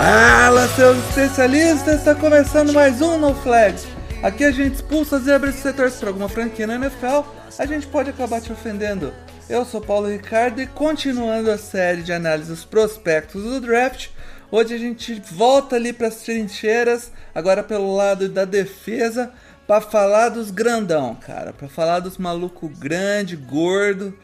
[0.00, 1.96] Fala, seus especialistas!
[1.96, 3.84] Está começando mais um No Flags.
[4.22, 7.84] Aqui a gente expulsa zebras se você torce para alguma franquia na NFL, a gente
[7.88, 9.12] pode acabar te ofendendo.
[9.48, 14.10] Eu sou Paulo Ricardo e continuando a série de análise dos prospectos do draft,
[14.52, 19.32] hoje a gente volta ali para as trincheiras, agora pelo lado da defesa,
[19.66, 24.16] para falar dos grandão, cara, para falar dos maluco grande, gordo,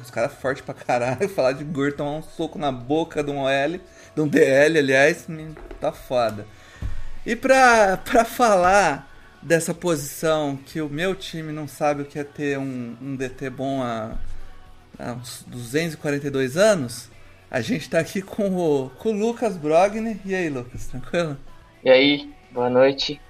[0.00, 3.40] os caras fortes pra caralho, falar de gordo, tomar um soco na boca de um
[3.40, 3.80] OL,
[4.14, 5.26] de um DL, aliás,
[5.80, 6.46] tá foda.
[7.24, 9.10] E pra, pra falar
[9.42, 13.50] dessa posição que o meu time não sabe o que é ter um, um DT
[13.50, 14.16] bom há,
[14.98, 17.10] há uns 242 anos,
[17.50, 20.20] a gente tá aqui com o, com o Lucas Brogni.
[20.24, 21.36] E aí, Lucas, tranquilo?
[21.84, 23.20] E aí, boa noite.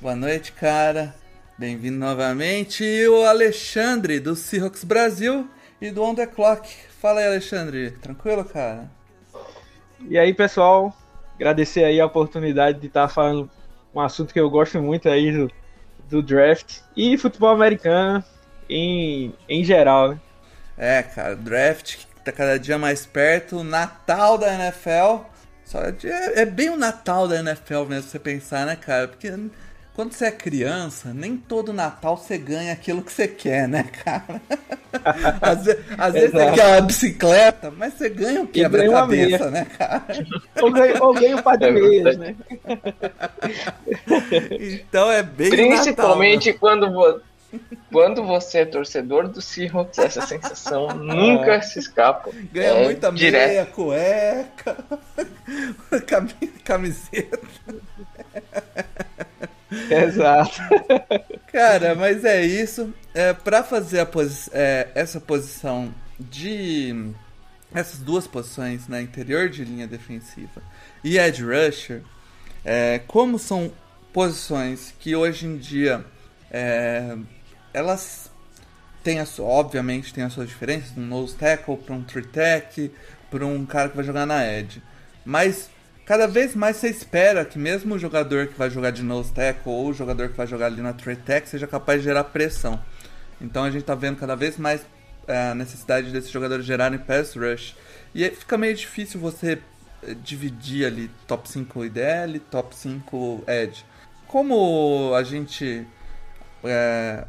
[0.00, 1.14] Boa noite, cara.
[1.56, 2.82] Bem-vindo novamente.
[2.82, 5.48] E o Alexandre, do Seahawks Brasil
[5.80, 6.68] e do On The Clock.
[7.00, 7.92] Fala aí, Alexandre.
[7.92, 8.90] Tranquilo, cara?
[10.06, 10.94] E aí, pessoal,
[11.34, 13.50] agradecer aí a oportunidade de estar falando
[13.94, 15.50] um assunto que eu gosto muito aí do,
[16.08, 18.22] do draft e futebol americano
[18.68, 20.20] em, em geral, né?
[20.76, 25.24] É, cara, draft que tá cada dia mais perto, Natal da NFL.
[25.64, 25.94] Só é,
[26.42, 29.08] é bem o Natal da NFL mesmo, você pensar, né, cara?
[29.08, 29.30] Porque
[29.98, 34.40] quando você é criança, nem todo Natal você ganha aquilo que você quer, né, cara?
[35.42, 39.64] às ve- às vezes você quer uma bicicleta, mas você ganha um ganha quebra-cabeça, né,
[39.76, 40.04] cara?
[40.62, 42.36] Ou ganho, ou ganho um par de É meias, né?
[44.60, 47.20] Então é bem o Principalmente Natal, quando, vo-
[47.90, 52.30] quando você é torcedor do Seahawks, essa sensação nunca se escapa.
[52.32, 52.46] né?
[52.52, 53.48] Ganha É muita direto.
[53.48, 54.76] meia, cueca,
[56.06, 57.40] cami- camiseta.
[59.90, 60.60] Exato.
[61.52, 62.92] Cara, mas é isso.
[63.14, 67.12] É, para fazer posi é, essa posição de.
[67.74, 70.62] Essas duas posições na interior de linha defensiva
[71.04, 72.00] e edge rusher,
[72.64, 73.70] é, como são
[74.10, 76.02] posições que hoje em dia
[76.50, 77.14] é,
[77.74, 78.30] elas
[79.04, 82.90] têm, a sua, obviamente, tem as suas diferenças, um nose tackle para um tree tech,
[83.30, 84.82] para um cara que vai jogar na edge.
[85.24, 85.70] Mas
[86.08, 89.70] cada vez mais você espera que mesmo o jogador que vai jogar de nose tackle
[89.70, 92.82] ou o jogador que vai jogar ali na tree tech seja capaz de gerar pressão.
[93.38, 94.80] Então a gente tá vendo cada vez mais
[95.26, 97.76] é, a necessidade desses jogadores gerarem pass rush.
[98.14, 99.58] E fica meio difícil você
[100.02, 103.84] eh, dividir ali top 5 IDL, top 5 edge.
[104.26, 105.86] Como a gente
[106.64, 107.26] é,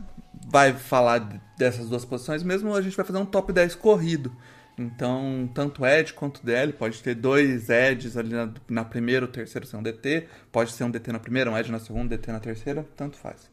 [0.47, 1.19] vai falar
[1.57, 4.31] dessas duas posições, mesmo a gente vai fazer um top 10 corrido.
[4.79, 9.67] Então, tanto Edge quanto DL, pode ter dois Edges ali na, na primeira, o terceiro
[9.67, 12.40] ser um DT, pode ser um DT na primeira, um Edge na segunda, DT na
[12.40, 13.50] terceira, tanto faz.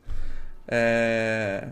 [0.68, 1.70] É,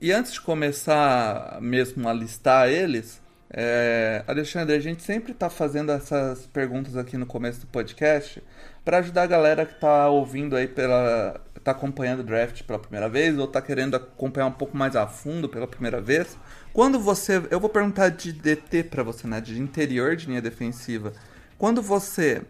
[0.00, 5.92] E antes de começar mesmo a listar eles, é, Alexandre, a gente sempre está fazendo
[5.92, 8.42] essas perguntas aqui no começo do podcast
[8.84, 11.40] para ajudar a galera que está ouvindo aí pela.
[11.62, 15.06] tá acompanhando o draft pela primeira vez ou está querendo acompanhar um pouco mais a
[15.06, 16.36] fundo pela primeira vez.
[16.76, 17.42] Quando você.
[17.50, 19.40] Eu vou perguntar de DT para você, né?
[19.40, 21.14] De interior de linha defensiva.
[21.56, 22.42] Quando você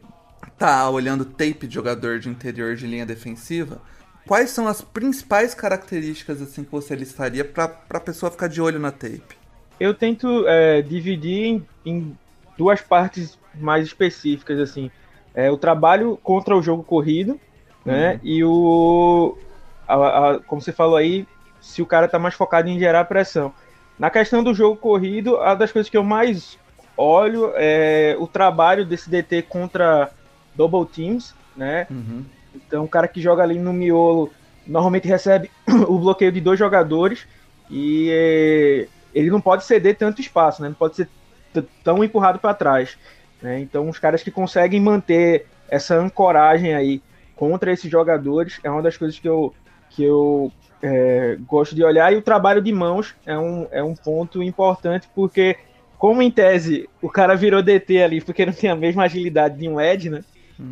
[0.59, 3.81] tá olhando tape de jogador de interior de linha defensiva,
[4.27, 8.81] quais são as principais características assim que você listaria para a pessoa ficar de olho
[8.81, 9.37] na tape?
[9.79, 12.19] Eu tento é, dividir em, em
[12.59, 14.91] duas partes mais específicas, assim.
[15.37, 17.39] É, o trabalho contra o jogo corrido,
[17.85, 18.19] né?
[18.25, 19.39] E o.
[19.87, 21.25] a- a- como você falou aí,
[21.61, 23.55] se o cara tá mais focado em gerar pressão.
[23.99, 26.59] Na questão do jogo corrido, a das coisas que eu mais
[26.97, 30.11] olho é o trabalho desse DT contra
[30.55, 31.87] double teams, né?
[31.91, 32.25] Uhum.
[32.55, 34.31] Então, o cara que joga ali no miolo
[34.67, 35.51] normalmente recebe
[35.89, 37.27] o bloqueio de dois jogadores
[37.71, 40.69] e eh, ele não pode ceder tanto espaço, né?
[40.69, 41.09] Não pode ser
[41.83, 42.99] tão empurrado para trás.
[43.41, 43.61] né?
[43.61, 47.03] Então, os caras que conseguem manter essa ancoragem aí
[47.35, 49.55] contra esses jogadores é uma das coisas que eu,
[49.91, 52.13] que eu eh, gosto de olhar.
[52.13, 55.57] E o trabalho de mãos é um, é um ponto importante porque,
[55.99, 59.69] como em tese o cara virou DT ali porque não tem a mesma agilidade de
[59.69, 60.25] um Ed, né?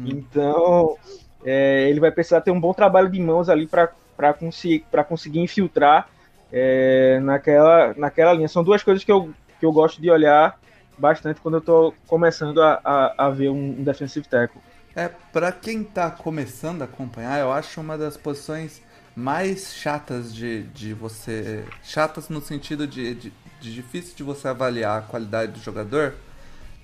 [0.06, 0.96] Então,
[1.44, 6.08] é, ele vai precisar ter um bom trabalho de mãos ali para conseguir, conseguir infiltrar
[6.52, 8.48] é, naquela, naquela linha.
[8.48, 9.30] São duas coisas que eu,
[9.60, 10.58] que eu gosto de olhar
[10.96, 14.60] bastante quando eu tô começando a, a, a ver um, um defensive tackle.
[14.96, 18.80] É, pra quem tá começando a acompanhar, eu acho uma das posições
[19.16, 21.64] mais chatas de, de você.
[21.82, 26.14] Chatas no sentido de, de, de difícil de você avaliar a qualidade do jogador.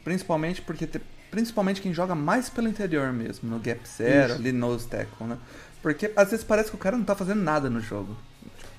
[0.05, 0.87] Principalmente porque.
[0.87, 1.01] Te,
[1.31, 4.41] principalmente quem joga mais pelo interior mesmo, no gap zero, Isso.
[4.41, 5.39] ali no tackle, né?
[5.81, 8.17] Porque às vezes parece que o cara não tá fazendo nada no jogo.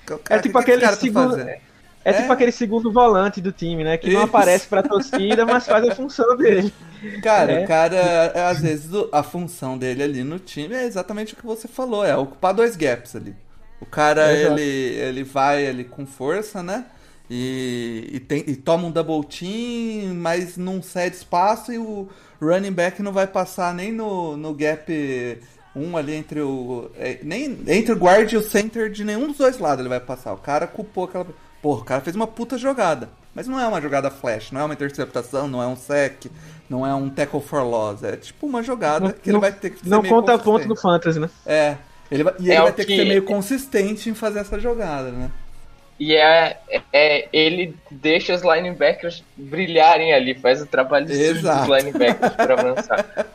[0.04, 1.36] Cara, é tipo aquele tá segundo.
[1.36, 1.60] Tá é,
[2.04, 3.96] é, tipo aquele segundo volante do time, né?
[3.96, 4.16] Que Isso.
[4.16, 6.72] não aparece pra torcida, mas faz a função dele.
[7.22, 7.64] Cara, é.
[7.64, 11.66] o cara, às vezes, a função dele ali no time é exatamente o que você
[11.68, 13.34] falou, é ocupar dois gaps ali.
[13.82, 16.86] O cara, ele, ele vai ali com força, né?
[17.28, 22.08] E, e, tem, e toma um double team, mas não cede espaço e o
[22.40, 24.92] running back não vai passar nem no, no gap
[25.74, 26.90] um ali entre o.
[26.96, 29.98] É, nem entre o guard e o center de nenhum dos dois lados ele vai
[29.98, 30.32] passar.
[30.32, 31.26] O cara culpou aquela.
[31.60, 33.08] Porra, o cara fez uma puta jogada.
[33.34, 36.26] Mas não é uma jogada flash, não é uma interceptação, não é um sec,
[36.68, 38.04] não é um tackle for loss.
[38.04, 41.18] É tipo uma jogada não, que ele vai ter que Não conta ponto no fantasy,
[41.18, 41.30] né?
[41.46, 41.76] É.
[42.12, 42.92] Ele vai, e é ele vai ter que...
[42.92, 45.30] que ser meio consistente em fazer essa jogada, né?
[45.98, 46.58] E é,
[46.92, 53.26] é, ele deixa os linebackers brilharem ali, faz o trabalho dos linebackers para avançar.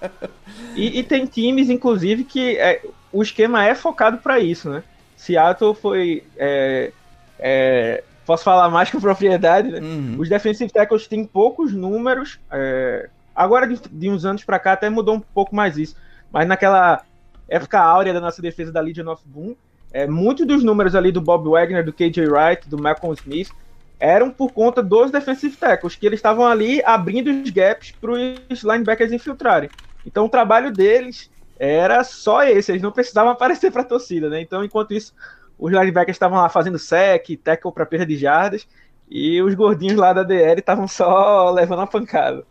[0.76, 2.82] E, e, tem times, inclusive, que é,
[3.12, 4.84] o esquema é focado para isso, né?
[5.16, 6.92] Seattle foi é,
[7.40, 9.80] é, posso falar mais com propriedade, né?
[9.80, 10.16] Uhum.
[10.20, 12.40] Os defensive tackles têm poucos números.
[12.52, 13.10] É...
[13.34, 15.96] Agora, de, de, uns anos para cá, até mudou um pouco mais isso.
[16.32, 17.02] Mas naquela
[17.48, 19.56] época áurea da nossa defesa da Legion of Boom,
[19.92, 23.50] é, muitos dos números ali do Bob Wagner, do KJ Wright, do Malcolm Smith,
[24.00, 28.64] eram por conta dos defensive tackles, que eles estavam ali abrindo os gaps para os
[28.64, 29.70] linebackers infiltrarem.
[30.06, 31.30] Então o trabalho deles
[31.60, 34.40] era só esse, eles não precisavam aparecer para a torcida, né?
[34.42, 35.14] Então, enquanto isso,
[35.58, 38.68] os linebackers estavam lá fazendo sec, tackle para perda de jardas,
[39.10, 42.44] e os gordinhos lá da DL estavam só levando a pancada.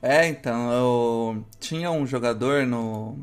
[0.00, 3.18] É, então, eu tinha um jogador no,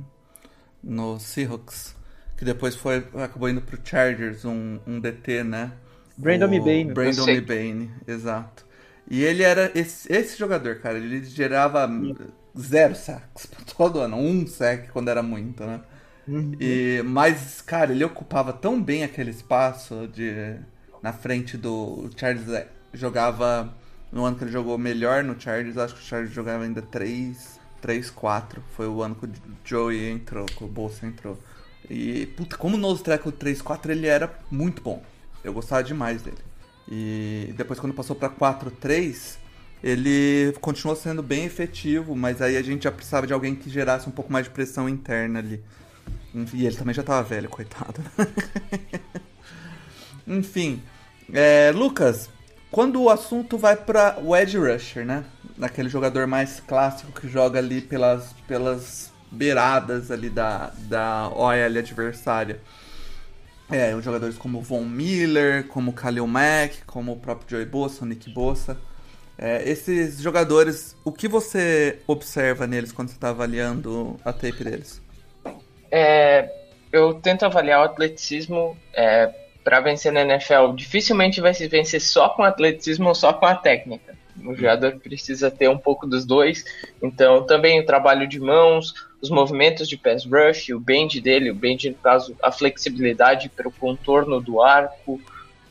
[0.85, 1.95] no Seahawks
[2.37, 5.71] que depois foi acabou indo pro Chargers, um, um DT, né?
[6.17, 6.93] Brandon Mebane.
[6.93, 8.65] Brandon Mebane, exato.
[9.09, 11.89] E ele era esse, esse jogador, cara, ele gerava
[12.57, 13.47] zero sacks
[13.77, 15.81] todo ano, um sack quando era muito, né?
[16.27, 16.55] Uhum.
[16.59, 20.55] E, mas, cara, ele ocupava tão bem aquele espaço de
[21.03, 23.71] na frente do Charles é, jogava
[24.11, 27.54] no ano que ele jogou melhor no Chargers, acho que o Chargers jogava ainda 3
[27.85, 29.31] 3 4, foi o ano que o
[29.63, 31.37] Joey entrou, que o Bolsa entrou.
[31.87, 35.03] E puta, como no Treco 3 4 ele era muito bom.
[35.43, 36.39] Eu gostava demais dele.
[36.89, 39.37] E depois quando passou para 4 3,
[39.83, 44.09] ele continuou sendo bem efetivo, mas aí a gente já precisava de alguém que gerasse
[44.09, 45.63] um pouco mais de pressão interna ali.
[46.55, 48.01] E ele também já tava velho, coitado.
[50.25, 50.81] Enfim.
[51.31, 52.31] É, Lucas,
[52.75, 55.23] quando o assunto vai para o Edge Rusher, né?
[55.57, 62.59] Naquele jogador mais clássico que joga ali pelas, pelas beiradas ali da, da OL adversária.
[63.71, 68.29] É, jogadores como Von Miller, como Khalil Mack, como o próprio Joey Bosa, o Nick
[68.29, 68.77] Bosa.
[69.37, 75.01] É, esses jogadores, o que você observa neles quando você está avaliando a tape deles?
[75.89, 76.49] é,
[76.91, 79.33] eu tento avaliar o atleticismo é,
[79.65, 80.73] para vencer na NFL.
[80.75, 84.15] Dificilmente vai se vencer só com atleticismo ou só com a técnica.
[84.45, 86.63] O jogador precisa ter um pouco dos dois.
[87.01, 91.55] Então, também o trabalho de mãos, os movimentos de pass rush, o bend dele, o
[91.55, 95.19] bend, no caso, a flexibilidade para o contorno do arco,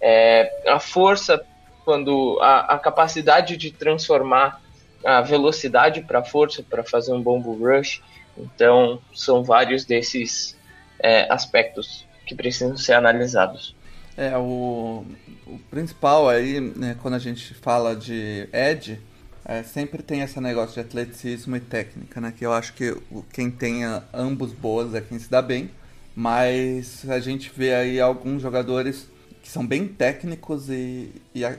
[0.01, 1.41] é, a força,
[1.85, 4.61] quando a, a capacidade de transformar
[5.05, 8.03] a velocidade para força para fazer um bom bull rush.
[8.37, 10.59] Então, são vários desses
[10.99, 13.77] é, aspectos que precisam ser analisados.
[14.17, 15.05] É, o,
[15.47, 19.01] o principal aí, né, quando a gente fala de Ed,
[19.45, 22.33] é, sempre tem esse negócio de atleticismo e técnica, né?
[22.37, 22.97] Que eu acho que
[23.33, 25.71] quem tenha ambos boas é quem se dá bem.
[26.17, 29.09] Mas a gente vê aí alguns jogadores
[29.43, 31.57] que são bem técnicos e, e a,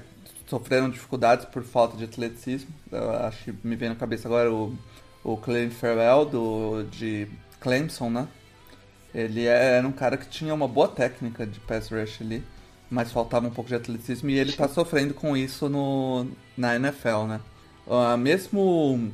[0.47, 2.69] sofreram dificuldades por falta de atleticismo.
[2.91, 4.75] Eu acho que me vem na cabeça agora o
[5.25, 7.27] o Clem Farrell do, de
[7.59, 8.27] Clemson, né?
[9.15, 12.43] Ele é, era um cara que tinha uma boa técnica de pass rush ali,
[12.89, 17.23] mas faltava um pouco de atleticismo e ele tá sofrendo com isso no, na NFL,
[17.27, 17.39] né?
[17.87, 19.13] Uh, mesmo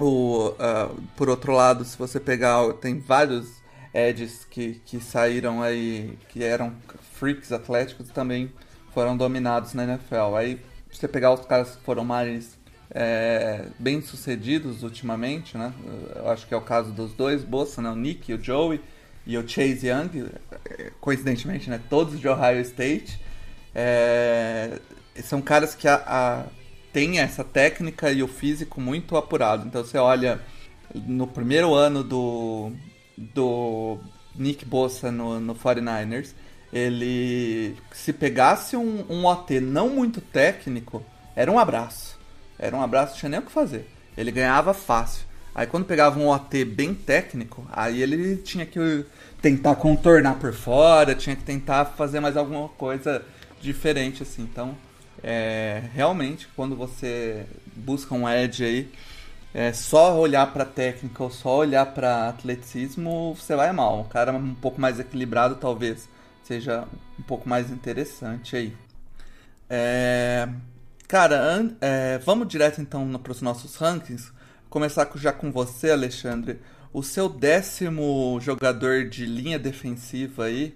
[0.00, 3.60] o, uh, por outro lado, se você pegar, tem vários
[3.92, 6.72] edges que, que saíram aí, que eram
[7.12, 8.50] freaks atléticos também
[8.94, 10.34] foram dominados na NFL.
[10.36, 12.58] Aí você pegar os caras que foram mais
[12.90, 15.74] é, bem sucedidos ultimamente, né?
[16.16, 17.90] Eu acho que é o caso dos dois, Bossa, né?
[17.90, 18.80] o Nick, o Joey
[19.26, 20.30] e o Chase Young,
[21.00, 21.80] coincidentemente, né?
[21.88, 23.20] Todos de Ohio State.
[23.74, 24.80] É,
[25.22, 26.44] são caras que a, a,
[26.92, 29.66] tem essa técnica e o físico muito apurado.
[29.66, 30.40] Então você olha
[30.94, 32.72] no primeiro ano do,
[33.16, 33.98] do
[34.34, 36.34] Nick Bossa no, no 49ers,
[36.72, 41.04] ele se pegasse um, um OT não muito técnico,
[41.36, 42.18] era um abraço.
[42.58, 43.88] Era um abraço, não tinha nem o que fazer.
[44.16, 45.26] Ele ganhava fácil.
[45.54, 49.04] Aí quando pegava um OT bem técnico, aí ele tinha que
[49.40, 53.22] tentar contornar por fora, tinha que tentar fazer mais alguma coisa
[53.60, 54.42] diferente assim.
[54.42, 54.74] Então,
[55.22, 57.44] é, realmente quando você
[57.76, 58.92] busca um edge aí,
[59.54, 64.00] é, só olhar para técnica ou só olhar para atleticismo, você vai mal.
[64.00, 66.08] Um cara um pouco mais equilibrado talvez
[66.42, 66.86] seja
[67.18, 68.74] um pouco mais interessante aí.
[69.68, 70.48] É,
[71.06, 74.32] cara, é, vamos direto então para os nossos rankings.
[74.72, 76.58] Começar já com você, Alexandre.
[76.94, 80.74] O seu décimo jogador de linha defensiva aí,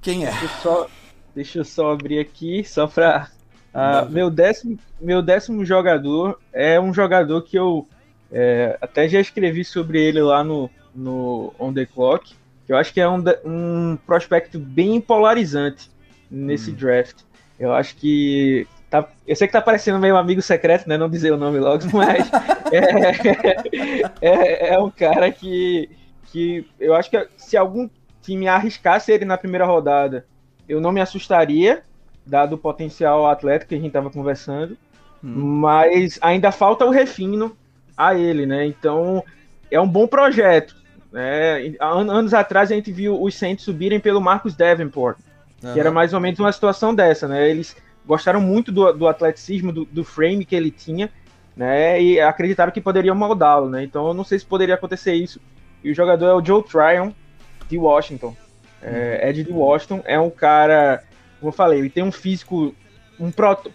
[0.00, 0.30] quem é?
[0.32, 0.90] Deixa eu só,
[1.32, 3.30] deixa eu só abrir aqui, só para
[3.72, 7.86] ah, meu, décimo, meu décimo jogador é um jogador que eu
[8.32, 12.34] é, até já escrevi sobre ele lá no, no On The Clock,
[12.66, 15.88] que eu acho que é um, um prospecto bem polarizante
[16.28, 16.74] nesse hum.
[16.74, 17.20] draft.
[17.60, 18.66] Eu acho que.
[18.92, 20.98] Tá, eu sei que tá parecendo meio amigo secreto, né?
[20.98, 22.30] Não dizer o nome logo, mas
[22.70, 25.88] é, é, é um cara que,
[26.26, 27.88] que eu acho que se algum
[28.20, 30.26] time arriscasse ele na primeira rodada,
[30.68, 31.82] eu não me assustaria,
[32.26, 34.76] dado o potencial atlético que a gente estava conversando,
[35.24, 35.60] hum.
[35.60, 37.56] mas ainda falta o refino
[37.96, 38.66] a ele, né?
[38.66, 39.24] Então
[39.70, 40.76] é um bom projeto.
[41.10, 41.74] Né?
[41.80, 45.16] Anos atrás a gente viu os Saints subirem pelo Marcus Davenport,
[45.64, 45.72] uhum.
[45.72, 47.48] que era mais ou menos uma situação dessa, né?
[47.48, 47.74] Eles
[48.06, 51.10] gostaram muito do, do atleticismo, do, do frame que ele tinha,
[51.56, 52.02] né?
[52.02, 53.84] E acreditaram que poderiam moldá-lo, né?
[53.84, 55.40] Então eu não sei se poderia acontecer isso.
[55.82, 57.12] E o jogador é o Joe Tryon,
[57.68, 58.36] de Washington.
[58.82, 61.02] É, Ed de Washington é um cara
[61.42, 62.72] como eu falei, ele tem um físico.
[63.18, 63.68] Um prot,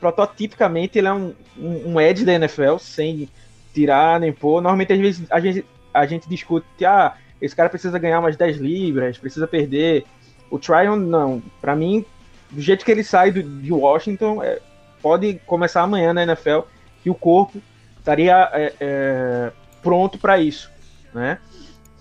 [0.00, 3.28] prototipicamente, ele é um, um, um edge da NFL, sem
[3.72, 4.60] tirar nem pôr.
[4.60, 8.56] Normalmente, às vezes, a gente, a gente discute, ah, esse cara precisa ganhar umas 10
[8.56, 10.04] libras, precisa perder.
[10.50, 11.40] O Tryon, não.
[11.60, 12.04] Para mim,
[12.52, 14.60] do jeito que ele sai do, de Washington, é,
[15.00, 16.60] pode começar amanhã na NFL,
[17.02, 17.60] que o corpo
[17.98, 20.70] estaria é, é, pronto para isso,
[21.12, 21.38] né?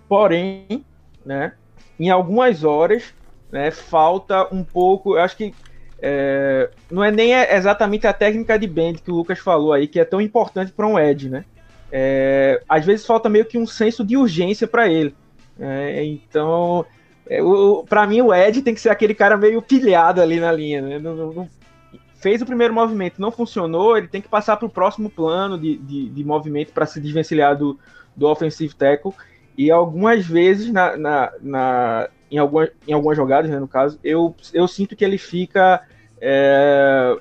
[0.08, 0.86] Porém,
[1.26, 1.54] né,
[2.00, 3.14] em algumas horas,
[3.52, 5.54] né, falta um pouco, eu acho que
[6.02, 10.00] é, não é nem exatamente a técnica de bend que o Lucas falou aí, que
[10.00, 11.46] é tão importante para um Ed, né?
[11.92, 15.14] É, às vezes falta meio que um senso de urgência para ele.
[15.60, 16.86] É, então,
[17.88, 20.82] para mim, o Ed tem que ser aquele cara meio pilhado ali na linha.
[20.82, 21.00] Né?
[21.00, 21.50] Não, não,
[22.22, 25.78] fez o primeiro movimento, não funcionou, ele tem que passar para o próximo plano de,
[25.78, 27.80] de, de movimento para se desvencilhar do,
[28.16, 29.14] do offensive tackle.
[29.58, 34.36] E algumas vezes na, na, na em, alguma, em algumas jogadas, né, no caso, eu,
[34.54, 35.82] eu sinto que ele fica
[36.20, 37.18] é,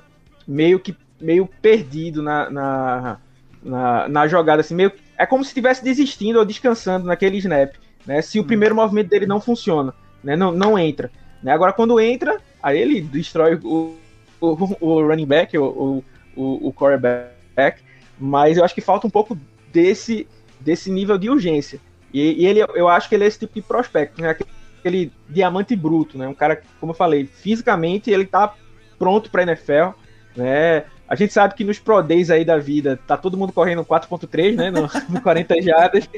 [0.47, 3.17] meio que meio perdido na, na,
[3.61, 7.75] na, na, jogada, assim, meio, é como se estivesse desistindo ou descansando naquele snap,
[8.07, 8.47] né, se o hum.
[8.47, 11.11] primeiro movimento dele não funciona, né, não, não entra.
[11.41, 13.95] Né, agora, quando entra, aí ele destrói o,
[14.39, 16.03] o, o running back, o,
[16.35, 17.81] o, o quarterback,
[18.19, 19.37] mas eu acho que falta um pouco
[19.71, 20.27] desse,
[20.59, 21.79] desse nível de urgência.
[22.13, 24.35] E, e, ele, eu acho que ele é esse tipo de prospecto, né?
[24.81, 26.27] aquele diamante bruto, né?
[26.27, 28.53] Um cara, como eu falei, fisicamente ele tá
[28.97, 29.91] pronto para NFL,
[30.35, 30.85] né?
[31.11, 34.55] A gente sabe que nos Pro Days aí da vida tá todo mundo correndo 4.3,
[34.55, 34.71] né?
[34.71, 36.09] No, no 40 jardas.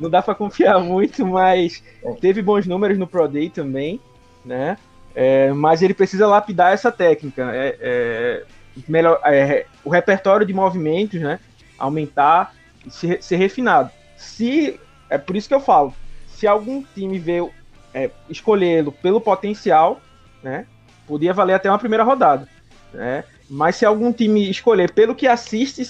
[0.00, 1.84] Não dá para confiar muito, mas
[2.18, 4.00] teve bons números no Pro Day também,
[4.42, 4.78] né?
[5.14, 7.50] É, mas ele precisa lapidar essa técnica.
[7.54, 8.44] É, é,
[8.88, 11.38] melhor, é, o repertório de movimentos, né?
[11.78, 12.54] Aumentar
[12.86, 13.90] e ser, ser refinado.
[14.16, 15.92] Se é por isso que eu falo,
[16.26, 17.46] se algum time vê
[17.92, 20.00] é, escolhê-lo pelo potencial,
[20.42, 20.64] né?
[21.06, 22.48] Podia valer até uma primeira rodada,
[22.94, 23.24] né?
[23.48, 25.82] Mas se algum time escolher pelo que assiste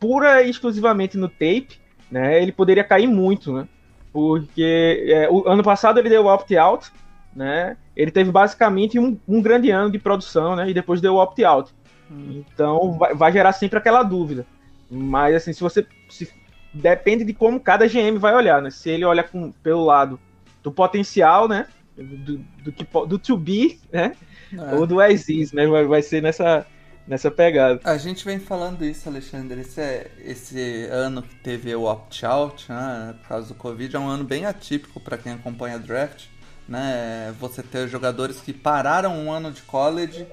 [0.00, 2.42] pura e exclusivamente no tape, né?
[2.42, 3.68] Ele poderia cair muito, né?
[4.12, 6.90] Porque é, o ano passado ele deu opt-out,
[7.34, 7.76] né?
[7.96, 10.68] Ele teve basicamente um, um, grande ano de produção, né?
[10.68, 11.72] E depois deu opt-out.
[12.10, 12.42] Hum.
[12.52, 14.46] Então vai, vai, gerar sempre aquela dúvida.
[14.90, 16.30] Mas assim, se você se,
[16.74, 18.70] depende de como cada GM vai olhar, né?
[18.70, 20.20] Se ele olha com, pelo lado
[20.62, 21.66] do potencial, né?
[21.96, 24.14] Do, do, do to be, né?
[24.52, 24.74] É.
[24.74, 25.66] Ou do as is, né?
[25.66, 26.66] Vai, vai ser nessa,
[27.12, 27.78] nessa pegada.
[27.84, 29.60] A gente vem falando isso, Alexandre.
[29.60, 34.08] Esse, é, esse ano que teve o opt-out, né, por causa do Covid, é um
[34.08, 36.24] ano bem atípico para quem acompanha draft.
[36.66, 37.34] Né?
[37.38, 40.26] Você ter jogadores que pararam um ano de college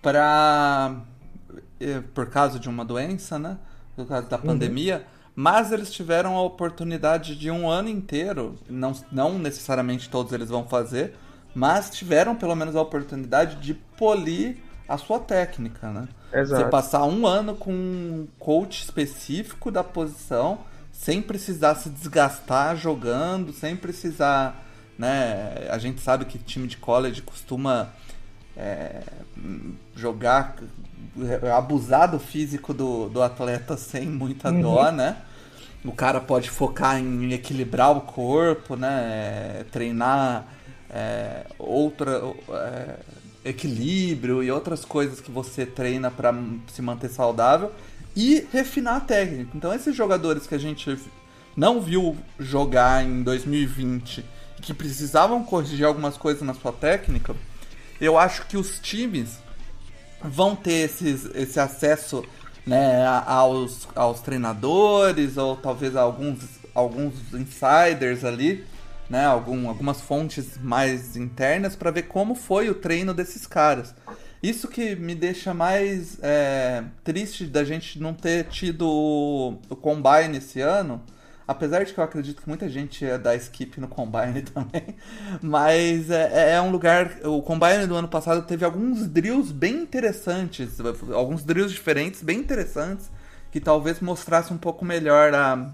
[0.00, 1.00] para
[1.80, 3.58] eh, por causa de uma doença, né?
[3.96, 4.42] Por causa da uhum.
[4.42, 10.50] pandemia mas eles tiveram a oportunidade de um ano inteiro, não, não necessariamente todos eles
[10.50, 11.14] vão fazer,
[11.54, 16.08] mas tiveram pelo menos a oportunidade de polir a sua técnica, né?
[16.32, 16.64] Exato.
[16.64, 20.60] Você passar um ano com um coach específico da posição,
[20.92, 24.64] sem precisar se desgastar jogando, sem precisar,
[24.98, 25.66] né?
[25.70, 27.88] A gente sabe que time de college costuma
[28.56, 29.02] é,
[29.96, 30.56] jogar,
[31.56, 34.60] abusar do físico do, do atleta sem muita Uhum.
[34.60, 35.16] dó, né?
[35.84, 39.64] O cara pode focar em equilibrar o corpo, né?
[39.72, 40.46] Treinar
[40.90, 42.20] é, outra
[42.50, 42.96] é,
[43.44, 46.34] equilíbrio e outras coisas que você treina para
[46.72, 47.72] se manter saudável
[48.14, 49.50] e refinar a técnica.
[49.54, 50.98] Então esses jogadores que a gente
[51.56, 54.24] não viu jogar em 2020
[54.58, 57.34] e que precisavam corrigir algumas coisas na sua técnica,
[58.00, 59.38] eu acho que os times
[60.22, 62.24] vão ter esses, esse acesso
[62.66, 66.40] né, aos, aos treinadores ou talvez alguns,
[66.74, 68.64] alguns insiders ali,
[69.10, 73.92] né, algum, algumas fontes mais internas para ver como foi o treino desses caras.
[74.40, 80.60] Isso que me deixa mais é, triste da gente não ter tido o, Combine esse
[80.60, 81.02] ano,
[81.46, 84.96] apesar de que eu acredito que muita gente ia dar skip no Combine também,
[85.42, 87.18] mas é, é um lugar.
[87.24, 90.78] O Combine do ano passado teve alguns drills bem interessantes,
[91.12, 93.10] alguns drills diferentes, bem interessantes,
[93.50, 95.70] que talvez mostrasse um pouco melhor a,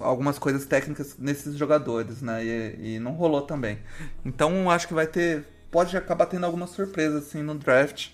[0.00, 2.44] algumas coisas técnicas nesses jogadores, né?
[2.44, 3.78] E, e não rolou também.
[4.24, 5.44] Então acho que vai ter.
[5.70, 8.10] Pode acabar tendo algumas surpresas assim no draft.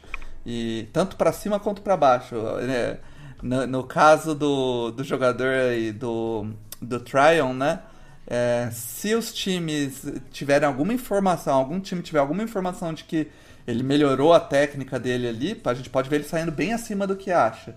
[0.46, 2.36] E tanto para cima quanto para baixo.
[2.62, 2.98] né?
[3.42, 6.46] No, no caso do, do jogador aí do,
[6.80, 7.80] do Tryon, né?
[8.26, 13.28] É, se os times tiverem alguma informação, algum time tiver alguma informação de que
[13.66, 17.16] ele melhorou a técnica dele ali, a gente pode ver ele saindo bem acima do
[17.16, 17.74] que acha.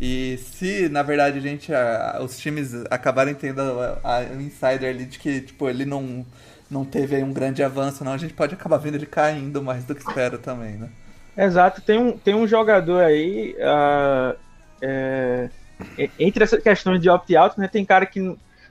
[0.00, 3.60] E se, na verdade, a gente, a- os times acabarem tendo
[4.34, 6.26] um insider ali de que, tipo, ele não,
[6.70, 9.84] não teve aí um grande avanço, não, a gente pode acabar vendo ele caindo mais
[9.84, 10.90] do que espera também, né?
[11.36, 13.56] Exato, tem um, tem um jogador aí.
[13.62, 14.36] ah,
[14.82, 15.50] é,
[16.18, 18.20] entre essas questões de opt-out, né, tem cara que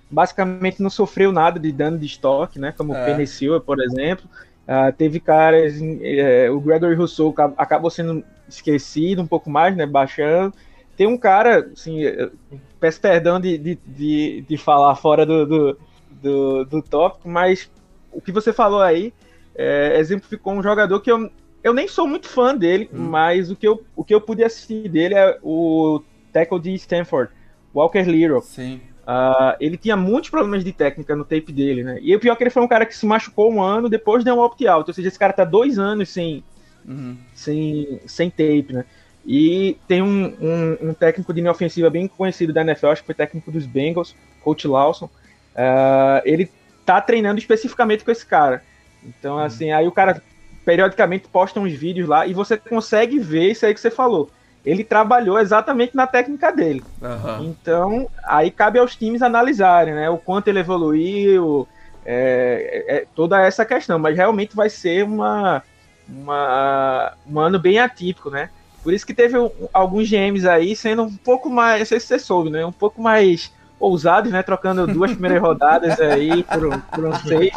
[0.09, 2.72] basicamente não sofreu nada de dano de estoque, né?
[2.72, 2.94] Como É.
[2.94, 4.29] o Penny Silva, por exemplo.
[4.68, 5.74] Ah, teve caras.
[6.01, 9.85] é, o Gregory Rousseau ca- acabou sendo esquecido um pouco mais, né?
[9.85, 10.53] Baixando.
[11.00, 12.29] Tem um cara, assim, eu
[12.77, 15.77] peço perdão de, de, de, de falar fora do, do,
[16.09, 17.72] do, do tópico, mas
[18.12, 19.14] o que você falou aí
[19.55, 21.31] é, exemplificou um jogador que eu,
[21.64, 22.98] eu nem sou muito fã dele, Hum.
[22.98, 26.01] mas o que, eu, o que eu pude assistir dele é o
[26.33, 27.31] tackle de Stanford,
[27.74, 28.42] Walker Little.
[28.42, 28.81] Sim.
[29.07, 31.98] Ah, ele tinha muitos problemas de técnica no tape dele, né?
[32.01, 34.22] E o pior é que ele foi um cara que se machucou um ano depois
[34.22, 34.85] de um opt-out.
[34.90, 36.44] Ou seja, esse cara tá dois anos sem,
[36.85, 37.18] Uhum.
[37.33, 38.85] sem, sem tape, né?
[39.25, 43.08] E tem um, um, um técnico de linha ofensiva bem conhecido da NFL, acho que
[43.08, 45.10] foi técnico dos Bengals, Coach Lawson.
[45.55, 46.50] Ah, ele
[46.86, 48.64] tá treinando especificamente com esse cara.
[49.03, 50.22] Então, assim, aí o cara
[50.66, 54.29] periodicamente posta uns vídeos lá e você consegue ver isso aí que você falou.
[54.66, 56.84] Ele trabalhou exatamente na técnica dele.
[57.01, 57.46] Aham.
[57.46, 60.10] Então, aí cabe aos times analisarem, né?
[60.10, 61.68] O quanto ele evoluiu,
[62.05, 63.98] é- é toda essa questão.
[64.00, 65.64] Mas realmente vai ser uma,
[66.08, 68.50] uma, um ano bem atípico, né?
[68.83, 72.07] Por isso que teve um- alguns GMs aí sendo um pouco mais, não sei se
[72.07, 72.65] você soube, né?
[72.65, 74.42] Um pouco mais ousados, né?
[74.44, 77.51] Trocando duas primeiras rodadas aí por, um- por um safety.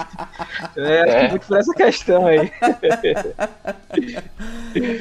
[0.76, 1.28] É, acho que É.
[1.30, 2.50] muito por essa questão aí.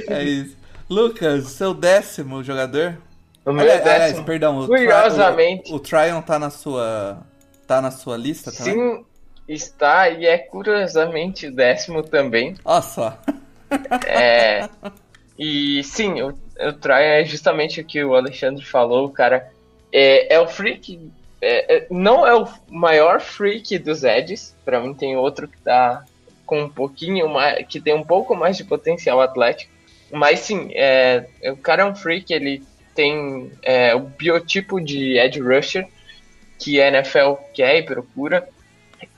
[0.08, 0.58] É isso.
[0.90, 2.98] Lucas, seu décimo jogador?
[3.46, 4.26] O meu Aliás, aliás, décimo.
[4.26, 5.72] perdão, o, Tri- Curiosamente.
[5.72, 7.18] o, o Tryon tá na sua.
[7.66, 8.74] tá na sua lista também?
[8.74, 9.06] Sim,
[9.48, 12.56] está e é curiosamente o décimo também.
[12.64, 13.18] Olha só.
[14.06, 14.70] É,
[15.44, 19.52] e sim, o, o é justamente o que o Alexandre falou, cara.
[19.92, 21.10] É, é o freak.
[21.42, 24.56] é- é- não é o maior freak dos Eds.
[24.64, 26.06] Pra mim tem outro que tá
[26.46, 27.66] com um pouquinho mais.
[27.68, 29.72] que tem um pouco mais de potencial atlético.
[30.12, 32.62] Mas sim, é, o cara é um freak, ele
[32.94, 35.88] tem é, o biotipo de edge rusher
[36.60, 38.48] que a NFL quer e procura.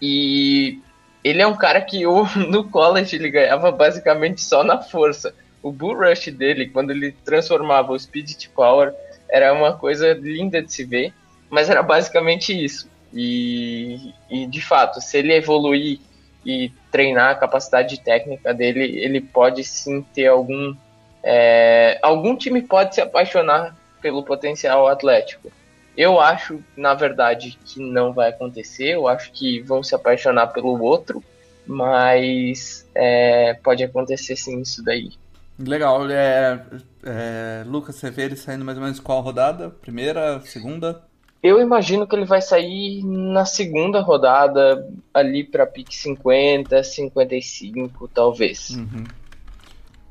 [0.01, 0.79] E
[1.21, 2.03] ele é um cara que
[2.47, 5.36] no college ele ganhava basicamente só na força.
[5.63, 8.93] O bull rush dele, quando ele transformava o speed to power,
[9.32, 11.13] era uma coisa linda de se ver,
[11.49, 12.91] mas era basicamente isso.
[13.13, 15.99] E, e de fato, se ele evoluir
[16.45, 20.76] e treinar a capacidade técnica dele, ele pode sim ter algum.
[21.23, 25.49] é, algum time pode se apaixonar pelo potencial atlético.
[25.95, 28.89] Eu acho, na verdade, que não vai acontecer.
[28.89, 31.23] Eu acho que vão se apaixonar pelo outro,
[31.65, 35.12] mas é, pode acontecer sim isso daí.
[35.57, 36.09] Legal.
[36.09, 36.65] É,
[37.03, 39.69] é, Lucas, você vê ele saindo mais ou menos qual rodada?
[39.69, 41.03] Primeira, segunda?
[41.41, 48.69] Eu imagino que ele vai sair na segunda rodada, ali para pique 50, 55, talvez.
[48.69, 49.03] Uhum.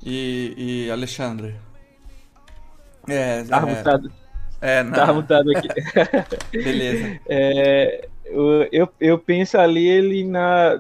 [0.05, 0.55] E,
[0.87, 1.57] e Alexandre?
[3.09, 4.13] É, Tava é, mutado.
[4.61, 5.69] é, não, Tava mutado aqui.
[6.53, 7.21] beleza.
[7.29, 10.79] É, eu, eu, eu penso ali ele na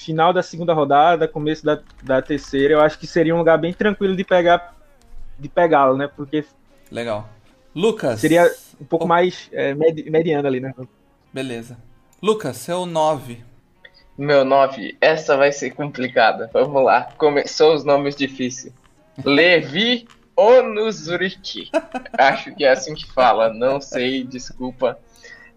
[0.00, 2.74] final da segunda rodada, começo da, da terceira.
[2.74, 4.74] Eu acho que seria um lugar bem tranquilo de pegar
[5.38, 6.08] de pegá-lo, né?
[6.14, 6.44] Porque
[6.90, 7.28] Legal.
[7.74, 8.20] Lucas.
[8.20, 9.08] seria um pouco Oh.
[9.08, 10.74] mais é, medi- mediano ali, né?
[11.32, 11.78] Beleza.
[12.22, 13.42] Lucas, seu 9.
[14.18, 16.50] Meu 9, essa vai ser complicada.
[16.52, 18.72] Vamos lá, começou os nomes difíceis.
[19.24, 21.70] Levi Onuzuriki.
[22.18, 24.98] Acho que é assim que fala, não sei, desculpa.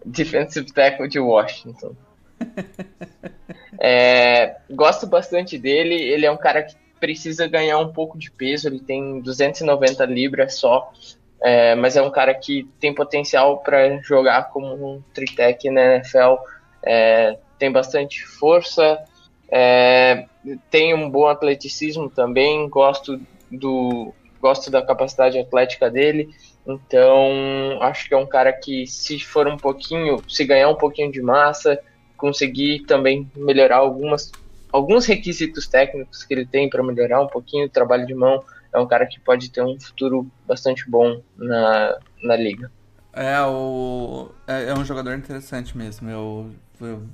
[0.04, 1.94] Defensive tackle de Washington.
[3.86, 8.66] É, gosto bastante dele, ele é um cara que precisa ganhar um pouco de peso,
[8.66, 10.90] ele tem 290 libras só,
[11.42, 16.36] é, mas é um cara que tem potencial para jogar como um tritec na NFL.
[16.82, 19.04] É, tem bastante força,
[19.50, 20.24] é,
[20.70, 26.30] tem um bom atleticismo também, gosto do gosto da capacidade atlética dele,
[26.66, 31.12] então acho que é um cara que se for um pouquinho, se ganhar um pouquinho
[31.12, 31.78] de massa,
[32.16, 34.30] conseguir também melhorar algumas
[34.72, 38.78] alguns requisitos técnicos que ele tem para melhorar um pouquinho o trabalho de mão, é
[38.78, 42.70] um cara que pode ter um futuro bastante bom na, na liga.
[43.12, 44.30] É, o...
[44.48, 46.10] é, é um jogador interessante mesmo.
[46.10, 46.50] Eu,
[46.80, 47.04] eu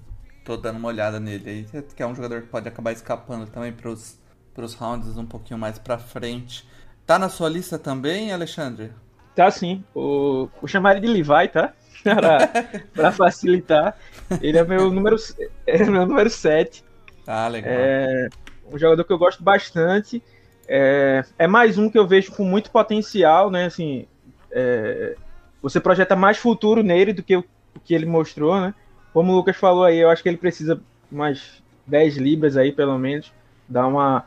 [0.42, 1.82] tô dando uma olhada nele aí.
[1.94, 4.18] Que é um jogador que pode acabar escapando também pros,
[4.54, 6.66] pros rounds um pouquinho mais pra frente.
[7.04, 8.90] Tá na sua lista também, Alexandre?
[9.34, 9.84] Tá sim.
[9.94, 11.74] O, vou chamar ele de Levi, tá?
[12.94, 13.96] Pra facilitar.
[14.40, 15.16] Ele é meu número,
[15.66, 16.84] é meu número 7.
[17.26, 17.72] Ah, legal.
[17.72, 18.28] É
[18.72, 20.22] um jogador que eu gosto bastante.
[20.68, 23.66] É, é mais um que eu vejo com muito potencial, né?
[23.66, 24.06] Assim,
[24.52, 25.16] é,
[25.60, 28.74] você projeta mais futuro nele do que o, o que ele mostrou, né?
[29.12, 32.96] Como o Lucas falou aí, eu acho que ele precisa umas 10 libras aí, pelo
[32.98, 33.32] menos.
[33.68, 34.24] Dar uma.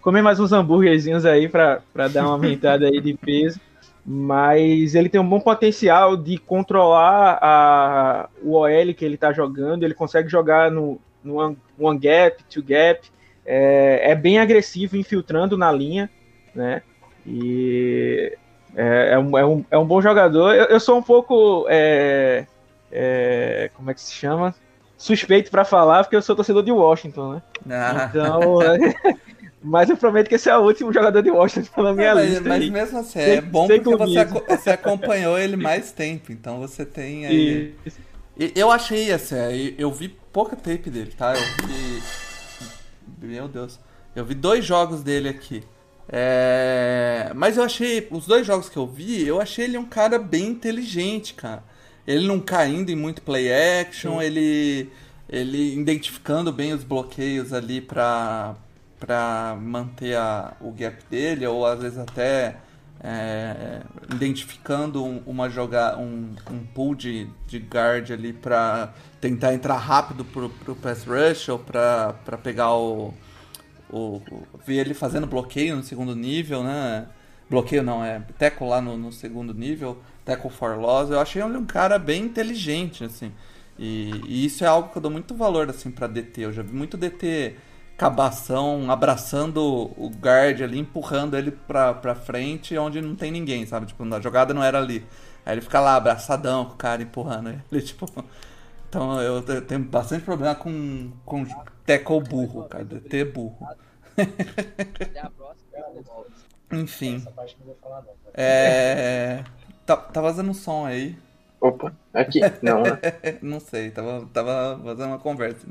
[0.00, 3.60] Comer mais uns hambúrguerzinhos aí pra dar uma aumentada aí de peso.
[4.04, 9.82] Mas ele tem um bom potencial de controlar a, o OL que ele tá jogando.
[9.82, 13.06] Ele consegue jogar no, no one, one gap, two gap.
[13.44, 16.10] É, é bem agressivo, infiltrando na linha,
[16.54, 16.82] né?
[17.26, 18.36] E
[18.74, 20.54] é, é um, é, um, é um bom jogador.
[20.54, 21.66] Eu, eu sou um pouco.
[21.68, 22.46] É,
[22.90, 24.54] é, como é que se chama?
[24.96, 27.42] Suspeito para falar, porque eu sou torcedor de Washington, né?
[27.70, 28.08] Ah.
[28.10, 28.58] Então.
[29.62, 32.48] mas eu prometo que esse é o último jogador de Washington na minha mas, lista.
[32.48, 32.70] mas aí.
[32.70, 36.32] mesmo assim, é bom porque você, aco- você acompanhou ele mais tempo.
[36.32, 37.74] Então você tem aí.
[38.54, 41.34] Eu achei assim, é, eu vi pouca tape dele, tá?
[41.34, 42.02] Eu vi.
[43.26, 43.78] Meu Deus.
[44.16, 45.62] Eu vi dois jogos dele aqui.
[46.08, 48.08] É, Mas eu achei.
[48.10, 51.62] Os dois jogos que eu vi, eu achei ele um cara bem inteligente, cara.
[52.06, 54.88] Ele não caindo em muito play action, ele.
[55.28, 58.56] Ele identificando bem os bloqueios ali pra,
[59.00, 62.56] pra manter a, o gap dele, ou às vezes até
[63.02, 63.80] é,
[64.12, 70.24] identificando um, uma joga, um, um pool de, de guard ali pra tentar entrar rápido
[70.24, 73.14] pro, pro pass rush ou pra pegar o,
[73.90, 77.06] o, o- ver ele fazendo bloqueio no segundo nível, né?
[77.48, 81.10] Bloqueio não, é tackle lá no, no segundo nível, tackle for loss.
[81.10, 83.32] Eu achei ele um cara bem inteligente, assim.
[83.78, 86.42] E, e isso é algo que eu dou muito valor, assim, pra DT.
[86.42, 87.56] Eu já vi muito DT
[88.00, 93.84] cabação, abraçando o guard ali, empurrando ele pra, pra frente, onde não tem ninguém, sabe?
[93.84, 95.06] Tipo, a jogada não era ali.
[95.44, 98.06] Aí ele fica lá, abraçadão com o cara, empurrando ele, tipo...
[98.88, 101.44] Então eu, eu tenho bastante problema com, com
[101.84, 103.68] tackle burro, cara, DT burro.
[106.72, 107.22] Enfim.
[108.32, 109.44] É...
[109.84, 111.18] Tá, tá vazando som aí.
[111.60, 112.98] Opa, aqui, não, né?
[113.42, 115.68] Não sei, tava, tava fazendo uma conversa.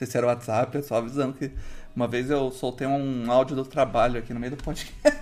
[0.00, 1.50] Sei se era o WhatsApp, é só avisando que
[1.94, 4.94] uma vez eu soltei um áudio do trabalho aqui no meio do podcast.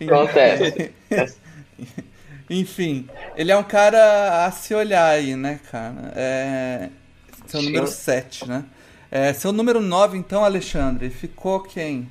[0.00, 0.92] Acontece.
[2.48, 6.12] Enfim, ele é um cara a se olhar aí, né, cara?
[6.14, 6.90] É...
[7.48, 7.66] Seu Sim.
[7.66, 8.64] número 7, né?
[9.10, 12.08] É, seu número 9, então, Alexandre, ficou quem?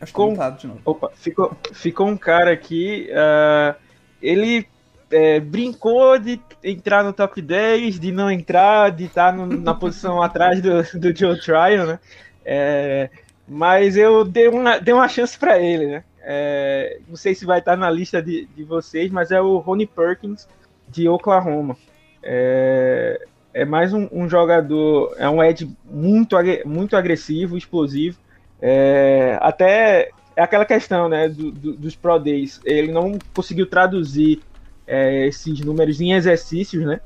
[0.00, 0.80] Acho que Com- mutado de novo.
[0.86, 3.10] Opa, ficou, ficou um cara aqui.
[3.14, 3.74] ah,
[4.22, 4.66] ele
[5.14, 10.20] é, brincou de entrar no top 10, de não entrar, de estar no- na posição
[10.22, 11.98] atrás do, do Joe Tryon, né?
[12.44, 13.08] É,
[13.46, 16.04] mas eu dei uma, dei uma chance para ele, né?
[16.26, 19.86] É, não sei se vai estar na lista de, de vocês, mas é o Ronnie
[19.86, 20.48] Perkins
[20.88, 21.76] de Oklahoma.
[22.22, 23.20] É,
[23.52, 28.18] é mais um, um jogador, é um edge muito, muito agressivo, explosivo.
[28.60, 32.60] É, até é aquela questão né, do- do- dos Pro Days.
[32.64, 34.40] Ele não conseguiu traduzir
[34.86, 37.00] é, esses números em exercícios, né?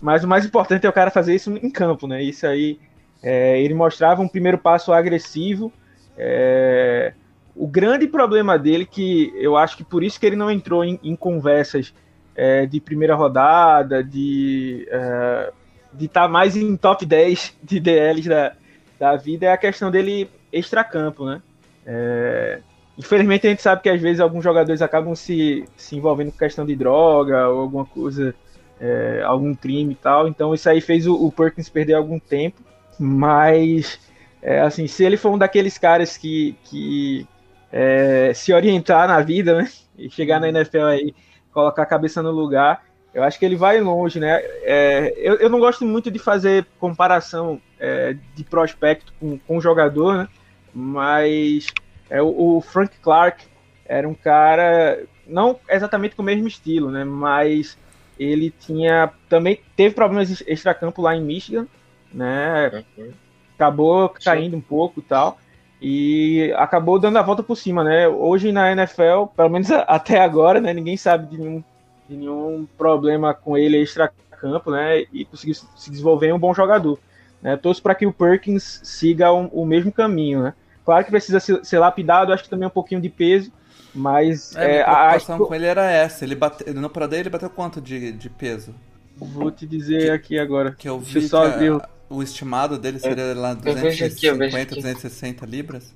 [0.00, 2.22] Mas o mais importante é o cara fazer isso em campo, né?
[2.22, 2.78] Isso aí,
[3.22, 5.72] é, ele mostrava um primeiro passo agressivo,
[6.18, 7.12] É,
[7.54, 11.00] o grande problema dele, que eu acho que por isso que ele não entrou em,
[11.02, 11.92] em conversas
[12.34, 15.52] é, de primeira rodada, de é,
[15.98, 18.52] estar tá mais em top 10 de DLs da,
[18.98, 21.42] da vida, é a questão dele extracampo, né?
[21.86, 22.60] É,
[22.98, 26.64] infelizmente a gente sabe que às vezes alguns jogadores acabam se, se envolvendo com questão
[26.64, 28.34] de droga ou alguma coisa,
[28.80, 32.62] é, algum crime e tal, então isso aí fez o, o Perkins perder algum tempo,
[32.98, 33.98] mas
[34.42, 37.26] é, assim, se ele for um daqueles caras que, que
[37.72, 39.68] é, se orientar na vida, né?
[39.98, 41.14] E chegar na NFL aí,
[41.50, 44.42] colocar a cabeça no lugar, eu acho que ele vai longe, né?
[44.62, 50.18] É, eu, eu não gosto muito de fazer comparação é, de prospecto com, com jogador,
[50.18, 50.28] né?
[50.74, 51.68] Mas
[52.10, 53.44] é, o, o, Frank Clark
[53.84, 57.04] era um cara, não exatamente com o mesmo estilo, né?
[57.04, 57.76] Mas
[58.18, 61.66] ele tinha também teve problemas extracampo lá em Michigan,
[62.12, 62.84] né?
[62.96, 63.12] Uhum
[63.56, 65.38] acabou caindo um pouco e tal.
[65.80, 68.06] E acabou dando a volta por cima, né?
[68.06, 70.72] Hoje na NFL, pelo menos até agora, né?
[70.72, 71.64] Ninguém sabe de nenhum,
[72.08, 75.04] de nenhum problema com ele extra-campo, né?
[75.12, 76.98] E conseguiu se desenvolver em um bom jogador.
[77.42, 77.56] Né?
[77.56, 80.54] Torço para que o Perkins siga o, o, mesmo caminho, né?
[80.86, 83.52] Claro que precisa ser, ser, lapidado, acho que também um pouquinho de peso,
[83.92, 84.54] mas...
[84.54, 85.46] É, é, a preocupação a...
[85.48, 86.24] com ele era essa.
[86.24, 86.70] Ele bate...
[86.70, 88.72] No Pro Day ele bateu quanto de, de peso?
[89.16, 90.76] Vou te dizer que, aqui agora.
[90.78, 95.92] Que eu vi só que a, o estimado dele seria lá 250, aqui, 260 libras?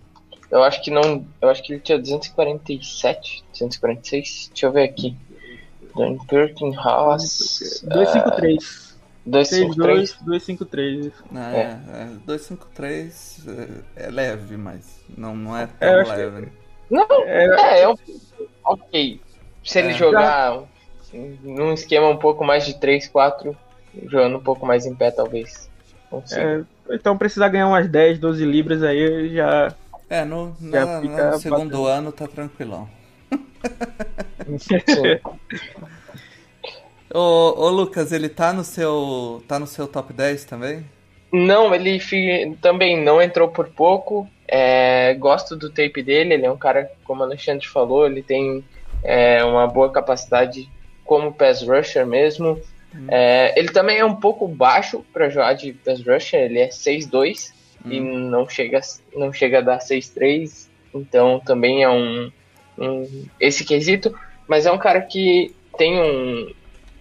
[0.50, 1.24] Eu acho que não.
[1.40, 4.48] Eu acho que ele tinha 247, 246.
[4.52, 5.16] Deixa eu ver aqui.
[5.94, 7.84] Dan Perkin Haas.
[7.84, 8.89] 253.
[9.30, 10.16] 253?
[10.22, 11.12] 253.
[11.34, 13.46] Ah, é, é, 253
[13.96, 16.46] é, é leve, mas não, não é tão é, leve.
[16.46, 16.52] Que...
[16.90, 17.94] Não, é, é, é
[18.64, 19.20] ok.
[19.64, 19.94] Se ele é.
[19.94, 20.64] jogar
[21.42, 23.56] num esquema um pouco mais de 3, 4,
[24.06, 25.70] jogando um pouco mais em pé, talvez.
[26.32, 29.72] É, então precisar ganhar umas 10, 12 libras aí já.
[30.08, 32.88] É, no, já no segundo ano tá tranquilão.
[37.14, 39.42] ô, ô Lucas, ele tá no seu.
[39.46, 40.84] tá no seu top 10 também?
[41.32, 42.00] Não, ele
[42.60, 44.28] também não entrou por pouco.
[44.48, 48.64] É, gosto do tape dele, ele é um cara, como o Alexandre falou, ele tem
[49.04, 50.68] é, uma boa capacidade
[51.04, 52.60] como pass rusher mesmo.
[52.94, 53.06] Hum.
[53.08, 57.52] É, ele também é um pouco baixo para jogar de pass rusher, ele é 6'2
[57.84, 57.92] hum.
[57.92, 58.80] e não chega,
[59.14, 62.32] não chega a dar 6'3, então também é um,
[62.76, 64.12] um, esse quesito,
[64.48, 66.52] mas é um cara que tem um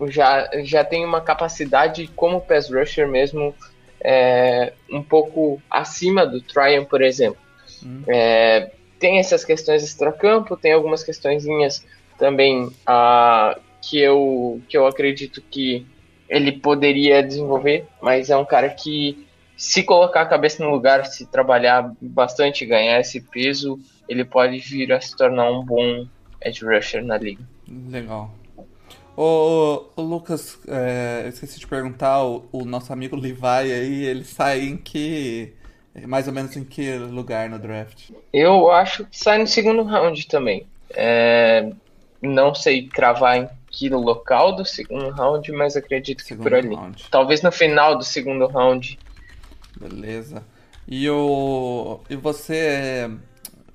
[0.07, 3.53] já, já tem uma capacidade como pass rusher mesmo
[4.01, 7.41] é, um pouco acima do Tryon, por exemplo.
[7.83, 8.03] Hum.
[8.07, 11.85] É, tem essas questões extra-campo, tem algumas questõezinhas
[12.17, 15.85] também a uh, que eu, que eu acredito que
[16.27, 19.25] ele poderia desenvolver, mas é um cara que,
[19.57, 24.91] se colocar a cabeça no lugar, se trabalhar bastante, ganhar esse peso, ele pode vir
[24.91, 26.05] a se tornar um bom
[26.41, 27.43] edge rusher na liga.
[27.67, 28.31] Legal.
[29.21, 34.23] Ô, ô Lucas, é, eu esqueci de perguntar, o, o, nosso amigo Levi aí, ele
[34.23, 35.53] sai em que.
[36.07, 38.11] Mais ou menos em que lugar no draft?
[38.31, 40.65] Eu acho que sai no segundo round também.
[40.91, 41.69] É,
[42.21, 46.73] não sei cravar em que local do segundo round, mas acredito segundo que por ali.
[46.73, 47.05] Round.
[47.11, 48.97] Talvez no final do segundo round.
[49.77, 50.45] Beleza.
[50.87, 53.11] E o e você,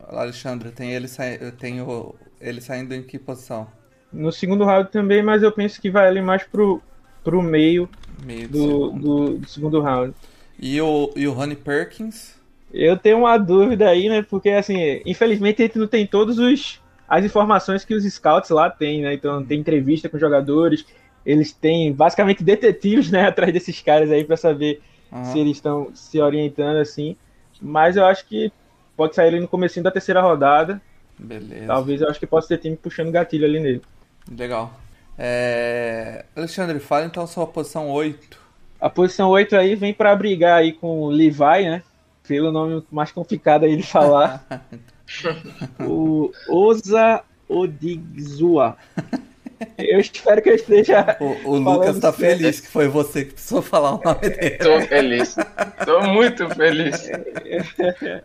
[0.08, 1.24] Alexandre, tem ele sa...
[1.58, 2.14] tem o...
[2.40, 3.68] ele saindo em que posição?
[4.14, 6.80] No segundo round também, mas eu penso que vai ali mais pro
[7.22, 7.88] pro meio,
[8.22, 9.00] meio do, do, segundo.
[9.00, 10.14] Do, do, segundo round.
[10.60, 12.34] E o e o Ronnie Perkins?
[12.72, 14.22] Eu tenho uma dúvida aí, né?
[14.22, 18.70] Porque assim, infelizmente a gente não tem todos os as informações que os scouts lá
[18.70, 19.14] têm, né?
[19.14, 20.84] Então tem entrevista com jogadores,
[21.24, 25.24] eles têm basicamente detetives, né, atrás desses caras aí para saber uhum.
[25.24, 27.16] se eles estão se orientando assim.
[27.60, 28.52] Mas eu acho que
[28.96, 30.80] pode sair ali no começo da terceira rodada.
[31.18, 31.66] Beleza.
[31.66, 33.82] Talvez eu acho que possa ter time puxando gatilho ali nele.
[34.30, 34.72] Legal.
[35.18, 36.24] É...
[36.34, 38.38] Alexandre, fala então sua posição 8.
[38.80, 41.82] A posição 8 aí vem para brigar aí com o Levi, né?
[42.26, 44.44] Pelo nome mais complicado aí de falar.
[45.80, 48.76] o Oza Odigzua.
[49.78, 51.16] Eu espero que eu esteja.
[51.20, 52.38] O, o Lucas tá certo.
[52.38, 54.50] feliz que foi você que precisou falar o nome dele.
[54.56, 55.36] Tô feliz.
[55.84, 57.08] Tô muito feliz.
[57.08, 58.22] É,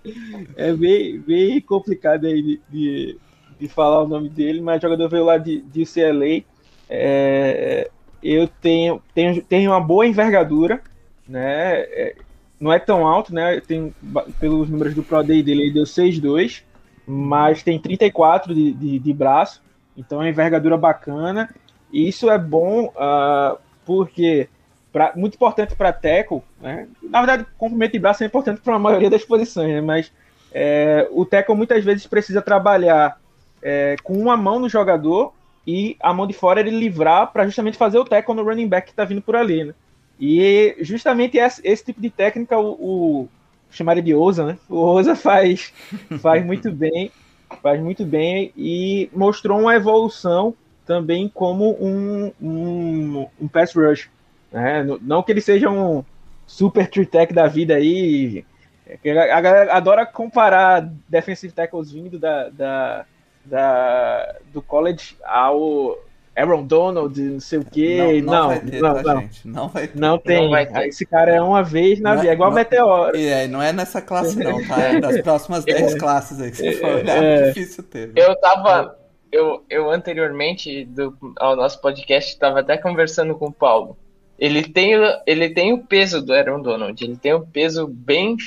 [0.57, 3.17] é bem, bem complicado aí de, de,
[3.60, 6.43] de, falar o nome dele, mas jogador veio lá de, de CLA.
[6.89, 7.89] É,
[8.22, 10.82] eu tenho, tenho, tenho uma boa envergadura,
[11.28, 11.82] né?
[11.82, 12.15] É,
[12.60, 13.62] não é tão alto, né?
[13.62, 13.93] Tem,
[14.39, 16.63] pelos números do Pro Day dele, ele deu 6'2
[17.12, 19.63] mas tem 34 de, de, de braço,
[19.98, 21.50] então é envergadura bacana.
[21.91, 24.48] E isso é bom uh, porque
[24.93, 26.88] pra, muito importante para teco, né?
[27.02, 29.82] Na verdade, comprimento de braço é importante para a maioria das posições, né?
[29.82, 30.12] Mas
[30.52, 33.19] é, o tackle muitas vezes precisa trabalhar
[33.62, 35.34] é, com uma mão no jogador
[35.65, 38.88] e a mão de fora ele livrar para justamente fazer o tackle no running back
[38.88, 39.74] que está vindo por ali, né?
[40.19, 43.30] E justamente esse, esse tipo de técnica o, o
[43.72, 44.58] chamaria de Oza, né?
[44.67, 45.74] O Oza faz,
[46.19, 47.12] faz muito bem,
[47.62, 50.54] faz muito bem e mostrou uma evolução
[50.86, 54.10] também como um, um, um pass rush.
[54.52, 54.84] Né?
[55.02, 56.04] Não que ele seja um
[56.48, 58.43] super tree tech da vida aí.
[59.06, 63.06] A galera adora comparar defensive tackles vindo da, da,
[63.45, 65.97] da do college ao
[66.39, 68.21] Aaron Donald, não sei o quê.
[68.23, 69.30] Não, não, não, ter, não, tá, não.
[69.45, 69.99] não, vai ter.
[69.99, 70.41] Não tem.
[70.41, 70.88] Não vai ter.
[70.88, 73.17] Esse cara é uma vez na vida, é igual não, Meteoro.
[73.17, 74.80] É, não é nessa classe, não, tá?
[74.82, 78.12] É das próximas 10 é, é, aí que você for olhar, é, difícil ter.
[78.15, 78.97] Eu tava.
[79.32, 83.97] Eu, eu anteriormente do, ao nosso podcast estava até conversando com o Paulo.
[84.39, 84.93] Ele tem,
[85.28, 88.38] ele tem o peso do Aaron Donald, ele tem o peso bem,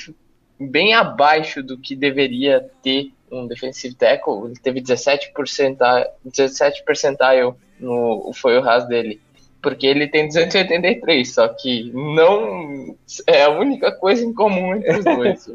[0.59, 4.45] bem abaixo do que deveria ter um defensive tackle.
[4.45, 9.19] Ele teve 17%, 17 percentile no foi o RAS dele.
[9.61, 15.05] Porque ele tem 283, só que não é a única coisa em comum entre os
[15.05, 15.47] dois.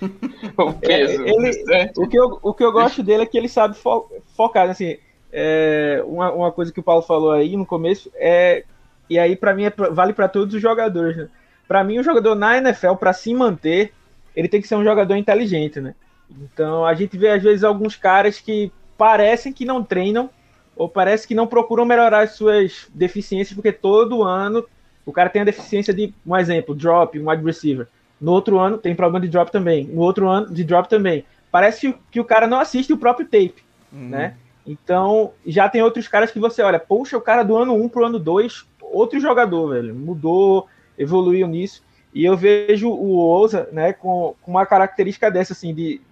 [0.56, 1.24] o peso.
[1.26, 4.70] Ele, o, que eu, o que eu gosto dele é que ele sabe fo focar.
[4.70, 4.96] Assim,
[5.32, 8.64] é, uma, uma coisa que o Paulo falou aí no começo é.
[9.10, 11.16] E aí, para mim, é, vale para todos os jogadores.
[11.16, 11.28] Né?
[11.66, 13.92] Para mim, o jogador na NFL, para se manter,
[14.36, 15.80] ele tem que ser um jogador inteligente.
[15.80, 15.94] Né?
[16.30, 20.28] Então, a gente vê às vezes alguns caras que parecem que não treinam,
[20.76, 24.64] ou parece que não procuram melhorar as suas deficiências, porque todo ano
[25.04, 27.88] o cara tem a deficiência de, um exemplo, drop, um wide receiver.
[28.20, 29.84] No outro ano tem problema de drop também.
[29.84, 31.24] No outro ano de drop também.
[31.50, 34.08] Parece que o cara não assiste o próprio tape, uhum.
[34.10, 34.34] né?
[34.66, 38.04] Então, já tem outros caras que você olha, poxa, o cara do ano 1 pro
[38.04, 39.94] ano 2, outro jogador, velho.
[39.94, 40.66] Mudou,
[40.98, 41.82] evoluiu nisso.
[42.12, 46.02] E eu vejo o Ousa, né, com, com uma característica dessa, assim, de,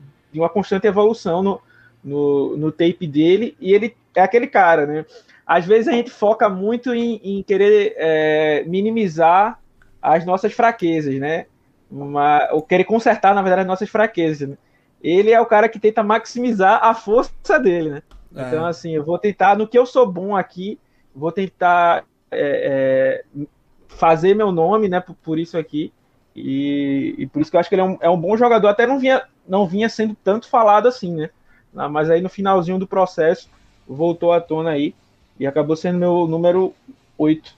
[0.40, 1.60] uma constante evolução no,
[2.02, 3.56] no, no tape dele.
[3.60, 5.04] E ele é aquele cara, né?
[5.46, 9.60] Às vezes a gente foca muito em, em querer é, minimizar
[10.02, 11.46] as nossas fraquezas, né?
[11.90, 14.48] Uma, ou querer consertar, na verdade, as nossas fraquezas.
[14.48, 14.56] Né?
[15.02, 18.02] Ele é o cara que tenta maximizar a força dele, né?
[18.34, 18.42] É.
[18.42, 20.78] Então, assim, eu vou tentar, no que eu sou bom aqui,
[21.14, 23.46] vou tentar é, é,
[23.88, 25.92] fazer meu nome, né, por, por isso aqui.
[26.36, 28.68] E, e, por isso que eu acho que ele é um, é um bom jogador.
[28.68, 31.30] Até não vinha, não vinha sendo tanto falado assim, né?
[31.72, 33.48] Mas aí no finalzinho do processo
[33.86, 34.94] voltou à tona aí
[35.38, 36.74] e acabou sendo meu número
[37.18, 37.54] 8.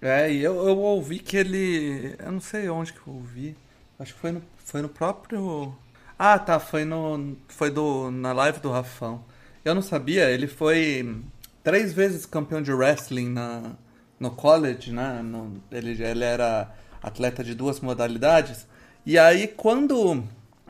[0.00, 2.14] É, e eu, eu ouvi que ele.
[2.18, 3.56] Eu não sei onde que eu ouvi.
[3.98, 5.74] Acho que foi no, foi no próprio.
[6.18, 7.36] Ah, tá, foi no.
[7.48, 9.24] Foi do, na live do Rafão.
[9.64, 11.16] Eu não sabia, ele foi
[11.64, 13.72] três vezes campeão de wrestling na,
[14.20, 15.20] no college, né?
[15.22, 16.70] No, ele, ele era
[17.06, 18.66] atleta de duas modalidades.
[19.04, 20.24] E aí, quando.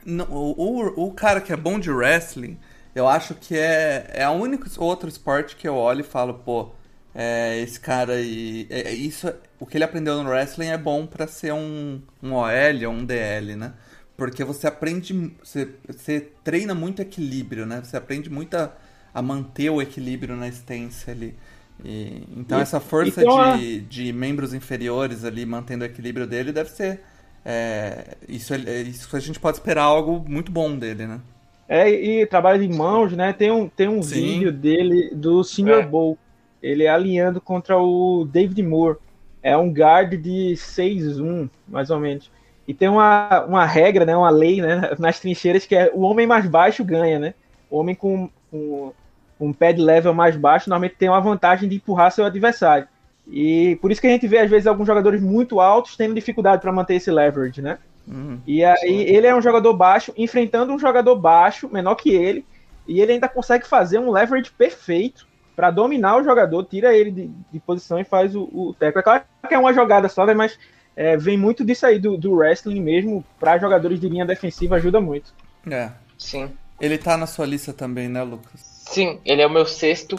[0.05, 2.57] No, o, o cara que é bom de wrestling,
[2.95, 6.71] eu acho que é, é o único outro esporte que eu olho e falo, pô,
[7.15, 8.67] é, esse cara aí.
[8.71, 12.33] É, é, isso, o que ele aprendeu no wrestling é bom para ser um, um
[12.35, 13.73] OL ou um DL, né?
[14.17, 15.35] Porque você aprende.
[15.43, 17.81] Você, você treina muito equilíbrio, né?
[17.83, 18.73] Você aprende muito a,
[19.13, 21.37] a manter o equilíbrio na estência ali.
[21.85, 26.53] E, então, e, essa força então, de, de membros inferiores ali mantendo o equilíbrio dele
[26.53, 27.01] deve ser.
[27.45, 31.21] É, isso, é, isso a gente pode esperar algo muito bom dele, né?
[31.69, 33.33] É, e trabalho de mãos, né?
[33.33, 35.87] Tem um, tem um vídeo dele do Senior é.
[35.87, 36.19] Bowl
[36.63, 38.99] ele é alinhando contra o David Moore.
[39.43, 42.31] É um guard de 6-1, mais ou menos.
[42.67, 46.27] E tem uma, uma regra, né, uma lei né, nas trincheiras que é o homem
[46.27, 47.35] mais baixo ganha, né?
[47.71, 48.93] O homem com, com
[49.39, 52.89] um pad level mais baixo normalmente tem uma vantagem de empurrar seu adversário.
[53.29, 56.63] E por isso que a gente vê, às vezes, alguns jogadores muito altos tendo dificuldade
[56.63, 57.79] para manter esse leverage, né?
[58.07, 58.41] Uhum.
[58.47, 62.45] E aí ele é um jogador baixo, enfrentando um jogador baixo, menor que ele,
[62.87, 67.31] e ele ainda consegue fazer um leverage perfeito para dominar o jogador, tira ele de,
[67.51, 68.99] de posição e faz o, o teco.
[68.99, 70.57] É claro que é uma jogada só, né, mas
[70.95, 75.01] é, vem muito disso aí do, do wrestling mesmo, para jogadores de linha defensiva ajuda
[75.01, 75.35] muito.
[75.69, 75.91] É.
[76.17, 76.51] Sim.
[76.81, 78.76] Ele tá na sua lista também, né, Lucas?
[78.89, 80.17] Sim, ele é o meu sexto.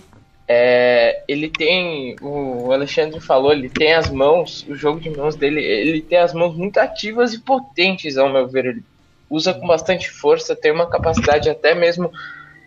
[0.49, 5.61] É, ele tem, o Alexandre falou, ele tem as mãos, o jogo de mãos dele,
[5.61, 8.65] ele tem as mãos muito ativas e potentes, ao meu ver.
[8.65, 8.83] Ele
[9.29, 12.09] usa com bastante força, tem uma capacidade até mesmo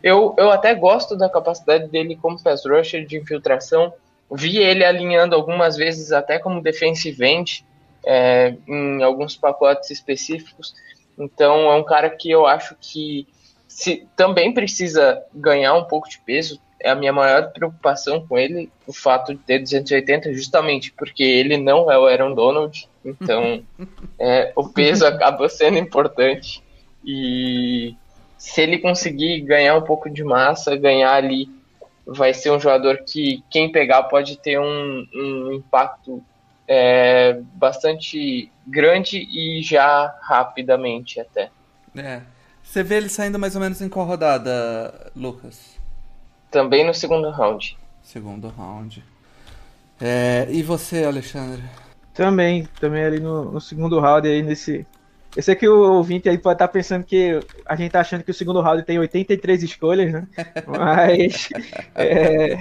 [0.03, 3.93] eu, eu até gosto da capacidade dele como pass rusher de infiltração.
[4.33, 7.65] Vi ele alinhando algumas vezes até como defensive end
[8.07, 10.73] é, em alguns pacotes específicos.
[11.19, 13.27] Então é um cara que eu acho que
[13.81, 16.61] se, também precisa ganhar um pouco de peso.
[16.79, 21.57] É a minha maior preocupação com ele, o fato de ter 280, justamente porque ele
[21.57, 22.87] não é o Aaron Donald.
[23.03, 23.63] Então
[24.19, 26.63] é, o peso acaba sendo importante.
[27.05, 27.95] E
[28.37, 31.49] se ele conseguir ganhar um pouco de massa, ganhar ali,
[32.07, 36.23] vai ser um jogador que quem pegar pode ter um, um impacto
[36.69, 41.51] é, bastante grande e já rapidamente até.
[41.97, 42.21] É.
[42.71, 45.77] Você vê ele saindo mais ou menos em qual rodada, Lucas?
[46.53, 47.77] Também no segundo round.
[48.01, 49.05] Segundo round.
[50.01, 51.65] É, e você, Alexandre?
[52.15, 54.87] Também, também ali no, no segundo round aí nesse.
[55.35, 58.23] Eu sei que o ouvinte aí pode estar tá pensando que a gente tá achando
[58.23, 60.29] que o segundo round tem 83 escolhas, né?
[60.65, 61.49] Mas
[61.97, 62.57] é,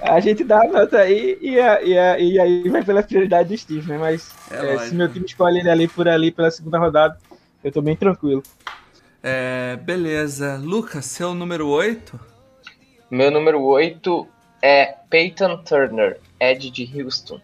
[0.00, 3.48] a gente dá a nota aí e, a, e, a, e, aí vai pela prioridade
[3.48, 3.98] do Steve, né?
[3.98, 7.18] Mas é é, se meu time escolhe ele ali por ali pela segunda rodada,
[7.64, 8.40] eu tô bem tranquilo.
[9.22, 10.56] É, beleza.
[10.56, 12.18] Lucas, seu número 8?
[13.10, 14.28] Meu número 8
[14.62, 17.40] é Peyton Turner, Ed de Houston.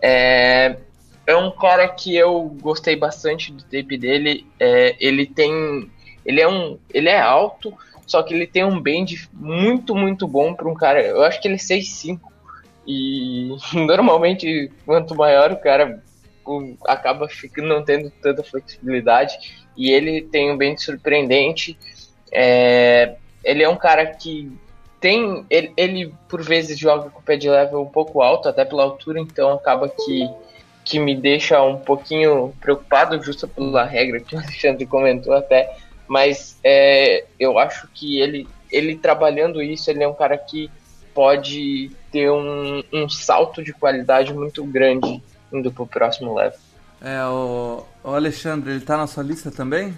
[0.00, 0.76] É,
[1.26, 4.46] é um cara que eu gostei bastante do tape dele.
[4.58, 5.90] É, ele tem.
[6.24, 6.78] Ele é um.
[6.92, 7.74] Ele é alto,
[8.06, 11.02] só que ele tem um bend muito, muito bom para um cara.
[11.02, 12.20] Eu acho que ele é 6'5.
[12.86, 16.02] E normalmente, quanto maior o cara
[16.86, 21.78] acaba ficando, não tendo tanta flexibilidade e ele tem um bem surpreendente.
[22.32, 23.14] É,
[23.44, 24.50] ele é um cara que
[25.00, 25.46] tem.
[25.48, 28.82] Ele, ele, por vezes joga com o pé de level um pouco alto, até pela
[28.82, 30.28] altura, então acaba que,
[30.84, 35.72] que me deixa um pouquinho preocupado, justo pela regra que o Alexandre comentou até.
[36.08, 40.68] Mas é, eu acho que ele, ele trabalhando isso, ele é um cara que
[41.14, 45.22] pode ter um, um salto de qualidade muito grande
[45.52, 46.58] indo pro próximo level.
[47.00, 49.94] É, o, o Alexandre, ele tá na sua lista também?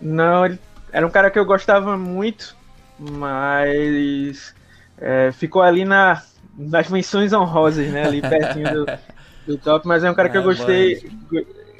[0.00, 0.58] Não, ele
[0.92, 2.56] era um cara que eu gostava muito,
[2.98, 4.54] mas
[4.98, 6.22] é, ficou ali na,
[6.56, 8.04] nas menções honrosas, né?
[8.06, 8.86] Ali pertinho do,
[9.46, 11.10] do top, mas é um cara que eu gostei,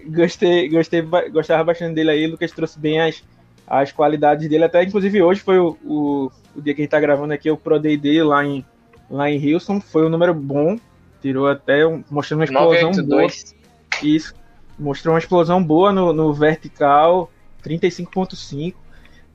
[0.07, 2.27] gostei, gostei, gostava bastante dele aí.
[2.27, 3.23] O Lucas trouxe bem as,
[3.69, 6.99] as qualidades dele, até inclusive hoje foi o, o, o dia que a gente tá
[6.99, 8.65] gravando aqui, o Pro Day dele lá em,
[9.09, 10.77] lá em Houston, foi um número bom,
[11.23, 13.55] tirou até, um, mostrando uma explosão 982.
[13.55, 13.65] boa.
[14.03, 14.35] Isso
[14.79, 17.31] mostrou uma explosão boa no, no vertical,
[17.65, 18.75] 35.5,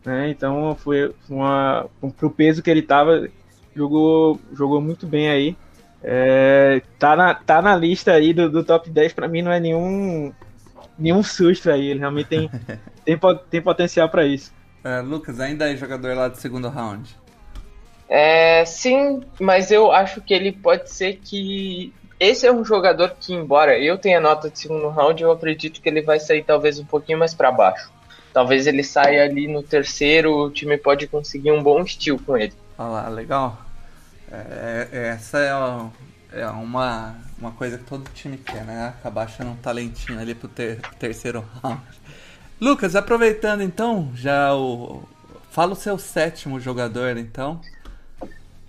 [0.05, 0.29] né?
[0.29, 1.87] Então foi uma
[2.17, 3.27] pro peso que ele tava,
[3.75, 5.57] jogou jogou muito bem aí.
[6.01, 9.59] É, tá, na, tá na lista aí do, do top 10, para mim não é
[9.59, 10.33] nenhum
[10.97, 12.49] nenhum susto aí, ele realmente tem
[13.03, 13.19] tem,
[13.49, 14.53] tem potencial para isso.
[14.83, 17.17] É, Lucas, ainda é jogador lá do segundo round.
[18.07, 23.33] É, sim, mas eu acho que ele pode ser que esse é um jogador que,
[23.33, 26.85] embora eu tenha nota de segundo round, eu acredito que ele vai sair talvez um
[26.85, 27.89] pouquinho mais para baixo.
[28.33, 32.53] Talvez ele saia ali no terceiro, o time pode conseguir um bom estilo com ele.
[32.77, 33.57] Olha lá, legal.
[34.31, 38.93] É, é essa é, é, uma, uma coisa que todo time quer, né?
[38.99, 41.81] Acabar achando um talentinho ali pro ter, terceiro round.
[42.61, 45.03] Lucas, aproveitando então, já o.
[45.49, 47.59] Fala o seu sétimo jogador então.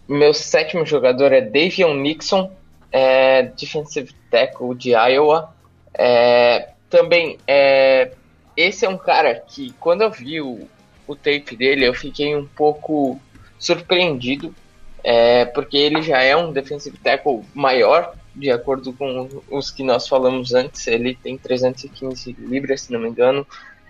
[0.08, 2.50] Meu sétimo jogador é Davion Nixon,
[2.92, 5.54] é, defensive tackle de Iowa.
[5.94, 8.12] É, também, é,
[8.56, 10.68] esse é um cara que, quando eu vi o,
[11.06, 13.20] o tape dele, eu fiquei um pouco
[13.58, 14.54] surpreendido,
[15.02, 20.06] é, porque ele já é um defensive tackle maior, de acordo com os que nós
[20.08, 20.86] falamos antes.
[20.86, 23.46] Ele tem 315 libras, se não me engano.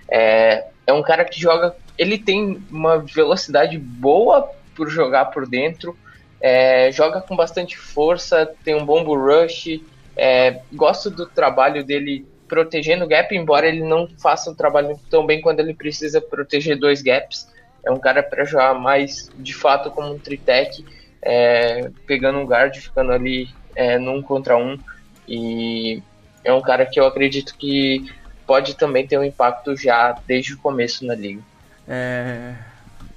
[0.09, 1.75] É, é um cara que joga.
[1.97, 5.97] Ele tem uma velocidade boa por jogar por dentro.
[6.41, 9.81] É, joga com bastante força, tem um bom rush.
[10.17, 15.25] É, gosto do trabalho dele protegendo o gap, embora ele não faça um trabalho tão
[15.25, 17.49] bem quando ele precisa proteger dois gaps.
[17.85, 20.85] É um cara para jogar mais de fato como um tritec,
[21.23, 24.79] é, pegando um guard, ficando ali é, num contra um.
[25.29, 26.03] E
[26.43, 28.11] é um cara que eu acredito que
[28.47, 31.41] pode também ter um impacto já desde o começo na liga.
[31.87, 32.55] É,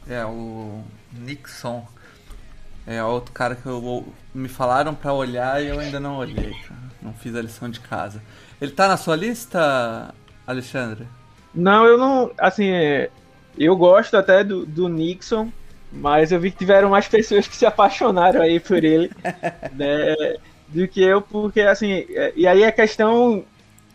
[0.07, 1.85] é o Nixon
[2.85, 6.81] é outro cara que eu, me falaram para olhar e eu ainda não olhei, cara.
[7.01, 8.21] Não fiz a lição de casa.
[8.61, 10.13] Ele tá na sua lista,
[10.45, 11.07] Alexandre?
[11.53, 12.31] Não, eu não.
[12.37, 13.09] Assim, é,
[13.57, 15.49] eu gosto até do, do Nixon,
[15.91, 19.11] mas eu vi que tiveram mais pessoas que se apaixonaram aí por ele
[19.73, 20.15] né,
[20.67, 22.05] do que eu, porque assim.
[22.09, 23.45] É, e aí é questão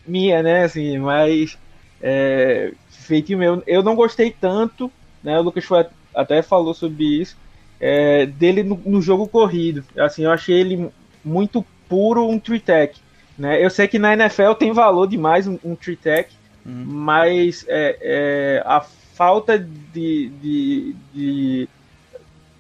[0.07, 0.64] minha, né?
[0.64, 1.59] Assim, mas.
[2.01, 3.62] É, feito meu.
[3.66, 4.91] Eu não gostei tanto,
[5.22, 5.39] né?
[5.39, 5.84] O Lucas foi,
[6.14, 7.36] até falou sobre isso
[7.81, 9.85] é, dele no, no, jogo corrido.
[9.97, 10.91] Assim, eu achei ele
[11.24, 13.01] muito puro um tree tech.
[13.39, 13.64] Né?
[13.64, 16.35] Eu sei que na NFL tem valor demais um, um tree tech,
[16.66, 16.85] hum.
[16.87, 21.68] mas é, é, a falta de, de, de,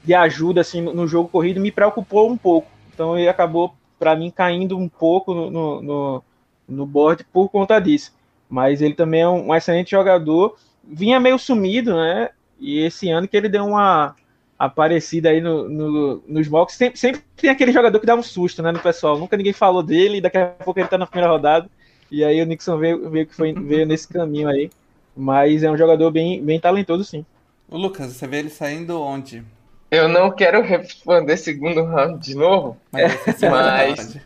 [0.04, 2.68] de, ajuda assim, no, no jogo corrido me preocupou um pouco.
[2.94, 6.24] Então ele acabou, para mim, caindo um pouco no, no,
[6.68, 8.12] no board por conta disso.
[8.48, 10.56] Mas ele também é um, um excelente jogador
[10.88, 12.30] vinha meio sumido, né?
[12.58, 14.16] E esse ano que ele deu uma
[14.58, 18.62] aparecida aí no, no, nos mocks, sempre, sempre tem aquele jogador que dá um susto,
[18.62, 19.18] né, no pessoal.
[19.18, 21.68] Nunca ninguém falou dele, e daqui a pouco ele tá na primeira rodada.
[22.10, 24.70] E aí o Nixon veio, veio, que foi, veio nesse caminho aí.
[25.16, 27.24] Mas é um jogador bem, bem talentoso, sim.
[27.68, 29.44] O Lucas, você vê ele saindo onde?
[29.90, 34.16] Eu não quero responder segundo round de novo, mas, mas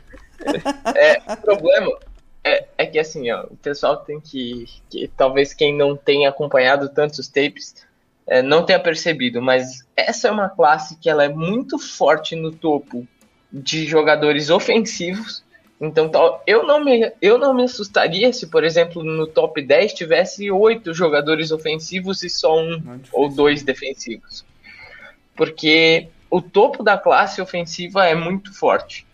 [0.97, 1.91] é, o problema
[2.45, 6.89] é, é, que assim, ó, o pessoal tem que, que, talvez quem não tenha acompanhado
[6.89, 7.87] tantos tapes
[8.27, 12.53] é, não tenha percebido, mas essa é uma classe que ela é muito forte no
[12.53, 13.07] topo
[13.53, 15.43] de jogadores ofensivos.
[15.81, 16.11] Então
[16.47, 20.95] eu não me, eu não me assustaria se, por exemplo, no top 10 tivesse oito
[20.95, 24.45] jogadores ofensivos e só um ou dois defensivos.
[25.35, 29.05] Porque o topo da classe ofensiva é muito forte.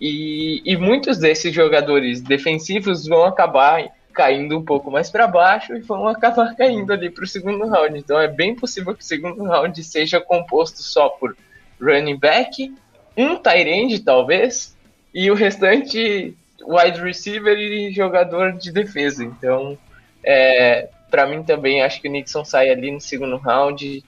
[0.00, 5.80] E, e muitos desses jogadores defensivos vão acabar caindo um pouco mais para baixo e
[5.80, 7.98] vão acabar caindo ali para o segundo round.
[7.98, 11.36] Então é bem possível que o segundo round seja composto só por
[11.80, 12.72] running back,
[13.16, 14.76] um tight end talvez,
[15.12, 16.34] e o restante
[16.66, 19.24] wide receiver e jogador de defesa.
[19.24, 19.76] Então,
[20.22, 24.02] é, para mim também acho que o Nixon sai ali no segundo round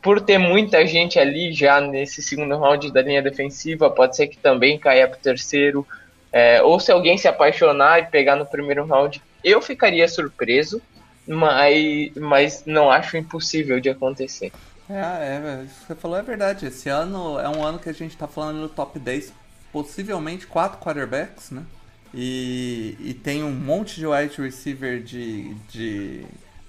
[0.00, 4.36] por ter muita gente ali já nesse segundo round da linha defensiva, pode ser que
[4.36, 5.86] também caia para o terceiro.
[6.32, 10.80] É, ou se alguém se apaixonar e pegar no primeiro round, eu ficaria surpreso,
[11.26, 14.50] mas, mas não acho impossível de acontecer.
[14.88, 16.66] É, é, que você falou é verdade.
[16.66, 19.32] Esse ano é um ano que a gente está falando no top 10,
[19.72, 21.62] possivelmente quatro quarterbacks, né?
[22.12, 26.24] E, e tem um monte de wide receiver de, de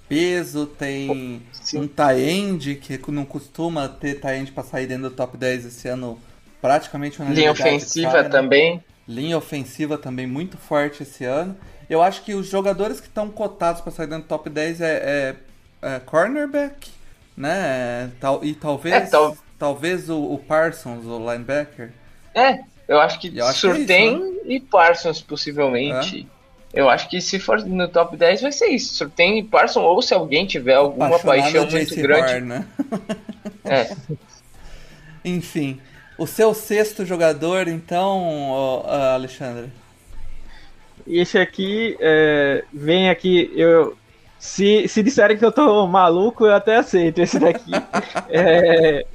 [0.09, 1.81] peso, tem Sim.
[1.81, 6.19] um tie-end que não costuma ter tie-end para sair dentro do top 10 esse ano,
[6.59, 8.29] praticamente uma Linha ofensiva né?
[8.29, 8.83] também.
[9.07, 11.55] Linha ofensiva também muito forte esse ano.
[11.89, 14.85] Eu acho que os jogadores que estão cotados para sair dentro do top 10 é,
[14.93, 15.35] é,
[15.81, 16.89] é cornerback,
[17.37, 18.11] né?
[18.19, 19.37] Tal, e talvez, é, tal...
[19.57, 21.91] talvez o, o, Parsons, o linebacker.
[22.33, 24.39] É, eu acho que eu Surtain é né?
[24.45, 26.27] e Parsons possivelmente.
[26.31, 26.35] É.
[26.75, 28.95] Eu acho que se for no top 10 vai ser isso.
[28.95, 32.33] Surtain e Parsons, ou se alguém tiver alguma paixão muito grande.
[32.33, 32.67] Bar, né?
[33.63, 33.95] é.
[35.23, 35.79] Enfim.
[36.17, 38.83] O seu sexto jogador, então,
[39.13, 39.69] Alexandre?
[41.07, 43.95] Esse aqui é, vem aqui, eu
[44.39, 47.71] se, se disserem que eu tô maluco, eu até aceito esse daqui.
[48.29, 49.05] é,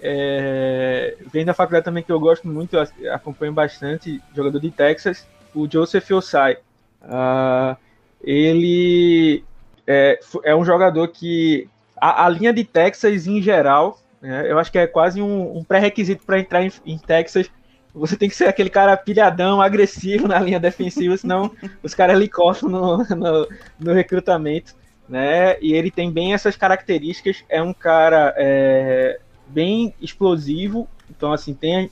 [0.00, 5.26] é, vem da faculdade também que eu gosto muito, eu acompanho bastante, jogador de Texas,
[5.54, 6.58] o Joseph Osai.
[7.02, 7.76] Uh,
[8.22, 9.44] ele
[9.86, 14.72] é, é, um jogador que a, a, linha de Texas em geral, né, eu acho
[14.72, 17.50] que é quase um, um pré-requisito para entrar em, em Texas
[17.94, 21.50] você tem que ser aquele cara pilhadão, agressivo na linha defensiva, senão
[21.82, 24.74] os caras lhe coçam no, no, no, recrutamento,
[25.08, 25.56] né?
[25.60, 27.44] E ele tem bem essas características.
[27.48, 31.90] É um cara é, bem explosivo, então assim tem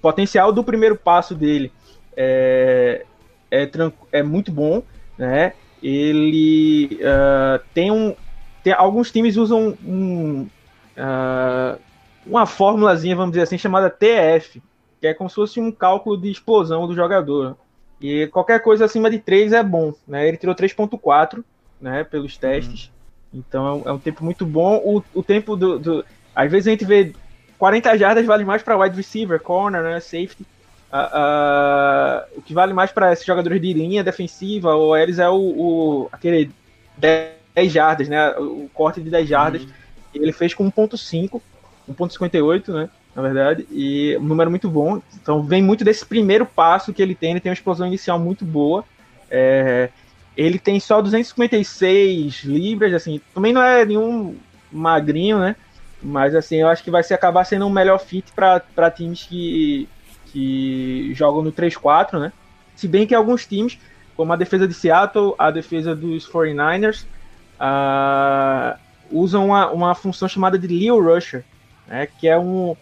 [0.00, 1.72] potencial do primeiro passo dele
[2.16, 3.04] é,
[3.50, 3.70] é,
[4.10, 4.82] é muito bom,
[5.16, 5.52] né?
[5.82, 8.14] Ele uh, tem um
[8.62, 10.48] tem, alguns times usam um,
[10.96, 11.78] uh,
[12.24, 14.62] uma formulazinha, vamos dizer assim, chamada TF,
[15.02, 17.56] que é como se fosse um cálculo de explosão do jogador.
[18.00, 20.28] E qualquer coisa acima de 3 é bom, né?
[20.28, 21.42] Ele tirou 3.4,
[21.80, 22.84] né, pelos testes.
[23.32, 23.40] Uhum.
[23.40, 24.76] Então é um, é um, tempo muito bom.
[24.76, 27.12] O, o tempo do, do, Às vezes a gente vê
[27.58, 30.46] 40 jardas vale mais para wide receiver, corner, né, safety.
[30.92, 35.28] Uh, uh, o que vale mais para esses jogadores de linha defensiva ou eles é
[35.28, 36.52] o, o, aquele
[36.96, 38.30] 10 jardas, né?
[38.38, 39.62] O corte de 10 jardas.
[39.62, 39.70] Uhum.
[40.14, 41.40] Ele fez com 1.5,
[41.90, 42.88] 1.58, né?
[43.14, 45.00] Na verdade, e um número muito bom.
[45.20, 48.44] Então vem muito desse primeiro passo que ele tem, ele tem uma explosão inicial muito
[48.44, 48.84] boa.
[49.30, 49.90] É,
[50.36, 54.36] ele tem só 256 libras, assim, também não é nenhum
[54.70, 55.56] magrinho, né?
[56.02, 59.88] Mas assim, eu acho que vai se acabar sendo um melhor fit para times que,
[60.26, 62.32] que jogam no 3-4, né?
[62.74, 63.78] Se bem que alguns times,
[64.16, 67.04] como a defesa de Seattle, a defesa dos 49ers,
[67.60, 68.78] uh,
[69.10, 71.44] usam uma, uma função chamada de Leo Rusher,
[71.86, 72.08] né?
[72.18, 72.74] que é um,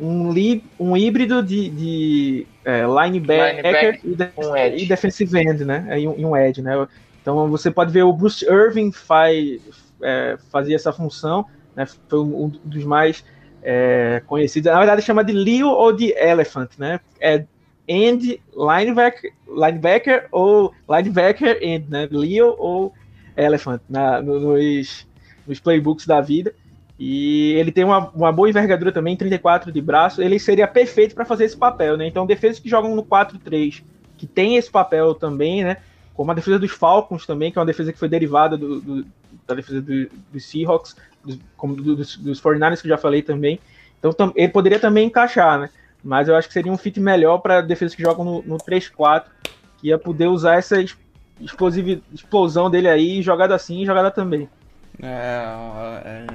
[0.00, 5.64] um, li, um híbrido de, de é, linebacker, linebacker e, de, um e, defensive end,
[5.64, 6.00] né?
[6.00, 6.86] E um, e um edge, né?
[7.20, 9.60] Então você pode ver o Bruce Irving faz,
[10.02, 11.86] é, fazia essa função, né?
[11.86, 13.24] Foi um dos mais
[13.62, 14.70] é, conhecidos.
[14.70, 17.00] Na verdade chama de Leo ou de Elephant, né?
[17.20, 17.44] É
[17.86, 22.08] end linebacker, linebacker ou linebacker end, né?
[22.10, 22.92] Leo ou
[23.36, 25.06] Elephant na, nos,
[25.46, 26.54] nos playbooks da vida.
[26.98, 30.20] E ele tem uma, uma boa envergadura também, 34 de braço.
[30.20, 32.06] Ele seria perfeito para fazer esse papel, né?
[32.06, 33.82] Então, defesas que jogam no 4-3,
[34.16, 35.76] que tem esse papel também, né?
[36.14, 39.06] Como a defesa dos Falcons também, que é uma defesa que foi derivada do, do
[39.46, 43.60] da defesa dos do Seahawks, dos, como dos, dos 49ers, que eu já falei também.
[43.98, 45.70] Então tam, ele poderia também encaixar, né?
[46.02, 49.24] Mas eu acho que seria um fit melhor para defesas que jogam no, no 3-4,
[49.78, 50.76] que ia poder usar essa
[52.12, 54.48] explosão dele aí, jogada assim e jogada também.
[55.02, 55.44] É,
[56.04, 56.26] é,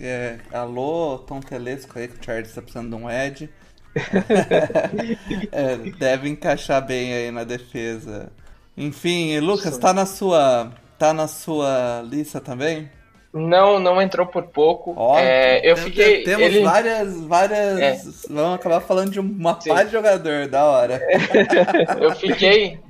[0.00, 3.50] é, alô, Tom Telesco aí, que o Charles tá precisando de um Ed.
[5.52, 8.32] é, deve encaixar bem aí na defesa.
[8.76, 10.72] Enfim, Lucas, tá na sua.
[10.98, 12.88] tá na sua lista também?
[13.32, 14.92] Não, não entrou por pouco.
[14.96, 16.24] Ó, é, eu fiquei.
[16.24, 16.64] Temos ele...
[16.64, 17.20] várias.
[17.20, 18.00] várias é.
[18.28, 21.00] Vamos acabar falando de uma pá de jogador, da hora.
[22.00, 22.80] eu fiquei.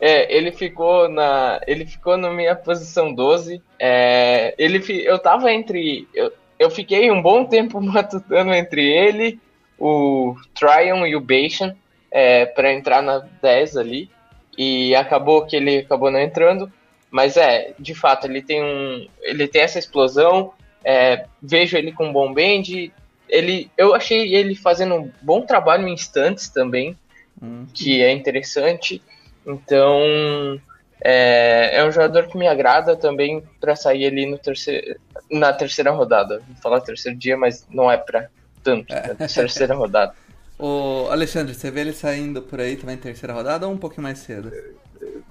[0.00, 1.60] É, ele ficou na.
[1.66, 3.60] Ele ficou na minha posição 12.
[3.78, 6.06] É, ele, eu tava entre.
[6.14, 9.40] Eu, eu fiquei um bom tempo matutando entre ele,
[9.78, 11.74] o Tryon e o Bashan
[12.10, 14.10] é, para entrar na 10 ali.
[14.56, 16.72] E acabou que ele acabou não entrando.
[17.10, 19.08] Mas é, de fato, ele tem um.
[19.22, 20.52] Ele tem essa explosão.
[20.84, 22.90] É, vejo ele com um bom band.
[23.28, 26.96] Ele, eu achei ele fazendo um bom trabalho em instantes também,
[27.42, 27.66] hum.
[27.74, 29.02] que é interessante.
[29.48, 30.60] Então,
[31.02, 34.96] é, é, um jogador que me agrada também para sair ali no terceiro,
[35.30, 36.42] na terceira rodada.
[36.46, 38.28] Vou falar terceiro dia, mas não é para
[38.62, 39.16] tanto, é.
[39.18, 40.14] na terceira rodada.
[40.60, 44.18] O Alexandre, você vê ele saindo por aí também terceira rodada ou um pouquinho mais
[44.18, 44.50] cedo?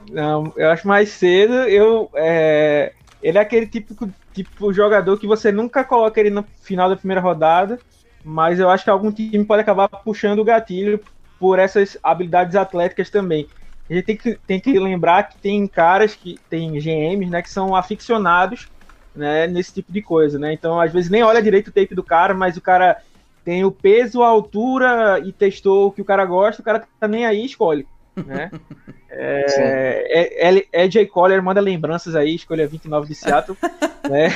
[0.09, 1.53] Não, eu acho mais cedo.
[1.53, 6.87] Eu, é, ele é aquele típico tipo jogador que você nunca coloca ele no final
[6.87, 7.77] da primeira rodada,
[8.23, 10.97] mas eu acho que algum time pode acabar puxando o gatilho
[11.37, 13.49] por essas habilidades atléticas também.
[13.89, 17.49] A gente tem que, tem que lembrar que tem caras que tem GMs, né, que
[17.49, 18.67] são aficionados,
[19.15, 20.53] né, nesse tipo de coisa, né?
[20.53, 22.97] Então, às vezes nem olha direito o tape do cara, mas o cara
[23.43, 27.07] tem o peso, a altura e testou o que o cara gosta, o cara tá
[27.07, 28.51] nem aí escolhe, né?
[29.09, 33.57] É, é, é, Jay Collier manda lembranças aí, escolha 29 de Seattle.
[34.07, 34.29] né?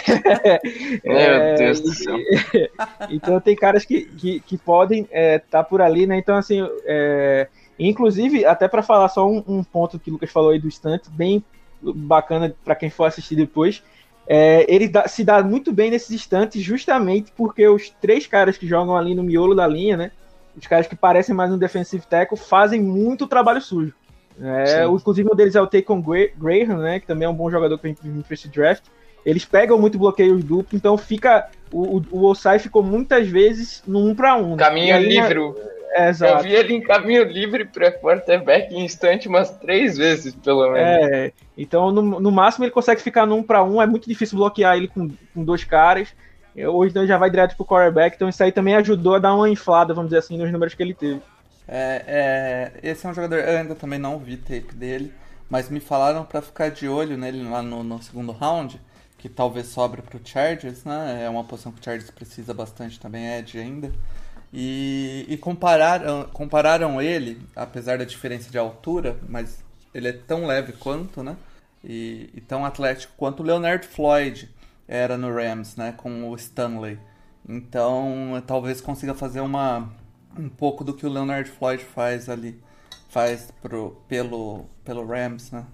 [1.04, 2.18] Meu é, Deus do céu.
[3.12, 6.18] então tem caras que, que, que podem estar é, tá por ali, né?
[6.18, 7.48] Então, assim, é,
[7.80, 11.10] Inclusive, até para falar só um, um, ponto que o Lucas falou aí do estante,
[11.10, 11.44] bem
[11.82, 13.84] bacana para quem for assistir depois.
[14.28, 18.68] É, ele dá, se dá muito bem nesses instantes justamente porque os três caras que
[18.68, 20.12] jogam ali no miolo da linha, né?
[20.56, 23.94] Os caras que parecem mais um defensive tackle fazem muito trabalho sujo.
[24.40, 26.04] É, inclusive um deles é o Taken
[26.38, 27.00] Graham, né?
[27.00, 28.84] Que também é um bom jogador que vem para esse draft.
[29.26, 31.50] Eles pegam muito bloqueios duplo, então fica.
[31.72, 34.52] O, o, o Osai ficou muitas vezes no um para um.
[34.52, 34.58] Né?
[34.58, 35.54] Caminho aí, livre.
[35.96, 36.40] Exato.
[36.40, 40.80] Eu vi ele em caminho livre para quarterback em instante umas três vezes, pelo menos.
[40.80, 44.78] É, então no, no máximo ele consegue ficar num para um, é muito difícil bloquear
[44.78, 46.14] ele com, com dois caras.
[46.56, 49.50] Hoje então já vai direto pro quarterback, então isso aí também ajudou a dar uma
[49.50, 51.22] inflada, vamos dizer assim, nos números que ele teve.
[51.68, 52.04] É,
[52.84, 55.14] é, esse é um jogador, eu ainda também não vi tape dele,
[55.50, 58.82] mas me falaram para ficar de olho nele lá no, no segundo round,
[59.18, 61.22] que talvez sobre pro Chargers, né?
[61.24, 63.92] É uma posição que o Chargers precisa bastante também, é Ed ainda.
[64.54, 70.74] E, e compararam, compararam ele, apesar da diferença de altura, mas ele é tão leve
[70.74, 71.38] quanto, né?
[71.84, 74.50] E, e tão atlético quanto o Leonard Floyd
[74.88, 75.94] era no Rams, né?
[75.96, 77.00] Com o Stanley.
[77.48, 79.90] Então, talvez consiga fazer uma
[80.38, 82.62] um pouco do que o Leonard Floyd faz ali,
[83.10, 85.66] faz pro, pelo, pelo Rams, né?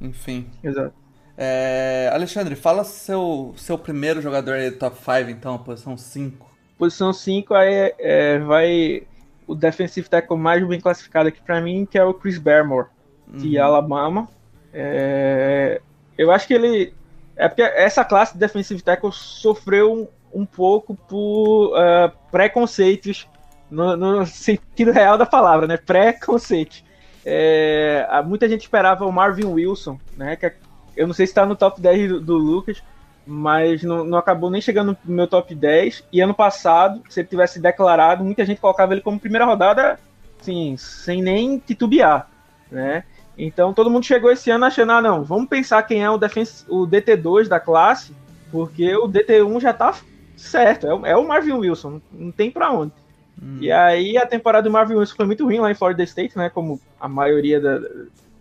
[0.00, 0.48] Enfim.
[0.62, 0.94] Exato.
[1.36, 6.47] É, Alexandre, fala seu, seu primeiro jogador aí do top 5, então, a posição 5.
[6.78, 9.02] Posição 5 aí é, vai
[9.48, 12.86] o defensive tackle mais bem classificado aqui para mim, que é o Chris Barrymore,
[13.26, 13.64] de uhum.
[13.64, 14.28] Alabama.
[14.72, 15.80] É,
[16.16, 16.94] eu acho que ele.
[17.34, 20.08] É porque essa classe de defensive tackle sofreu um,
[20.40, 23.26] um pouco por uh, preconceitos,
[23.70, 25.76] no, no, sentido real da palavra, né?
[25.76, 26.82] Preconceito.
[27.24, 30.36] É, muita gente esperava o Marvin Wilson, né?
[30.36, 30.54] Que é,
[30.96, 32.82] eu não sei se está no top 10 do, do Lucas,
[33.28, 36.02] mas não, não, acabou nem chegando no meu top 10.
[36.10, 40.00] E ano passado, se ele tivesse declarado, muita gente colocava ele como primeira rodada,
[40.40, 42.28] assim, sem nem titubear,
[42.70, 43.04] né?
[43.36, 46.64] Então todo mundo chegou esse ano achando, ah, não, vamos pensar quem é o, defense,
[46.68, 48.12] o DT2 da classe,
[48.50, 49.94] porque o DT1 já tá
[50.34, 52.92] certo, é, o, é o Marvin Wilson, não tem para onde.
[53.40, 53.58] Hum.
[53.60, 56.48] E aí a temporada do Marvin Wilson foi muito ruim lá em Florida State, né?
[56.48, 57.78] Como a maioria da,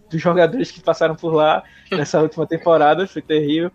[0.10, 3.72] dos jogadores que passaram por lá nessa última temporada, foi terrível.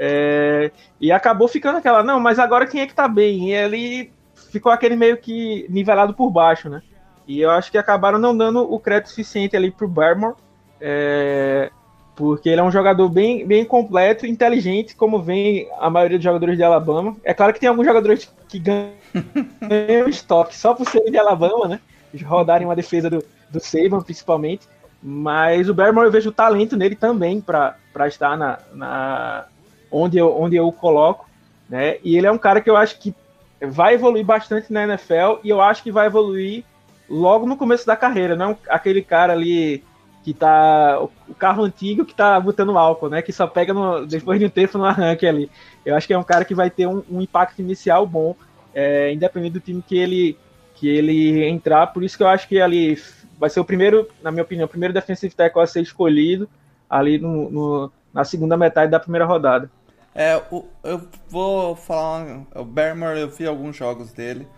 [0.00, 0.70] É,
[1.00, 3.48] e acabou ficando aquela, não, mas agora quem é que tá bem?
[3.48, 4.12] E ele
[4.52, 6.80] ficou aquele meio que nivelado por baixo, né?
[7.26, 10.36] E eu acho que acabaram não dando o crédito suficiente ali pro Barmore,
[10.80, 11.70] é,
[12.14, 16.56] porque ele é um jogador bem, bem completo, inteligente, como vem a maioria dos jogadores
[16.56, 17.16] de Alabama.
[17.22, 21.80] É claro que tem alguns jogadores que ganham estoque só por serem de Alabama, né?
[22.24, 24.66] Rodarem uma defesa do, do Saban, principalmente.
[25.02, 27.76] Mas o Barrymore eu vejo talento nele também para
[28.06, 29.46] estar na, na,
[29.90, 31.28] onde eu, onde eu o coloco,
[31.68, 31.96] né?
[32.02, 33.14] E ele é um cara que eu acho que
[33.60, 36.64] vai evoluir bastante na NFL e eu acho que vai evoluir
[37.08, 39.82] logo no começo da carreira, não aquele cara ali
[40.22, 43.22] que tá o carro antigo que tá botando álcool, né?
[43.22, 45.50] Que só pega no, depois de um tempo no arranque ali.
[45.86, 48.36] Eu acho que é um cara que vai ter um, um impacto inicial bom,
[48.74, 50.36] é, independente do time que ele
[50.74, 51.88] que ele entrar.
[51.88, 52.96] Por isso que eu acho que ali
[53.38, 56.48] vai ser o primeiro, na minha opinião, o primeiro defensive tackle a ser escolhido
[56.88, 59.70] ali no, no na segunda metade da primeira rodada.
[60.12, 60.42] É,
[60.82, 62.42] eu vou falar.
[62.52, 64.48] O Barrymore, eu vi alguns jogos dele.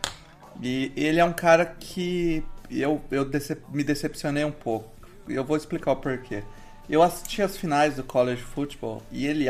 [0.62, 4.88] E ele é um cara que eu, eu decep, me decepcionei um pouco.
[5.28, 6.42] Eu vou explicar o porquê.
[6.88, 9.46] Eu assisti as finais do college football e ele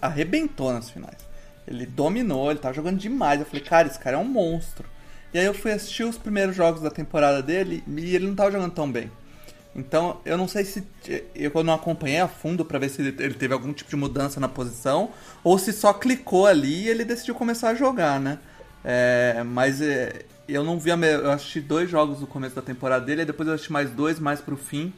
[0.00, 1.18] arrebentou nas finais.
[1.66, 3.40] Ele dominou, ele tava jogando demais.
[3.40, 4.88] Eu falei, cara, esse cara é um monstro.
[5.34, 8.52] E aí eu fui assistir os primeiros jogos da temporada dele e ele não tava
[8.52, 9.10] jogando tão bem.
[9.74, 10.84] Então, eu não sei se
[11.34, 14.48] eu não acompanhei a fundo para ver se ele teve algum tipo de mudança na
[14.48, 15.10] posição
[15.44, 18.38] ou se só clicou ali e ele decidiu começar a jogar, né?
[18.84, 23.04] É, mas é, eu não vi a, eu assisti dois jogos no começo da temporada
[23.04, 24.92] dele, e depois eu assisti mais dois mais pro fim.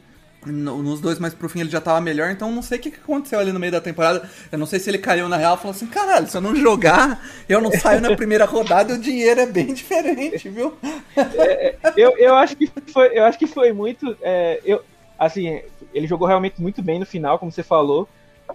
[0.45, 3.39] Nos dois mais pro fim ele já tava melhor, então não sei o que aconteceu
[3.39, 4.29] ali no meio da temporada.
[4.51, 6.55] Eu não sei se ele caiu na real e falou assim: caralho, se eu não
[6.55, 10.73] jogar, eu não saio na primeira rodada o dinheiro é bem diferente, viu?
[11.15, 14.15] É, eu, eu, acho que foi, eu acho que foi muito.
[14.21, 14.83] É, eu,
[15.17, 15.61] assim,
[15.93, 18.07] ele jogou realmente muito bem no final, como você falou.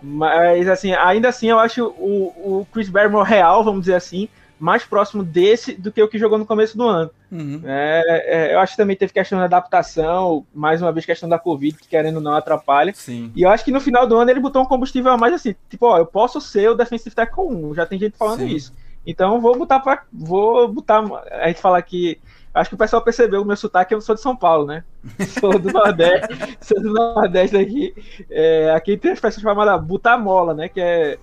[0.03, 4.29] Mas, assim, ainda assim, eu acho o, o Chris Barrymore real, vamos dizer assim,
[4.59, 7.11] mais próximo desse do que o que jogou no começo do ano.
[7.31, 7.63] Uhum.
[7.65, 11.39] É, é, eu acho que também teve questão da adaptação, mais uma vez questão da
[11.39, 12.93] Covid, que querendo ou não atrapalha.
[12.95, 13.33] Sim.
[13.37, 15.55] E eu acho que no final do ano ele botou um combustível a mais assim,
[15.69, 18.49] tipo, ó, eu posso ser o defensive tackle 1, já tem gente falando Sim.
[18.49, 18.73] isso.
[19.07, 22.21] Então vou botar para vou botar, a gente fala que
[22.53, 24.85] acho que o pessoal percebeu o meu sotaque, eu sou de São Paulo, né?
[25.41, 27.95] Sou do Nordeste, sou do Nordeste aqui.
[28.29, 30.69] É, aqui tem uma expressão chamada botar mola, né?
[30.69, 31.19] Que é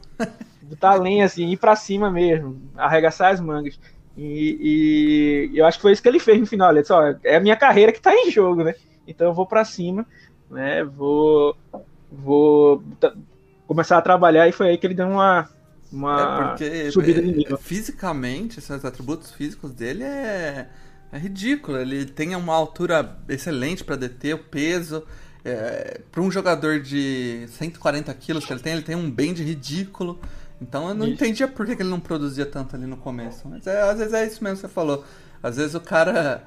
[0.70, 3.80] botar lenha, assim, ir pra cima mesmo, arregaçar as mangas.
[4.18, 6.72] E, e, eu acho que foi isso que ele fez no final.
[6.72, 8.74] Ele disse, ó, é a minha carreira que tá em jogo, né?
[9.08, 10.06] Então eu vou para cima,
[10.50, 10.84] né?
[10.84, 11.56] Vou,
[12.12, 12.84] vou
[13.68, 15.50] começar a trabalhar e foi aí que ele deu uma,
[15.92, 17.58] uma é porque, subida de nível.
[17.58, 20.70] Fisicamente, esses atributos físicos dele é,
[21.12, 21.78] é ridículo.
[21.78, 25.04] Ele tem uma altura excelente para deter o peso.
[25.44, 30.20] É, para um jogador de 140 quilos que ele tem, ele tem um bend ridículo.
[30.62, 31.16] Então eu não isso.
[31.16, 33.48] entendia por que ele não produzia tanto ali no começo.
[33.48, 35.04] Mas é, às vezes é isso mesmo que você falou.
[35.42, 36.44] Às vezes o cara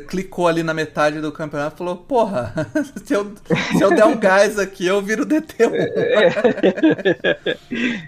[0.00, 2.52] clicou ali na metade do campeonato e falou, porra,
[3.04, 3.34] se eu,
[3.76, 5.72] se eu der um gás aqui, eu viro DT1.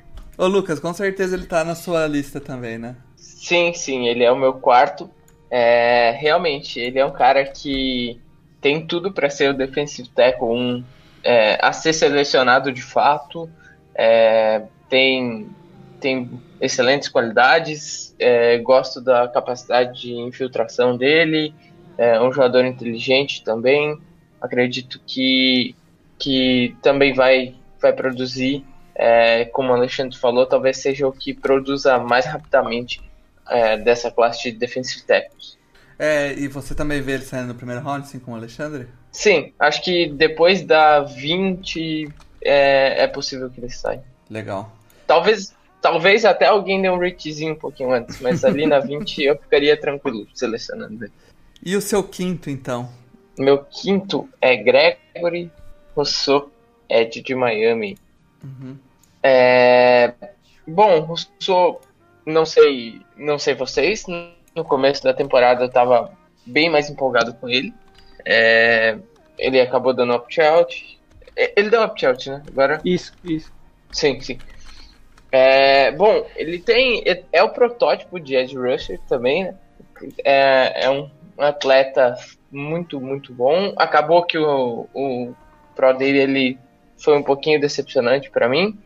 [0.36, 2.96] Ô Lucas, com certeza ele tá na sua lista também, né?
[3.16, 5.08] Sim, sim, ele é o meu quarto.
[5.50, 8.18] É, realmente, ele é um cara que
[8.60, 10.84] tem tudo para ser o defensive tackle 1
[11.22, 13.48] é, a ser selecionado de fato.
[13.94, 14.62] É,
[14.94, 15.50] tem,
[15.98, 21.52] tem excelentes qualidades, é, gosto da capacidade de infiltração dele,
[21.98, 23.98] é um jogador inteligente também,
[24.40, 25.74] acredito que,
[26.16, 28.64] que também vai, vai produzir,
[28.94, 33.02] é, como o Alexandre falou, talvez seja o que produza mais rapidamente
[33.50, 35.58] é, dessa classe de defensive tackles.
[35.98, 38.86] É, e você também vê ele saindo no primeiro round, assim como o Alexandre?
[39.10, 42.08] Sim, acho que depois da 20
[42.44, 44.04] é, é possível que ele saia.
[44.30, 44.72] Legal.
[45.06, 49.36] Talvez, talvez até alguém dê um ratezinho um pouquinho antes, mas ali na 20 eu
[49.36, 51.12] ficaria tranquilo selecionando ele.
[51.64, 52.90] E o seu quinto, então?
[53.38, 55.50] Meu quinto é Gregory
[55.96, 56.50] Rousseau,
[56.88, 57.96] Ed de Miami.
[58.42, 58.76] Uhum.
[59.22, 60.12] É...
[60.66, 61.80] Bom, Rousseau,
[62.26, 64.04] não sei, não sei vocês,
[64.54, 66.12] no começo da temporada eu tava
[66.46, 67.72] bem mais empolgado com ele.
[68.24, 68.98] É...
[69.38, 70.98] Ele acabou dando opt-out.
[71.34, 72.42] É, ele deu opt-out, né?
[72.48, 72.80] Agora...
[72.84, 73.52] Isso, isso.
[73.90, 74.38] Sim, sim.
[75.36, 77.02] É, bom, ele tem.
[77.04, 79.54] É, é o protótipo de Edge Rusher também, né?
[80.24, 82.14] É, é um atleta
[82.52, 83.74] muito, muito bom.
[83.76, 85.34] Acabou que o, o
[85.74, 86.58] Pro dele ele
[86.96, 88.78] foi um pouquinho decepcionante para mim,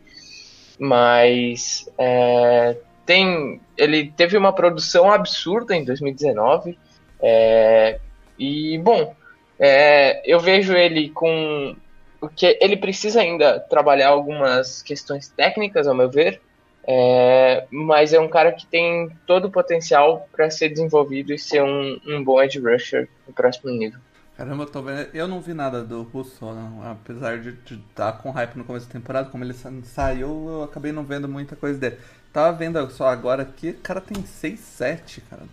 [0.79, 6.79] mas é, tem, ele teve uma produção absurda em 2019.
[7.21, 7.99] É,
[8.39, 9.13] e, bom,
[9.59, 11.75] é, eu vejo ele com
[12.19, 16.41] porque ele precisa ainda trabalhar algumas questões técnicas, ao meu ver,
[16.85, 21.61] é, mas é um cara que tem todo o potencial para ser desenvolvido e ser
[21.61, 23.99] um, um bom edge rusher no próximo nível.
[24.35, 25.09] Caramba, eu, tô vendo...
[25.13, 26.89] eu não vi nada do Russo, não.
[26.89, 29.53] apesar de estar com hype no começo da temporada, como ele
[29.83, 31.97] saiu, eu acabei não vendo muita coisa dele.
[32.31, 35.43] Tava vendo só agora aqui, o cara tem 6-7, cara.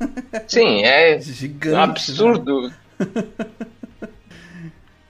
[0.48, 1.76] Sim, é gigante.
[1.76, 1.82] Né?
[1.82, 2.68] Absurdo.
[2.68, 2.74] Né?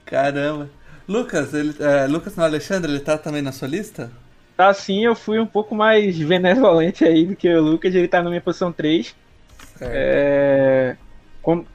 [0.05, 0.69] Caramba.
[1.07, 4.11] Lucas, ele, é, Lucas não, Alexandre, ele tá também na sua lista?
[4.57, 8.29] assim eu fui um pouco mais benevolente aí do que o Lucas, ele tá na
[8.29, 9.13] minha posição 3.
[9.81, 10.95] É,
[11.41, 11.65] com,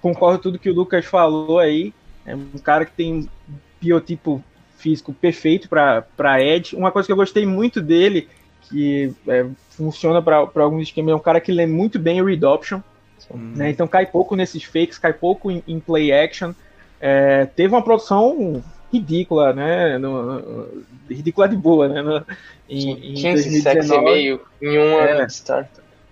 [0.00, 1.92] concordo tudo que o Lucas falou aí.
[2.24, 3.28] É um cara que tem
[3.80, 4.42] biotipo
[4.78, 6.76] físico perfeito para Edge.
[6.76, 8.28] Uma coisa que eu gostei muito dele,
[8.62, 12.44] que é, funciona para alguns esquemas, é um cara que lê muito bem o read
[12.44, 12.80] option.
[13.30, 13.54] Hum.
[13.56, 13.70] Né?
[13.70, 16.52] Então cai pouco nesses fakes, cai pouco em, em play action.
[17.04, 19.98] É, teve uma produção ridícula, né?
[19.98, 22.00] No, no, ridícula de boa, né?
[22.00, 22.24] No,
[22.68, 25.26] em, em 15 meio em um é, ano.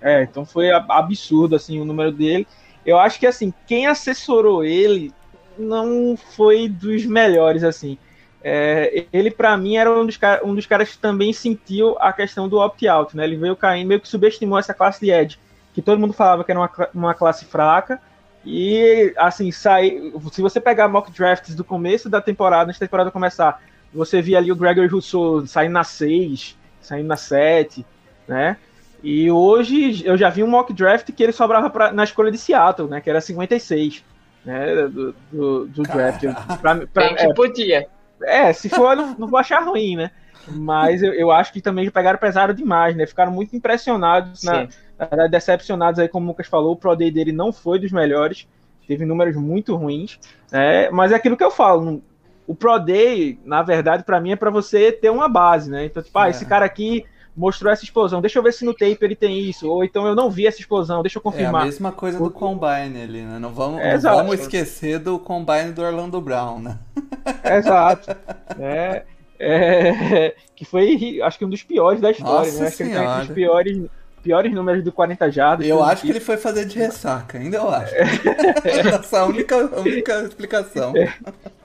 [0.01, 2.45] É, então foi absurdo assim o número dele.
[2.85, 5.13] Eu acho que assim, quem assessorou ele
[5.57, 7.97] não foi dos melhores assim.
[8.43, 12.49] É, ele para mim era um dos, um dos caras que também sentiu a questão
[12.49, 13.23] do opt-out, né?
[13.23, 15.39] Ele veio caindo, meio que subestimou essa classe de Edge,
[15.73, 18.01] que todo mundo falava que era uma, uma classe fraca.
[18.45, 23.11] E assim, sai, se você pegar mock drafts do começo da temporada, antes da temporada
[23.11, 23.63] começar,
[23.93, 27.85] você via ali o Gregory Rousseau saindo na 6, saindo na 7,
[28.27, 28.57] né?
[29.03, 32.39] E hoje eu já vi um mock draft que ele sobrava pra, na escolha de
[32.39, 33.01] Seattle, né?
[33.01, 34.05] Que era 56,
[34.45, 34.89] né?
[34.89, 36.23] Do, do, do draft.
[36.61, 37.87] Pra, pra, Bem que é, podia.
[38.23, 40.11] É, se for, não, não vou achar ruim, né?
[40.49, 43.07] Mas eu, eu acho que também pegaram pesado demais, né?
[43.07, 44.69] Ficaram muito impressionados, na,
[45.17, 48.47] na, decepcionados aí, como o Lucas falou, o Pro Day dele não foi dos melhores,
[48.87, 50.19] teve números muito ruins,
[50.51, 50.91] né?
[50.91, 52.03] Mas é aquilo que eu falo,
[52.47, 55.85] o Pro Day, na verdade, para mim é para você ter uma base, né?
[55.85, 56.49] Então, tipo, ah, esse é.
[56.49, 57.05] cara aqui
[57.37, 60.15] mostrou essa explosão, deixa eu ver se no tape ele tem isso, ou então eu
[60.15, 61.63] não vi essa explosão, deixa eu confirmar.
[61.63, 63.39] É a mesma coisa do Combine ali, né?
[63.39, 66.79] Não vamos, é, não vamos esquecer do Combine do Orlando Brown, né?
[67.45, 68.11] Exato.
[68.59, 69.05] é,
[69.39, 72.67] é, que foi, acho que um dos piores da história, Nossa né?
[72.67, 73.91] Acho que ele um dos piores,
[74.23, 75.67] piores números do 40 jardas.
[75.67, 77.95] Eu acho que ele foi fazer de ressaca, ainda eu acho.
[78.65, 80.93] Essa é a única, a única explicação.
[80.97, 81.13] É.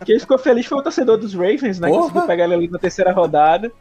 [0.05, 1.87] Quem ficou feliz foi o torcedor dos Ravens, né?
[1.87, 2.01] Porra.
[2.01, 3.71] Que conseguiu pegar ele ali na terceira rodada.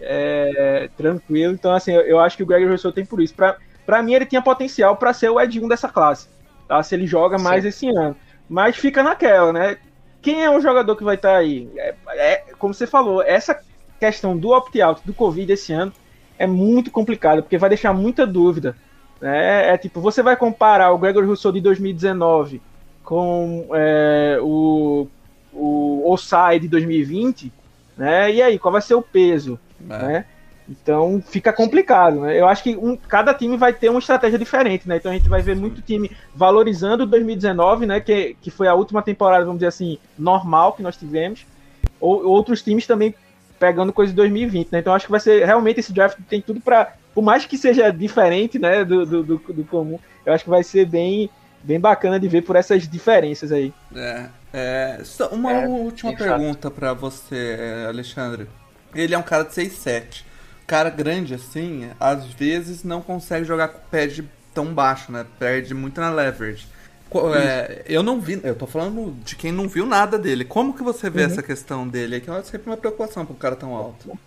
[0.00, 1.54] É, tranquilo.
[1.54, 3.34] Então, assim, eu, eu, acho que o Greg Rousseau tem por isso.
[3.34, 3.56] Pra,
[3.86, 6.28] pra mim, ele tinha potencial para ser o Ed 1 dessa classe.
[6.68, 6.82] Tá?
[6.82, 7.68] Se ele joga mais Sim.
[7.68, 8.16] esse ano.
[8.48, 9.78] Mas fica naquela, né?
[10.20, 11.68] Quem é o jogador que vai estar tá aí?
[11.76, 13.58] É, é, como você falou, essa
[14.00, 15.92] questão do opt-out do Covid esse ano
[16.38, 18.76] é muito complicada, porque vai deixar muita dúvida.
[19.20, 19.70] Né?
[19.70, 22.60] É tipo, você vai comparar o Gregory Rousseau de 2019
[23.02, 25.06] com é, o,
[25.52, 27.52] o Osai de 2020,
[27.96, 28.32] né?
[28.32, 29.58] E aí, qual vai ser o peso?
[29.88, 29.98] É.
[29.98, 30.24] Né?
[30.68, 32.40] Então fica complicado, né?
[32.40, 34.96] Eu acho que um, cada time vai ter uma estratégia diferente, né?
[34.96, 38.00] Então a gente vai ver muito time valorizando 2019, né?
[38.00, 41.46] Que, que foi a última temporada, vamos dizer assim, normal que nós tivemos.
[42.00, 43.14] Ou outros times também
[43.64, 44.80] pegando coisa de 2020, né?
[44.80, 47.90] Então acho que vai ser realmente esse draft tem tudo para, por mais que seja
[47.90, 48.84] diferente, né?
[48.84, 51.30] Do, do, do, do, comum, eu acho que vai ser bem,
[51.62, 53.72] bem bacana de ver por essas diferenças aí.
[53.96, 55.00] É, é
[55.32, 57.56] uma é, última pergunta para você,
[57.88, 58.46] Alexandre.
[58.94, 60.24] Ele é um cara de 6'7".
[60.66, 65.26] Cara grande assim, às vezes não consegue jogar com o pad tão baixo, né?
[65.38, 66.66] Perde muito na leverage.
[67.36, 70.44] É, eu não vi, eu tô falando de quem não viu nada dele.
[70.44, 71.26] Como que você vê uhum.
[71.26, 72.20] essa questão dele?
[72.20, 74.18] Que é sempre uma preocupação para um cara tão alto.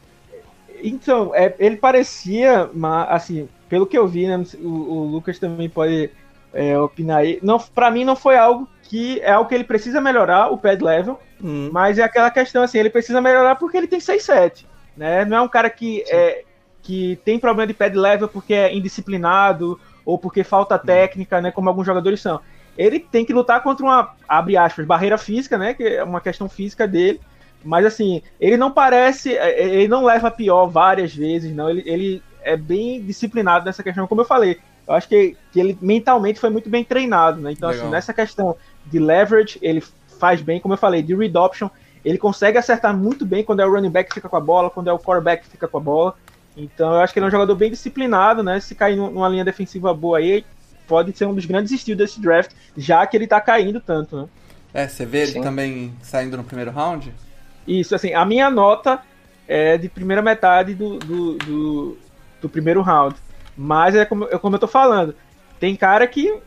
[0.82, 5.70] Então, é, ele parecia, mas, assim, pelo que eu vi, né, o, o Lucas também
[5.70, 6.10] pode
[6.54, 7.40] é, opinar aí.
[7.42, 10.82] Não, para mim não foi algo que é algo que ele precisa melhorar o pad
[10.82, 11.70] level, hum.
[11.72, 14.66] mas é aquela questão assim, ele precisa melhorar porque ele tem 6-7,
[14.96, 15.26] né?
[15.26, 16.44] Não é um cara que é
[16.82, 20.86] que tem problema de pad level porque é indisciplinado ou porque falta hum.
[20.86, 22.40] técnica, né, como alguns jogadores são.
[22.78, 26.48] Ele tem que lutar contra uma abre aspas, barreira física, né, que é uma questão
[26.48, 27.20] física dele.
[27.64, 31.70] Mas assim, ele não parece, é, é, ele não leva pior várias vezes, não.
[31.70, 34.60] Ele, ele é bem disciplinado nessa questão, como eu falei.
[34.88, 37.52] Eu acho que, que ele mentalmente foi muito bem treinado, né?
[37.52, 37.88] Então, assim, Legal.
[37.88, 38.56] assim, nessa questão
[38.86, 39.84] de leverage, ele
[40.18, 41.70] faz bem, como eu falei, de read option,
[42.06, 44.70] ele consegue acertar muito bem quando é o running back que fica com a bola,
[44.70, 46.16] quando é o quarterback que fica com a bola.
[46.56, 48.60] Então eu acho que ele é um jogador bem disciplinado, né?
[48.60, 50.46] Se cair numa linha defensiva boa aí,
[50.88, 54.28] pode ser um dos grandes estilos desse draft, já que ele tá caindo tanto, né?
[54.74, 55.42] É, você vê ele Sim.
[55.42, 57.14] também saindo no primeiro round?
[57.68, 59.02] Isso, assim, a minha nota
[59.48, 61.98] é de primeira metade do, do, do,
[62.42, 63.16] do primeiro round.
[63.56, 65.16] Mas é como, é como eu tô falando,
[65.60, 66.40] tem cara que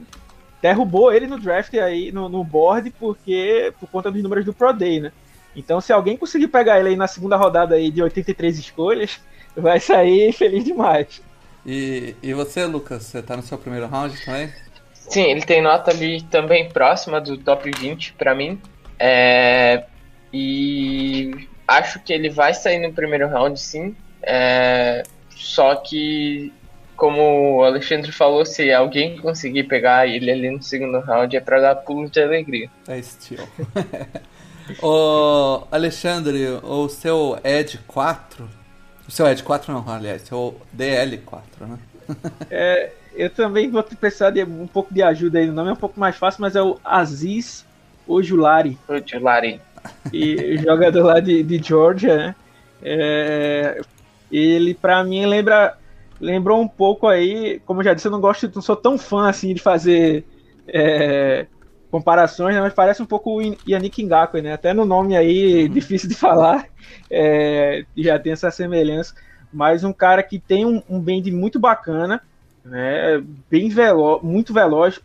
[0.62, 4.72] derrubou ele no draft aí, no, no board, porque por conta dos números do Pro
[4.72, 5.12] Day, né?
[5.56, 9.20] Então, se alguém conseguir pegar ele aí na segunda rodada aí de 83 escolhas,
[9.56, 11.20] vai sair feliz demais.
[11.64, 14.52] E, e você, Lucas, você tá no seu primeiro round também?
[14.94, 18.60] Sim, ele tem nota ali também próxima do top 20 para mim.
[18.98, 19.84] É,
[20.32, 23.96] e acho que ele vai sair no primeiro round, sim.
[24.22, 26.52] É, só que
[27.00, 31.58] como o Alexandre falou, se alguém conseguir pegar ele ali no segundo round é pra
[31.58, 32.70] dar pulo de alegria.
[32.86, 33.48] É estilo.
[34.82, 38.46] Ô, Alexandre, o seu Ed 4,
[39.10, 41.78] O seu é de 4 não, aliás, seu DL4, né?
[42.48, 45.50] é, eu também vou precisar de um pouco de ajuda aí.
[45.50, 47.66] O nome é um pouco mais fácil, mas é o Aziz
[48.06, 48.78] Ojulari.
[48.86, 49.60] Ojulari.
[50.12, 52.34] E jogador lá de, de Georgia, né?
[52.80, 53.80] É,
[54.30, 55.76] ele, para mim, lembra
[56.20, 59.28] lembrou um pouco aí, como eu já disse, eu não gosto, não sou tão fã
[59.28, 60.24] assim de fazer
[60.68, 61.46] é,
[61.90, 64.52] comparações, né, mas parece um pouco o Yannick Ngakwe, né?
[64.52, 65.72] Até no nome aí, uhum.
[65.72, 66.66] difícil de falar,
[67.10, 69.14] é, já tem essa semelhança.
[69.52, 72.22] Mas um cara que tem um, um bend muito bacana,
[72.64, 73.22] né?
[73.50, 75.00] Bem veloz, muito veloz.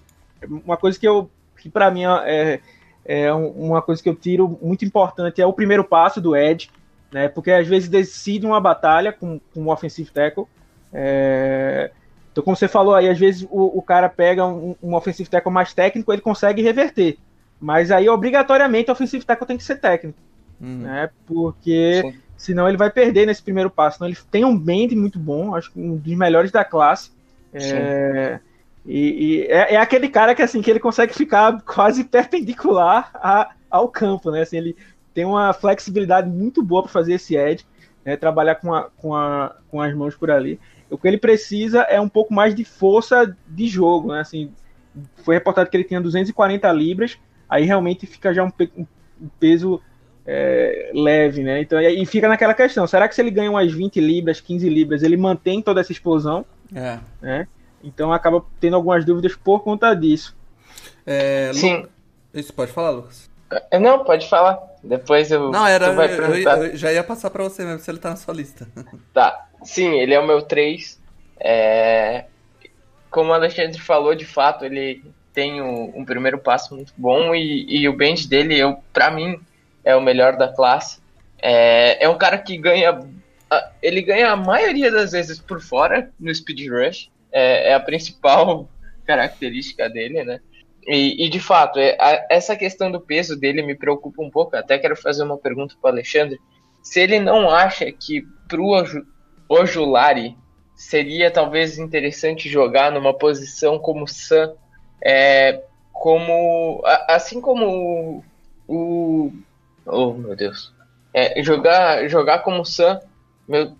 [0.47, 2.59] Uma coisa que eu, que para mim é,
[3.03, 6.69] é uma coisa que eu tiro muito importante é o primeiro passo do Ed,
[7.11, 7.27] né?
[7.27, 10.45] Porque às vezes decide uma batalha com, com um offensive tackle.
[10.93, 11.89] É,
[12.35, 15.53] então, como você falou aí, às vezes o, o cara pega um, um offensive tackle
[15.53, 17.17] mais técnico, ele consegue reverter.
[17.61, 20.19] Mas aí, obrigatoriamente, o offensive tackle tem que ser técnico.
[20.59, 20.79] Uhum.
[20.79, 21.09] Né?
[21.25, 22.19] Porque Sim.
[22.35, 23.95] senão ele vai perder nesse primeiro passo.
[23.95, 27.09] Então, ele tem um bend muito bom, acho que um dos melhores da classe.
[27.53, 28.37] É,
[28.85, 33.51] e, e é, é, aquele cara que assim que ele consegue ficar quase perpendicular a,
[33.71, 34.41] ao campo, né?
[34.41, 34.75] Assim, ele
[35.13, 37.65] tem uma flexibilidade muito boa para fazer esse edge,
[38.03, 38.17] né?
[38.17, 40.59] trabalhar com, a, com, a, com as mãos por ali.
[40.89, 44.21] O que ele precisa é um pouco mais de força de jogo, né?
[44.21, 44.51] Assim,
[45.23, 47.17] foi reportado que ele tinha 240 libras,
[47.49, 49.81] aí realmente fica já um, um peso
[50.25, 51.61] é, leve, né?
[51.61, 55.03] Então, e fica naquela questão: será que se ele ganha umas 20 libras, 15 libras,
[55.03, 56.45] ele mantém toda essa explosão?
[56.73, 56.99] É.
[57.21, 57.47] Né?
[57.83, 60.35] Então acaba tendo algumas dúvidas por conta disso.
[61.05, 61.85] É, Sim.
[62.33, 63.29] Isso, pode falar, Lucas.
[63.71, 64.59] É, não, pode falar.
[64.83, 65.51] Depois eu.
[65.51, 65.87] Não, era.
[65.87, 68.67] Eu, eu, já ia passar pra você mesmo se ele tá na sua lista.
[69.13, 69.47] Tá.
[69.65, 71.01] Sim, ele é o meu 3.
[71.39, 72.25] É...
[73.09, 75.03] Como o Alexandre falou, de fato, ele
[75.33, 79.37] tem um, um primeiro passo muito bom e, e o bench dele, eu, pra mim,
[79.83, 80.99] é o melhor da classe.
[81.41, 82.99] É, é um cara que ganha.
[83.81, 87.11] Ele ganha a maioria das vezes por fora no speed rush.
[87.31, 88.69] É, é a principal
[89.05, 90.39] característica dele, né?
[90.87, 94.55] E, e, de fato, é, a, essa questão do peso dele me preocupa um pouco.
[94.55, 96.39] Até quero fazer uma pergunta para Alexandre.
[96.81, 98.73] Se ele não acha que pro
[99.47, 100.37] Ojulari
[100.75, 104.53] seria talvez interessante jogar numa posição como Sam,
[105.01, 108.23] é, como assim como
[108.67, 109.31] o,
[109.85, 110.73] oh meu Deus,
[111.13, 112.99] é, jogar jogar como Sam,
[113.47, 113.73] meu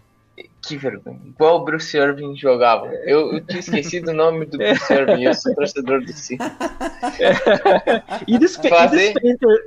[0.68, 2.88] que vergonha, igual o Bruce Irving jogava.
[2.88, 6.38] Eu, eu tinha esquecido o nome do Bruce Irving, eu sou torcedor do Sim.
[8.28, 9.14] e dos Fazer...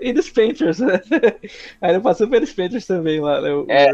[0.00, 0.80] e dos Painters,
[1.80, 3.88] Aí ele passou pelos Painters também lá, né, o, é,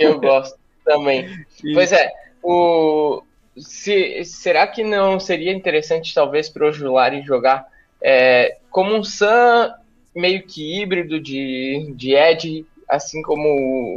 [0.00, 0.58] eu gosto.
[0.86, 1.28] Também.
[1.50, 1.74] Sim.
[1.74, 2.10] Pois é,
[2.42, 3.22] o,
[3.58, 7.66] se, será que não seria interessante, talvez, para o Julari jogar
[8.00, 9.74] é, como um Sam
[10.14, 13.48] meio que híbrido de, de Ed, assim como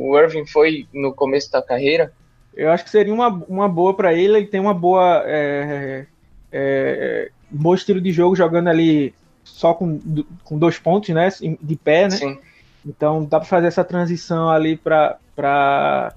[0.01, 2.11] o Irving foi no começo da carreira?
[2.55, 4.37] Eu acho que seria uma, uma boa para ele.
[4.37, 5.23] Ele tem uma boa.
[5.25, 6.05] É,
[6.51, 9.13] é, bom estilo de jogo jogando ali
[9.43, 9.99] só com,
[10.43, 11.29] com dois pontos, né?
[11.61, 12.17] De pé, né?
[12.17, 12.37] Sim.
[12.85, 16.13] Então dá para fazer essa transição ali para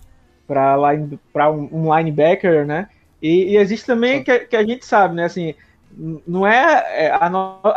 [0.52, 1.18] para line,
[1.72, 2.88] um, linebacker, né?
[3.22, 5.24] E, e existe também que, que, a gente sabe, né?
[5.24, 5.54] Assim,
[6.26, 7.30] não é, é a,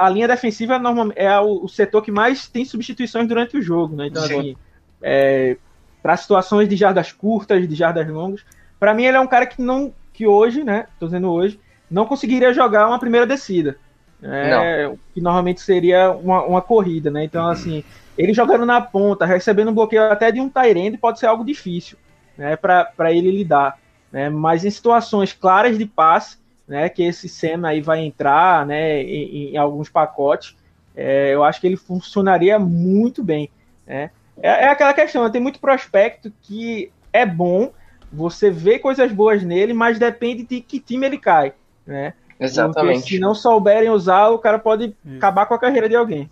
[0.05, 3.95] a linha defensiva normalmente é o, o, setor que mais tem substituições durante o jogo,
[3.95, 4.07] né?
[4.07, 4.39] Então Sim.
[4.39, 4.55] assim,
[5.01, 5.55] é,
[6.03, 8.45] para situações de jardas curtas, de jardas longas,
[8.78, 10.88] para mim ele é um cara que não que hoje, né?
[10.99, 11.57] Tô dizendo hoje,
[11.89, 13.78] não conseguiria jogar uma primeira descida.
[14.21, 17.23] É, que normalmente seria uma, uma corrida, né?
[17.23, 17.84] Então, assim,
[18.17, 21.97] ele jogando na ponta, recebendo um bloqueio até de um Tyrande pode ser algo difícil
[22.38, 23.79] né, para ele lidar.
[24.11, 24.29] Né?
[24.29, 29.53] Mas em situações claras de passe, né, que esse Senna aí vai entrar né, em,
[29.53, 30.55] em alguns pacotes,
[30.95, 33.49] é, eu acho que ele funcionaria muito bem.
[33.86, 34.09] Né?
[34.41, 37.71] É, é aquela questão, né, tem muito prospecto que é bom,
[38.11, 41.53] você vê coisas boas nele, mas depende de que time ele cai.
[41.86, 42.13] Né?
[42.39, 42.99] Exatamente.
[42.99, 45.17] Porque se não souberem usá-lo, o cara pode isso.
[45.17, 46.29] acabar com a carreira de alguém.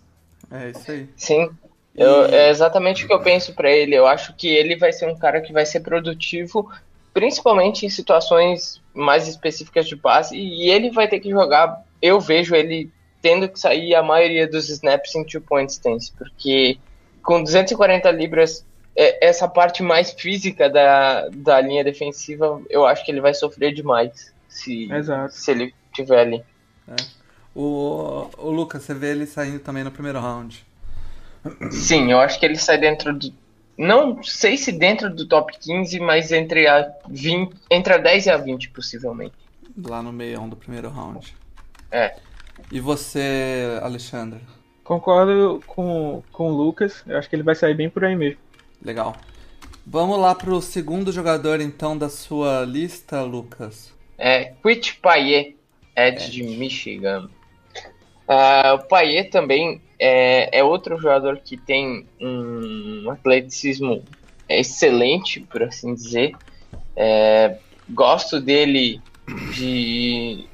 [0.50, 1.08] É isso aí.
[1.16, 1.50] Sim,
[1.96, 3.94] eu, é exatamente o que eu penso para ele.
[3.94, 6.70] Eu acho que ele vai ser um cara que vai ser produtivo,
[7.12, 11.82] principalmente em situações mais específicas de passe, e ele vai ter que jogar.
[12.02, 12.90] Eu vejo ele
[13.22, 16.78] tendo que sair a maioria dos snaps em two point stance, porque
[17.22, 23.10] com 240 libras, é, essa parte mais física da, da linha defensiva, eu acho que
[23.10, 24.88] ele vai sofrer demais se,
[25.30, 26.44] se ele tiver ali.
[26.88, 26.96] É.
[27.54, 30.64] O, o Lucas, você vê ele saindo também no primeiro round.
[31.70, 33.32] Sim, eu acho que ele sai dentro do.
[33.76, 38.30] Não sei se dentro do top 15, mas entre a, 20, entre a 10 e
[38.30, 39.34] a 20, possivelmente.
[39.76, 41.34] Lá no meião do primeiro round.
[41.90, 42.14] É.
[42.70, 44.40] E você, Alexandre?
[44.84, 47.02] Concordo com, com o Lucas.
[47.06, 48.38] Eu acho que ele vai sair bem por aí mesmo.
[48.82, 49.16] Legal.
[49.86, 53.92] Vamos lá pro segundo jogador, então, da sua lista, Lucas.
[54.16, 55.56] É, Quit Payet,
[55.96, 57.28] Ed de Michigan.
[58.28, 64.04] Uh, o Payet também é, é, outro jogador que tem um atleticismo
[64.48, 66.32] excelente, por assim dizer.
[66.96, 67.56] É,
[67.90, 69.00] gosto dele
[69.56, 70.46] de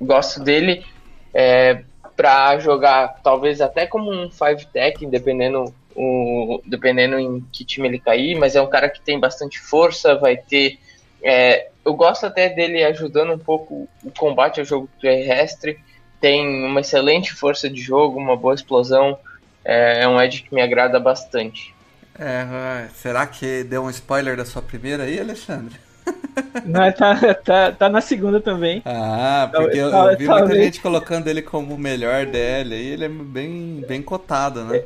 [0.00, 0.84] gosto dele
[1.32, 1.84] é,
[2.16, 7.98] para jogar talvez até como um five tech, dependendo o, dependendo em que time ele
[7.98, 10.78] cair, mas é um cara que tem bastante força, vai ter
[11.22, 15.78] é, eu gosto até dele ajudando um pouco o combate ao jogo terrestre.
[16.20, 19.18] Tem uma excelente força de jogo, uma boa explosão.
[19.64, 21.74] É, é um Edge que me agrada bastante.
[22.18, 25.74] É, será que deu um spoiler da sua primeira aí, Alexandre?
[26.66, 28.82] Não, tá, tá, tá na segunda também.
[28.84, 33.04] Ah, porque eu, eu vi muita gente colocando ele como o melhor dele e ele
[33.04, 34.84] é bem, bem cotado, né?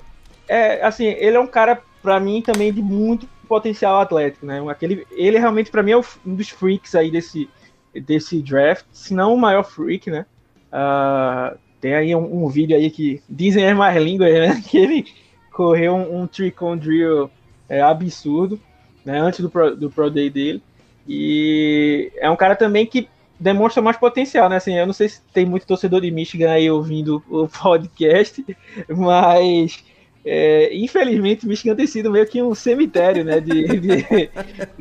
[0.48, 4.62] É, é, assim, ele é um cara, pra mim, também de muito potencial atlético, né?
[4.70, 7.48] Aquele, ele realmente, para mim, é um dos freaks aí desse,
[7.94, 10.26] desse draft, se não o maior freak, né?
[10.74, 14.60] Uh, tem aí um, um, vídeo aí que dizem é mais língua, né?
[14.68, 15.06] Que ele
[15.52, 17.30] correu um, um tricon drill
[17.68, 18.58] é, absurdo,
[19.04, 19.20] né?
[19.20, 20.60] Antes do pro, do pro day dele.
[21.06, 23.08] E é um cara também que
[23.38, 24.56] demonstra mais potencial, né?
[24.56, 28.44] Assim, eu não sei se tem muito torcedor de Michigan aí ouvindo o podcast,
[28.88, 29.84] mas
[30.24, 34.30] é, infelizmente, Michigan tem sido meio que um cemitério né, de, de,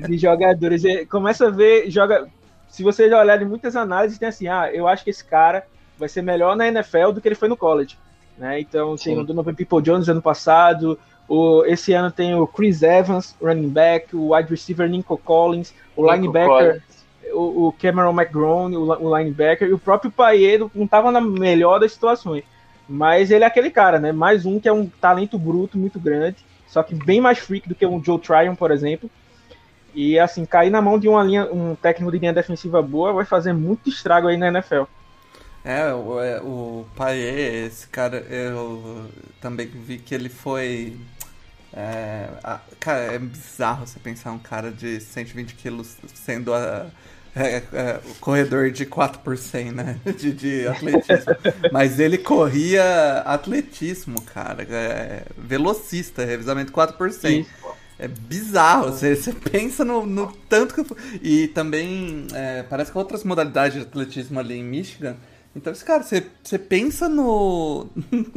[0.08, 0.86] de jogadores.
[0.86, 2.28] É, começa a ver, joga.
[2.70, 5.68] Se você olhar muitas análises, tem assim: ah, eu acho que esse cara
[5.98, 7.98] vai ser melhor na NFL do que ele foi no college.
[8.38, 8.60] Né?
[8.60, 13.36] Então, tem o Donovan People Jones ano passado, o, esse ano tem o Chris Evans,
[13.42, 16.84] running back, o wide receiver Nico Collins, o Nico linebacker.
[17.32, 21.80] O, o, Cameron McGrone, o, o linebacker, e o próprio Paedo não estava na melhor
[21.80, 22.44] das situações.
[22.88, 24.12] Mas ele é aquele cara, né?
[24.12, 26.38] Mais um que é um talento bruto muito grande,
[26.68, 29.10] só que bem mais freak do que um Joe Tryon, por exemplo.
[29.96, 33.26] E assim, cair na mão de uma linha, um técnico de linha defensiva boa vai
[33.26, 34.84] fazer muito estrago aí na NFL.
[35.66, 39.10] É, o, é, o pai, esse cara, eu
[39.40, 40.98] também vi que ele foi.
[41.72, 46.88] É, a, cara, é bizarro você pensar um cara de 120 quilos sendo a,
[47.36, 50.00] é, é, o corredor de 4 por 100, né?
[50.18, 51.36] De, de atletismo.
[51.72, 54.64] Mas ele corria atletismo, cara.
[54.70, 57.42] É, velocista, revisamento 4 por 100.
[57.42, 57.50] Isso.
[57.98, 60.86] É bizarro, você, você pensa no, no, tanto que.
[61.22, 65.16] E também é, parece que outras modalidades de atletismo ali em Michigan.
[65.56, 67.88] Então, cara, você, você pensa no.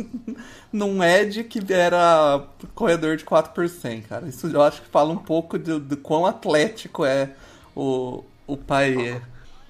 [0.70, 4.28] num Ed que era corredor de 4 por 100, cara.
[4.28, 7.30] Isso eu acho que fala um pouco do, do quão atlético é
[7.74, 9.20] o, o pai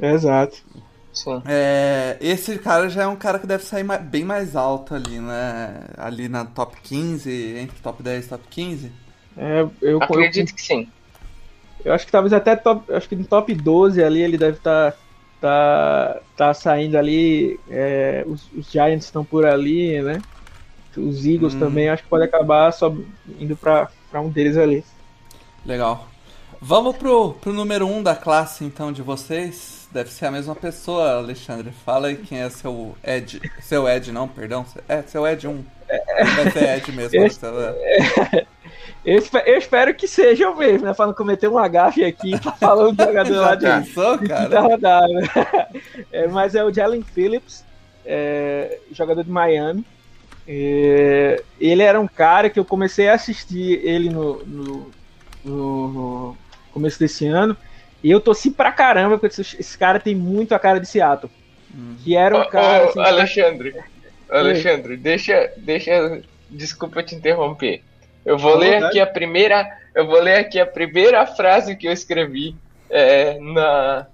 [0.01, 0.13] é.
[0.15, 0.59] Exato.
[1.47, 5.85] É, esse cara já é um cara que deve sair bem mais alto ali, né?
[5.97, 8.93] Ali na top 15, entre top 10 e top 15.
[9.37, 10.89] É, eu acredito eu, que sim.
[11.85, 14.93] Eu acho que talvez até top, acho que no top 12 ali ele deve estar
[14.93, 14.99] tá,
[15.41, 17.59] tá, tá saindo ali.
[17.71, 20.21] É, os, os, Giants estão por ali, né?
[20.97, 21.59] Os Eagles hum.
[21.59, 22.95] também acho que pode acabar só
[23.39, 24.85] indo para um deles ali.
[25.65, 26.09] Legal.
[26.61, 29.89] Vamos pro, pro número 1 um da classe, então, de vocês.
[29.93, 31.71] Deve ser a mesma pessoa, Alexandre.
[31.85, 33.41] Fala aí quem é seu Ed.
[33.61, 34.65] Seu Ed, não, perdão.
[34.89, 35.51] É, seu Ed 1.
[35.51, 35.65] Um.
[36.35, 37.21] Vai ser Ed mesmo.
[39.07, 40.93] Eu, eu, eu, espero que seja o mesmo, né?
[40.93, 45.71] Pra não cometer um agafe aqui, tá falando do jogador lá de, pensou, cara?
[46.11, 47.65] É, mas é o Jalen Phillips,
[48.05, 49.85] é, jogador de Miami.
[50.49, 54.93] É, ele era um cara que eu comecei a assistir ele no, no,
[55.45, 56.37] no
[56.73, 57.57] começo desse ano.
[58.03, 61.31] E eu torci pra caramba, porque esse cara tem muito a cara de Seattle.
[61.75, 61.97] Hum.
[62.03, 62.87] Que era um cara.
[62.87, 63.75] Oh, assim, Alexandre,
[64.29, 66.23] Alexandre, deixa, deixa.
[66.51, 67.83] Desculpa te interromper.
[68.27, 69.79] Eu vou ler aqui a primeira.
[69.95, 72.57] Eu vou ler aqui a primeira frase que eu escrevi
[72.91, 74.09] é, na.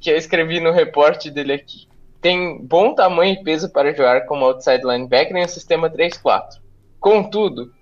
[0.00, 1.86] Que eu escrevi no reporte dele aqui.
[2.20, 6.60] Tem bom tamanho e peso para jogar como outside linebacker em um sistema 3-4.
[6.98, 7.72] Contudo,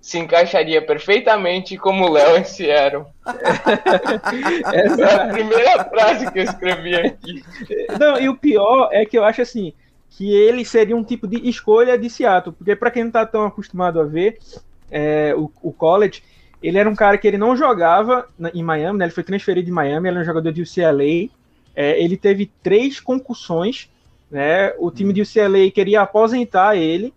[0.00, 3.06] se encaixaria perfeitamente como o Léo em Seattle.
[4.72, 7.42] Essa é a primeira frase que eu escrevi aqui.
[7.98, 9.72] Não, e o pior é que eu acho assim
[10.10, 13.46] que ele seria um tipo de escolha de Seattle, porque para quem não está tão
[13.46, 14.38] acostumado a ver
[14.90, 16.22] é, o, o, college,
[16.62, 19.04] ele era um cara que ele não jogava em Miami, né?
[19.04, 21.30] ele foi transferido de Miami, ele era um jogador de UCLA,
[21.74, 23.88] é, ele teve três concussões,
[24.30, 24.72] né?
[24.78, 27.14] O time de UCLA queria aposentar ele,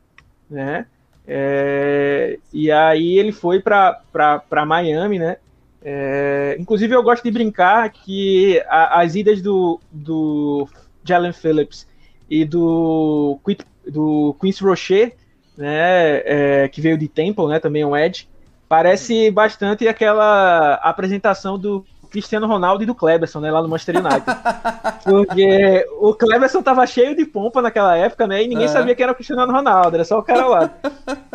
[0.49, 0.85] né?
[1.27, 5.37] É, e aí ele foi para Miami, né?
[5.83, 10.67] É, inclusive eu gosto de brincar que a, as idas do, do
[11.03, 11.87] Jalen Phillips
[12.29, 13.39] e do,
[13.87, 15.15] do Quincy Rocher,
[15.57, 18.27] né, é, que veio de Temple, né, também é um Edge,
[18.71, 24.23] Parece bastante aquela apresentação do Cristiano Ronaldo e do Kleberson, né, lá no Manchester United.
[25.03, 28.69] Porque o Kleberson tava cheio de pompa naquela época, né, e ninguém é.
[28.69, 30.69] sabia que era o Cristiano Ronaldo, era só o cara lá.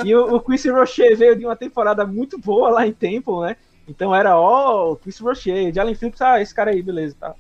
[0.03, 3.57] E o, o Chris Rocher veio de uma temporada muito boa lá em Temple, né,
[3.89, 7.35] então era, ó, oh, Chris Rocher, Jalen Phillips, ah, esse cara aí, beleza, tá.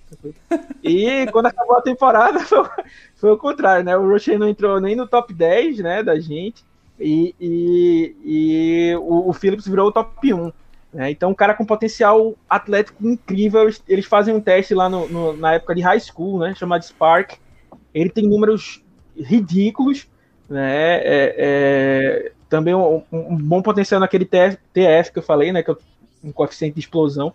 [0.82, 2.64] E quando acabou a temporada, foi,
[3.14, 6.64] foi o contrário, né, o Rocher não entrou nem no top 10, né, da gente,
[6.98, 10.52] e, e, e o, o Phillips virou o top 1.
[10.94, 13.68] É, então, um cara com potencial atlético incrível.
[13.86, 16.54] Eles fazem um teste lá no, no, na época de high school, né?
[16.54, 17.34] Chamado Spark.
[17.92, 18.82] Ele tem números
[19.14, 20.08] ridículos,
[20.48, 20.96] né?
[20.96, 25.62] É, é, também um, um, bom potencial naquele TF, TF, que eu falei, né?
[25.62, 25.76] Que é
[26.22, 27.32] um coeficiente de explosão.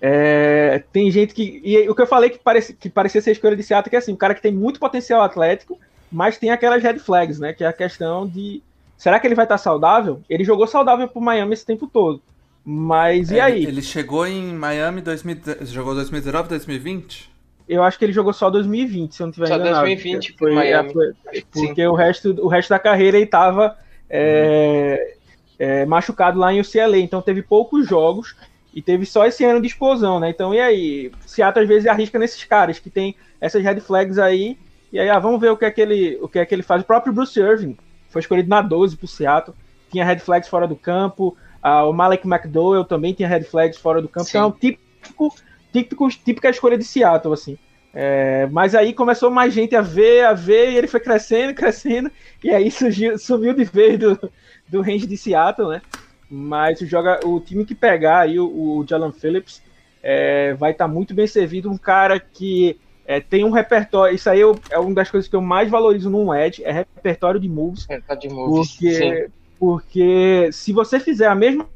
[0.00, 1.60] É, tem gente que.
[1.64, 3.96] E o que eu falei que, parece, que parecia ser a escolha de Seattle, que
[3.96, 5.78] é assim, um cara que tem muito potencial atlético,
[6.12, 7.52] mas tem aquelas red flags, né?
[7.52, 8.62] Que é a questão de.
[8.96, 10.20] Será que ele vai estar saudável?
[10.28, 12.20] Ele jogou saudável pro Miami esse tempo todo.
[12.64, 13.64] Mas e é, aí?
[13.64, 17.30] Ele chegou em Miami 2000, jogou 2019, 2020?
[17.68, 19.68] Eu acho que ele jogou só 2020, se eu não tiver enganado.
[19.68, 20.92] Só 2020 foi, Miami.
[20.92, 21.14] Foi,
[21.52, 23.76] porque o resto, o resto da carreira ele tava
[24.08, 25.15] é,
[25.58, 28.36] é, machucado lá em UCLA, então teve poucos jogos
[28.74, 30.28] e teve só esse ano de explosão, né?
[30.30, 31.12] Então e aí?
[31.26, 34.58] Seattle às vezes arrisca nesses caras que tem essas red flags aí,
[34.92, 36.62] e aí ah, vamos ver o que é que ele, o que é que ele
[36.62, 36.82] faz.
[36.82, 37.76] O próprio Bruce Irving
[38.08, 39.56] foi escolhido na 12 pro Seattle,
[39.90, 44.02] tinha red flags fora do campo, ah, o Malek McDowell também tinha red flags fora
[44.02, 44.26] do campo.
[44.26, 44.38] Sim.
[44.38, 45.34] Então é um típico,
[45.72, 47.58] típico, típica escolha de Seattle, assim.
[47.98, 52.12] É, mas aí começou mais gente a ver, a ver, e ele foi crescendo, crescendo,
[52.44, 54.30] e aí surgiu, sumiu de vez do,
[54.68, 55.82] do range de Seattle, né?
[56.30, 59.62] Mas o, joga, o time que pegar aí, o, o Jalen Phillips,
[60.02, 61.70] é, vai estar tá muito bem servido.
[61.70, 64.14] Um cara que é, tem um repertório.
[64.14, 64.40] Isso aí
[64.70, 67.86] é uma das coisas que eu mais valorizo num Edge, é repertório de moves.
[67.86, 68.72] Repertório de moves.
[68.72, 69.32] Porque sim.
[69.58, 71.66] Porque se você fizer a mesma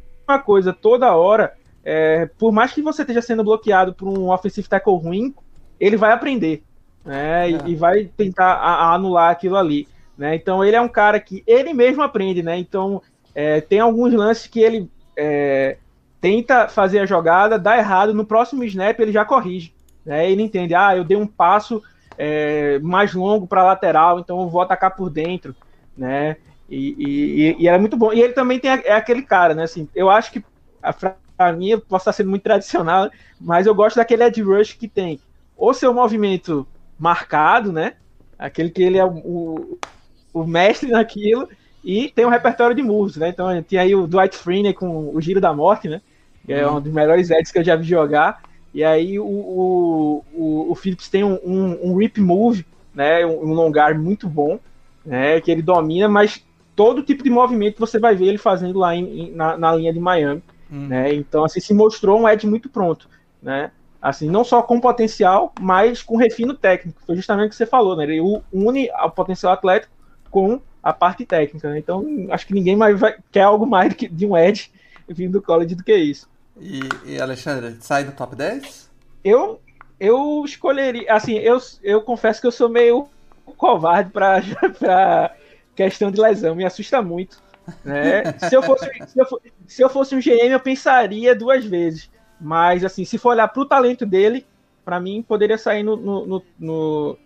[0.45, 1.55] coisa toda hora,
[1.85, 5.35] é, por mais que você esteja sendo bloqueado por um offensive tackle ruim,
[5.79, 6.63] ele vai aprender.
[7.03, 7.51] Né, é.
[7.51, 9.89] e, e, vai tentar a, a anular aquilo ali.
[10.21, 10.35] Né?
[10.35, 12.59] Então ele é um cara que ele mesmo aprende, né?
[12.59, 13.01] Então
[13.35, 15.79] é, tem alguns lances que ele é,
[16.21, 19.73] tenta fazer a jogada, dá errado, no próximo snap ele já corrige.
[20.05, 20.31] Né?
[20.31, 21.83] Ele entende, ah, eu dei um passo
[22.19, 25.57] é, mais longo para lateral, então eu vou atacar por dentro.
[25.97, 26.37] Né?
[26.69, 28.13] E, era muito bom.
[28.13, 29.63] E ele também tem, é aquele cara, né?
[29.63, 30.45] Assim, eu acho que,
[31.35, 33.11] pra mim, eu posso estar sendo muito tradicional,
[33.41, 35.19] mas eu gosto daquele Ed Rush que tem
[35.57, 36.69] o seu movimento
[36.99, 37.95] marcado, né?
[38.39, 39.79] Aquele que ele é o
[40.47, 41.49] mestre naquilo,
[41.85, 43.29] e tem um repertório de moves, né?
[43.29, 46.01] Então tinha aí o Dwight Freeney com o Giro da Morte, né?
[46.45, 46.77] Que é uhum.
[46.77, 48.43] um dos melhores Eds que eu já vi jogar.
[48.73, 53.25] E aí o, o, o, o Phillips tem um, um, um rip move, né?
[53.25, 54.59] Um, um longar muito bom,
[55.05, 55.41] né?
[55.41, 56.45] Que ele domina, mas
[56.77, 60.01] todo tipo de movimento você vai ver ele fazendo lá em, na, na, linha de
[60.01, 60.43] Miami.
[60.71, 60.87] Hum.
[60.87, 61.15] Né?
[61.15, 63.09] Então, assim, se mostrou um Ed muito pronto.
[63.43, 63.71] Né?
[64.01, 67.01] Assim, não só com potencial, mas com refino técnico.
[67.05, 68.05] Foi justamente o que você falou, né?
[68.05, 68.21] Ele
[68.53, 69.93] une o potencial atlético
[70.31, 71.71] com a parte técnica.
[71.71, 71.79] Né?
[71.79, 74.71] Então, acho que ninguém mais vai, quer algo mais de um Ed
[75.09, 76.29] vindo do college do que isso.
[76.59, 78.91] E, e Alexandre, sai do top 10?
[79.25, 79.61] Eu,
[79.99, 81.13] eu escolheria.
[81.13, 83.09] Assim, eu, eu confesso que eu sou meio
[83.57, 84.41] covarde para
[85.75, 87.43] questão de lesão, me assusta muito.
[87.85, 88.23] Né?
[88.39, 92.11] Se, eu fosse, se, eu fosse, se eu fosse um GM, eu pensaria duas vezes.
[92.41, 94.47] Mas, assim, se for olhar para o talento dele,
[94.85, 97.19] para mim, poderia sair no, no, no, no,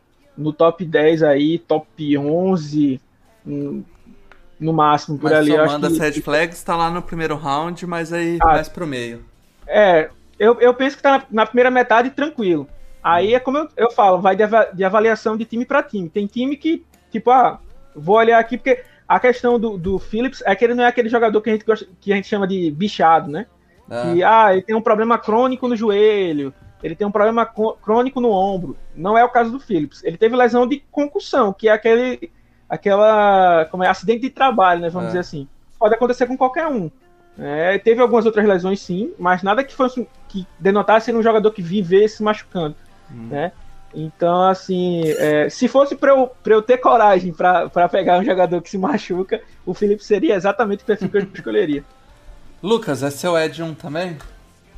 [0.53, 3.01] top 10 aí, top 11,
[3.45, 5.51] no máximo, por mas ali.
[5.51, 9.25] Somando as red flags, está lá no primeiro round, mas aí ah, mais pro meio.
[9.67, 12.69] É, eu, eu penso que tá na, na primeira metade tranquilo.
[13.03, 14.45] Aí é como eu, eu falo, vai de,
[14.75, 16.09] de avaliação de time para time.
[16.09, 17.61] Tem time que, tipo, ah,
[17.95, 21.09] Vou olhar aqui porque a questão do, do Phillips é que ele não é aquele
[21.09, 23.47] jogador que a gente, gosta, que a gente chama de bichado, né?
[23.89, 24.03] Ah.
[24.13, 26.53] Que, ah, ele tem um problema crônico no joelho,
[26.85, 28.77] ele tem um problema crônico no ombro.
[28.95, 30.05] Não é o caso do Phillips.
[30.05, 32.31] Ele teve lesão de concussão, que é aquele
[32.69, 35.09] aquela como é acidente de trabalho, né, vamos é.
[35.09, 35.49] dizer assim.
[35.79, 36.91] Pode acontecer com qualquer um.
[37.39, 41.51] É, teve algumas outras lesões sim, mas nada que fosse que denotasse ser um jogador
[41.53, 42.77] que vivesse machucando,
[43.11, 43.29] hum.
[43.31, 43.53] né?
[43.95, 48.61] Então, assim, é, se fosse para eu, pra eu ter coragem para pegar um jogador
[48.61, 51.83] que se machuca, o Felipe seria exatamente o perfil que eu escolheria.
[52.63, 54.19] Lucas, é seu Ed 1 também?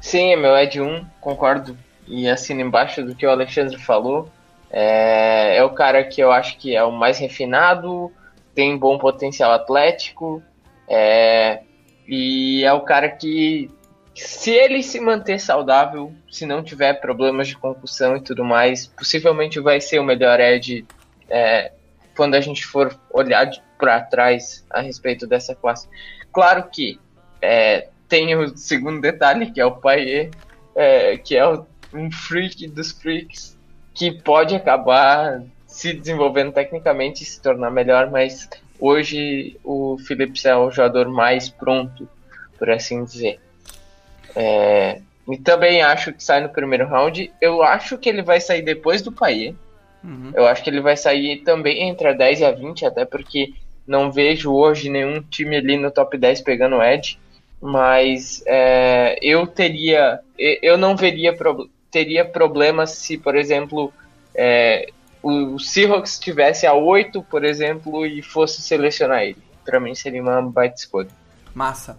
[0.01, 1.77] Sim, é meu Ed 1, concordo.
[2.07, 4.31] E assino embaixo do que o Alexandre falou.
[4.71, 8.13] É, é o cara que eu acho que é o mais refinado,
[8.55, 10.43] tem bom potencial atlético,
[10.89, 11.61] é,
[12.07, 13.71] e é o cara que
[14.15, 19.61] se ele se manter saudável, se não tiver problemas de concussão e tudo mais, possivelmente
[19.61, 20.87] vai ser o melhor Ed
[21.29, 21.73] é,
[22.17, 25.87] quando a gente for olhar para trás a respeito dessa classe.
[26.33, 26.99] Claro que
[27.43, 30.31] é, tem o segundo detalhe, que é o Paier,
[30.75, 31.47] é, que é
[31.93, 33.57] um freak dos freaks,
[33.95, 38.49] que pode acabar se desenvolvendo tecnicamente e se tornar melhor, mas
[38.79, 42.09] hoje o Phillips é o jogador mais pronto,
[42.59, 43.39] por assim dizer.
[44.35, 47.33] É, e também acho que sai no primeiro round.
[47.41, 49.55] Eu acho que ele vai sair depois do Paier.
[50.05, 50.31] Uhum.
[50.35, 53.53] Eu acho que ele vai sair também entre a 10 e a 20, até porque
[53.87, 57.19] não vejo hoje nenhum time ali no top 10 pegando o Edge.
[57.61, 60.21] Mas é, eu teria.
[60.39, 61.37] Eu não veria
[61.97, 63.91] teria problemas se, por exemplo,
[64.35, 64.91] é,
[65.23, 69.43] o Seahawks estivesse a 8, por exemplo, e fosse selecionar ele.
[69.65, 71.09] Para mim seria uma baita escolha.
[71.55, 71.99] Massa.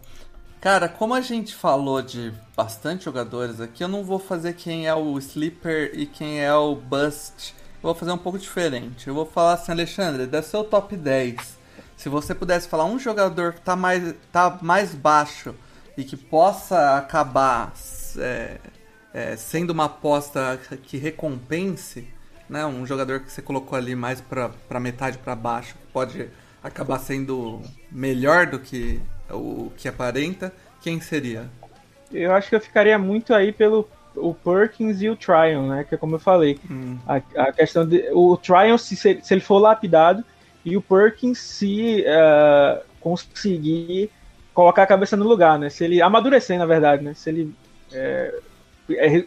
[0.61, 4.94] Cara, como a gente falou de bastante jogadores aqui, eu não vou fazer quem é
[4.94, 7.56] o sleeper e quem é o bust.
[7.78, 9.07] Eu vou fazer um pouco diferente.
[9.07, 11.57] Eu vou falar assim, Alexandre, dá seu top 10.
[11.95, 15.56] Se você pudesse falar um jogador que tá mais, tá mais baixo
[15.98, 17.74] e que possa acabar
[18.19, 18.57] é,
[19.14, 22.08] é, sendo uma aposta que recompense,
[22.50, 22.66] né?
[22.66, 26.30] Um jogador que você colocou ali mais para metade para baixo, que pode
[26.64, 27.62] acabar sendo
[27.92, 31.50] melhor do que o que aparenta, quem seria?
[32.12, 35.84] Eu acho que eu ficaria muito aí pelo o Perkins e o Tryon, né?
[35.84, 36.60] Que é como eu falei.
[36.70, 36.98] Hum.
[37.08, 38.10] A, a, questão de.
[38.14, 40.24] O Tryon, se, se ele for lapidado,
[40.66, 44.10] e o Perkins se uh, conseguir
[44.54, 45.70] colocar a cabeça no lugar, né?
[45.70, 47.14] Se ele amadurecer, na verdade, né?
[47.14, 47.54] Se ele
[47.92, 48.34] é,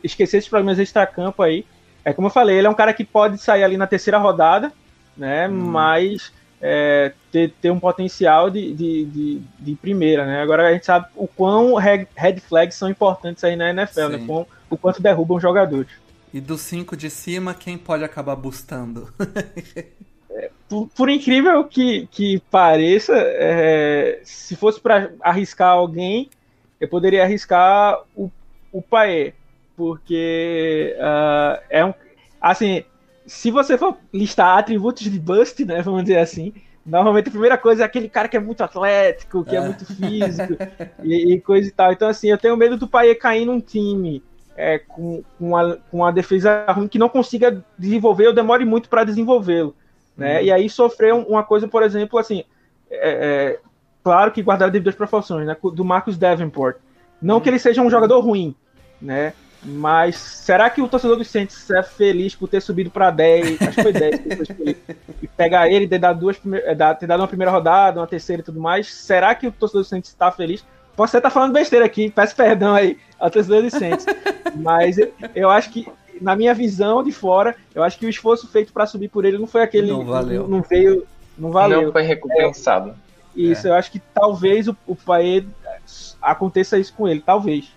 [0.02, 1.64] esquecer esses problemas extra-campo aí.
[2.04, 4.72] É como eu falei, ele é um cara que pode sair ali na terceira rodada,
[5.16, 5.48] né?
[5.48, 5.52] Hum.
[5.52, 10.42] Mas é, ter, ter um potencial de, de, de, de, primeira, né?
[10.42, 14.18] Agora a gente sabe o quão red, red flags são importantes aí na NFL, né?
[14.18, 14.18] Sim.
[14.18, 14.26] né?
[14.26, 15.90] Com, o quanto derrubam jogadores.
[16.32, 19.12] E dos cinco de cima, quem pode acabar bustando?
[20.30, 26.30] é, por, por, incrível que, que pareça, é, se fosse para arriscar alguém,
[26.80, 28.30] eu poderia arriscar o,
[28.70, 29.34] o Paê,
[29.80, 31.94] porque uh, é um.
[32.38, 32.84] Assim,
[33.26, 36.52] se você for listar atributos de Bust, né, vamos dizer assim,
[36.84, 39.86] normalmente a primeira coisa é aquele cara que é muito atlético, que é, é muito
[39.86, 40.54] físico
[41.02, 41.92] e, e, coisa e tal.
[41.92, 44.22] Então, assim, eu tenho medo do Paê cair num time
[44.54, 48.86] é, com, com, a, com a defesa ruim que não consiga desenvolver ou demore muito
[48.90, 49.74] para desenvolvê-lo.
[50.14, 50.40] Né?
[50.40, 50.44] Uhum.
[50.44, 52.44] E aí sofrer uma coisa, por exemplo, assim,
[52.90, 53.60] é, é,
[54.04, 56.76] claro que guardar devidas proporções, né, do Marcus Davenport.
[57.22, 57.40] Não uhum.
[57.40, 58.54] que ele seja um jogador ruim,
[59.00, 59.32] né?
[59.62, 63.60] Mas será que o torcedor do Saints é feliz por ter subido para 10?
[63.60, 64.20] Acho que foi 10
[65.22, 68.44] e pegar ele, ter dado, duas, é, ter dado uma primeira rodada, uma terceira e
[68.44, 68.92] tudo mais.
[68.92, 70.64] Será que o torcedor do Saints está feliz?
[70.96, 74.06] Posso estar tá falando besteira aqui, peço perdão aí ao torcedor do Saints.
[74.56, 75.86] Mas eu, eu acho que,
[76.20, 79.38] na minha visão de fora, eu acho que o esforço feito para subir por ele
[79.38, 79.90] não foi aquele.
[79.90, 80.42] Não valeu.
[80.42, 81.06] Não, não veio.
[81.36, 81.82] Não valeu.
[81.82, 82.90] Não foi recompensado.
[83.36, 83.70] É, isso, é.
[83.70, 85.44] eu acho que talvez o, o Paê
[86.20, 87.72] aconteça isso com ele, talvez.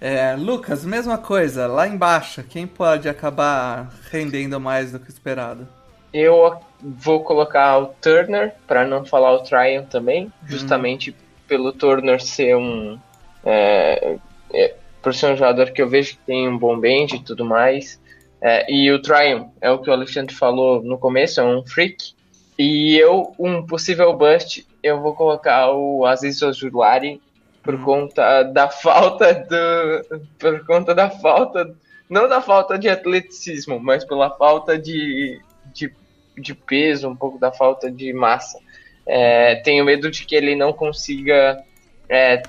[0.00, 5.68] É, Lucas, mesma coisa, lá embaixo, quem pode acabar rendendo mais do que esperado?
[6.12, 10.30] Eu vou colocar o Turner, para não falar o Tryon também, hum.
[10.46, 11.14] justamente
[11.46, 12.98] pelo Turner ser um.
[13.44, 14.16] É,
[14.54, 17.44] é, por ser um jogador que eu vejo que tem um bom bend e tudo
[17.44, 18.00] mais.
[18.40, 22.14] É, e o Tryon, é o que o Alexandre falou no começo, é um freak.
[22.58, 27.20] E eu, um possível bust, eu vou colocar o Aziz Ojulari
[27.62, 30.20] por conta da falta do.
[30.38, 31.74] Por conta da falta.
[32.08, 35.40] Não da falta de atleticismo, mas pela falta de,
[35.72, 35.92] de,
[36.36, 38.58] de peso, um pouco da falta de massa.
[39.06, 41.62] É, tenho medo de que ele não consiga
[42.08, 42.42] é,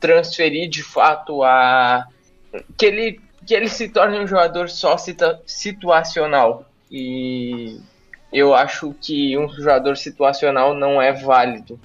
[0.00, 2.06] transferir de fato a.
[2.78, 4.96] Que ele, que ele se torne um jogador só
[5.44, 6.64] situacional.
[6.90, 7.78] E
[8.32, 11.78] eu acho que um jogador situacional não é válido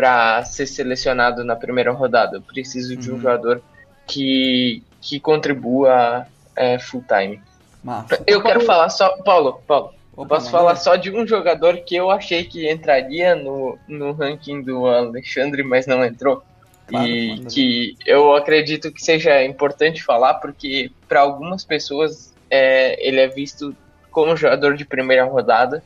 [0.00, 2.38] para ser selecionado na primeira rodada.
[2.38, 3.20] Eu preciso de um uhum.
[3.20, 3.62] jogador
[4.06, 7.38] que, que contribua é, full time.
[7.84, 8.22] Massa.
[8.26, 9.18] Eu quero falar só.
[9.18, 9.92] Paulo, Paulo.
[10.16, 14.62] Opa, posso falar só de um jogador que eu achei que entraria no, no ranking
[14.62, 16.42] do Alexandre, mas não entrou.
[16.86, 23.20] Claro, e que eu acredito que seja importante falar, porque para algumas pessoas é, ele
[23.20, 23.76] é visto
[24.10, 25.82] como jogador de primeira rodada.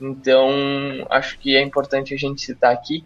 [0.00, 0.48] Então
[1.10, 3.04] acho que é importante a gente citar aqui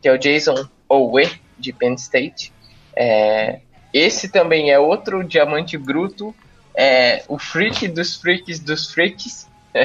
[0.00, 2.52] que é o Jason Owe, de Penn State.
[2.96, 3.60] É,
[3.92, 6.34] esse também é outro diamante bruto,
[6.74, 9.48] é, o freak dos freaks dos freaks.
[9.72, 9.84] É,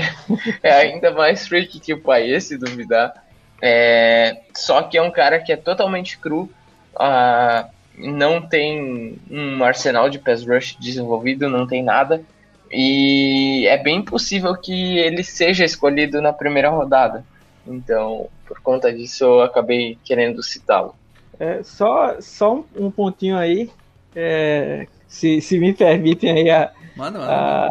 [0.63, 3.23] é ainda mais freak que o pai, se duvidar.
[3.61, 6.49] É, só que é um cara que é totalmente cru,
[6.95, 12.23] uh, não tem um arsenal de pass rush desenvolvido, não tem nada.
[12.71, 17.23] E é bem possível que ele seja escolhido na primeira rodada.
[17.67, 20.95] Então, por conta disso, eu acabei querendo citá-lo.
[21.39, 23.69] É, só só um, pontinho aí,
[24.15, 27.69] é, se, se me permitem aí a, Mano, a,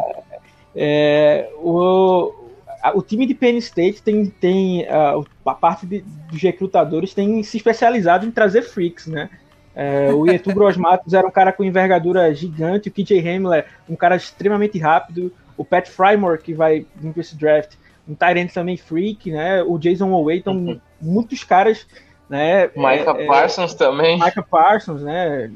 [0.75, 2.33] é, o,
[2.83, 5.15] a, o time de Penn State tem, tem a,
[5.45, 9.29] a parte de, dos recrutadores tem se especializado em trazer freaks, né?
[9.75, 14.15] É, o Ietu Grosmatos era um cara com envergadura gigante, o KJ Hamler, um cara
[14.15, 17.73] extremamente rápido, o Pat Frymore, que vai vir para esse draft,
[18.07, 19.63] um Tyrant também freak, né?
[19.63, 20.79] O Jason Oway, então uhum.
[21.01, 21.85] muitos caras,
[22.29, 22.67] né?
[22.75, 24.19] Micah é, Parsons é, também.
[24.19, 25.51] Micah Parsons, né?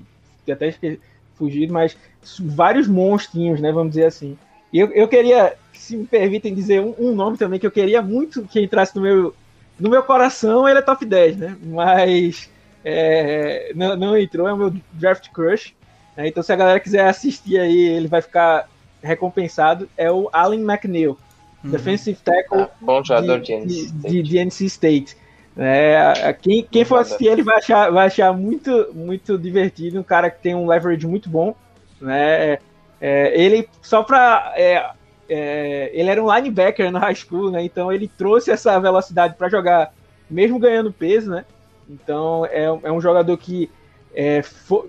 [0.49, 0.99] Até esqueci,
[1.35, 1.95] fugido, mas
[2.39, 3.71] vários monstrinhos, né?
[3.71, 4.37] Vamos dizer assim.
[4.71, 8.01] E eu, eu queria, se me permitem dizer um, um, nome também que eu queria
[8.01, 9.33] muito que entrasse no meu,
[9.79, 11.57] no meu coração, ele é top 10, né?
[11.63, 12.49] Mas
[12.83, 15.73] é, não, não, entrou, é o meu draft crush.
[16.15, 16.27] Né?
[16.27, 18.69] Então, se a galera quiser assistir aí, ele vai ficar
[19.01, 19.89] recompensado.
[19.97, 21.17] É o Allen McNeil,
[21.63, 21.71] uhum.
[21.71, 25.17] defensive tackle ah, bom jogador de, de, de, de NC State.
[25.57, 29.99] É, quem, quem for assistir ele vai achar, vai achar muito, muito divertido.
[29.99, 31.53] Um cara que tem um leverage muito bom.
[31.99, 32.59] Né?
[33.01, 34.53] É, ele, só pra.
[34.55, 34.89] É,
[35.27, 37.63] é, ele era um linebacker no high school, né?
[37.63, 39.93] Então ele trouxe essa velocidade para jogar,
[40.29, 41.45] mesmo ganhando peso, né?
[41.89, 43.69] Então é, é um jogador que
[44.13, 44.41] é,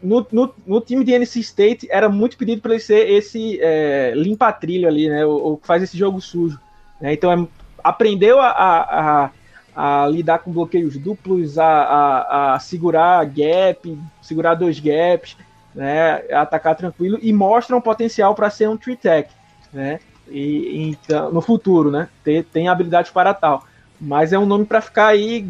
[0.02, 4.12] no, no, no, time de NC State era muito pedido para ele ser esse é,
[4.16, 5.24] limpa-trilho ali, né?
[5.26, 6.58] O, que faz esse jogo sujo.
[7.00, 7.12] Né?
[7.12, 7.46] Então é,
[7.84, 9.30] aprendeu a, a,
[9.76, 15.36] a, lidar com bloqueios duplos, a, a, a segurar gap, segurar dois gaps,
[15.74, 16.22] né?
[16.32, 19.30] Atacar tranquilo e mostra um potencial para ser um tree tech,
[19.72, 20.00] né?
[20.28, 22.08] E, então, no futuro, né?
[22.24, 23.64] Tem, tem habilidade para tal.
[24.00, 25.46] Mas é um nome para ficar aí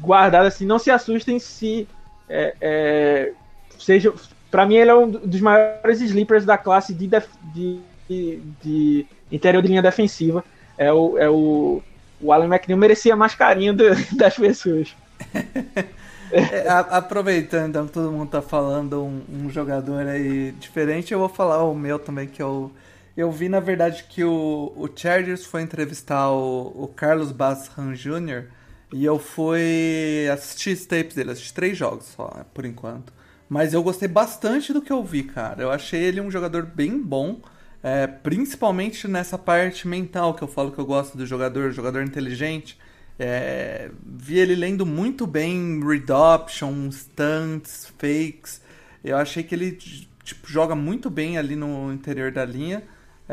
[0.00, 0.64] guardado assim.
[0.64, 1.86] Não se assustem se
[2.32, 3.32] é, é,
[3.78, 4.12] seja.
[4.50, 7.78] Para mim, ele é um dos maiores sleepers da classe de, def, de,
[8.08, 10.44] de, de, interior de linha defensiva.
[10.76, 11.82] É o, é o,
[12.20, 13.74] o Alan McNeil merecia mais carinho
[14.16, 14.94] das pessoas.
[16.34, 21.62] É, aproveitando então, todo mundo tá falando um, um, jogador aí diferente, eu vou falar
[21.62, 22.70] o meu também, que é o.
[23.14, 28.46] Eu vi, na verdade, que o, o Chargers foi entrevistar o, o Carlos Basran Jr.
[28.92, 33.12] E eu fui assistir os tapes dele, assisti três jogos só, por enquanto.
[33.48, 35.62] Mas eu gostei bastante do que eu vi, cara.
[35.62, 37.40] Eu achei ele um jogador bem bom,
[37.82, 42.78] é, principalmente nessa parte mental que eu falo que eu gosto do jogador, jogador inteligente.
[43.18, 48.60] É, vi ele lendo muito bem read option, stunts, fakes.
[49.02, 52.82] Eu achei que ele tipo, joga muito bem ali no interior da linha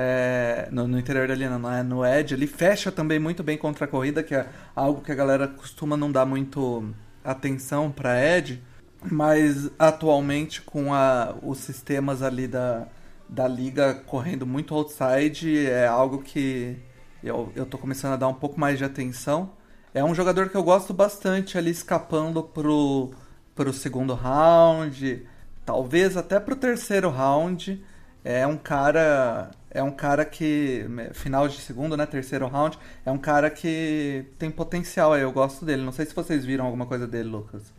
[0.01, 2.33] é, no, no, interior da linha, não é no edge.
[2.33, 5.97] Ele fecha também muito bem contra a corrida, que é algo que a galera costuma
[5.97, 6.89] não dar muito
[7.21, 8.63] atenção para edge.
[9.11, 12.87] Mas atualmente, com a, os sistemas ali da,
[13.27, 16.77] da liga correndo muito outside, é algo que
[17.21, 19.51] eu, eu tô começando a dar um pouco mais de atenção.
[19.93, 23.11] É um jogador que eu gosto bastante ali escapando pro,
[23.53, 25.27] pro segundo round,
[25.65, 27.83] talvez até pro terceiro round.
[28.23, 30.85] É um cara é um cara que.
[31.13, 32.05] Final de segundo, né?
[32.05, 32.77] Terceiro round.
[33.05, 35.21] É um cara que tem potencial aí.
[35.21, 35.83] Eu gosto dele.
[35.83, 37.73] Não sei se vocês viram alguma coisa dele, Lucas.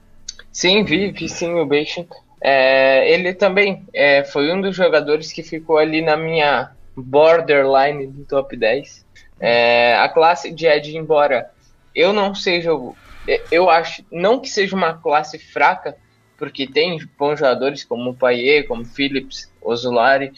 [0.53, 2.07] Sim, vi, vi sim o Bacon.
[2.41, 8.25] É, ele também é, foi um dos jogadores que ficou ali na minha borderline do
[8.25, 9.05] top 10.
[9.39, 11.51] É, a classe de Ed, embora
[11.95, 12.71] eu não seja.
[13.51, 15.97] Eu acho não que seja uma classe fraca,
[16.39, 20.33] porque tem bons jogadores como o Paier, como Phillips, Ozulari.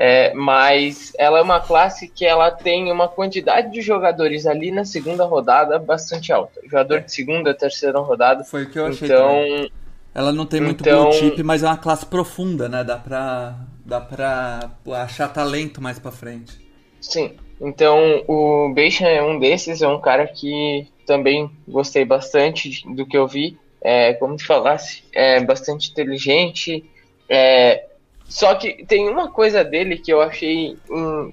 [0.00, 4.84] É, mas ela é uma classe que ela tem uma quantidade de jogadores ali na
[4.84, 6.60] segunda rodada bastante alta.
[6.62, 8.44] Jogador de segunda, terceira rodada.
[8.44, 9.08] Foi o que eu achei.
[9.08, 9.68] Então,
[10.14, 12.84] ela não tem muito então, blue chip, mas é uma classe profunda, né?
[12.84, 14.70] Dá pra, dá pra
[15.02, 16.56] achar talento mais pra frente.
[17.00, 17.34] Sim.
[17.60, 23.16] Então o Beishan é um desses, é um cara que também gostei bastante do que
[23.16, 23.58] eu vi.
[23.80, 26.84] É, como te falasse, é bastante inteligente,
[27.28, 27.84] é,
[28.28, 30.76] só que tem uma coisa dele que eu achei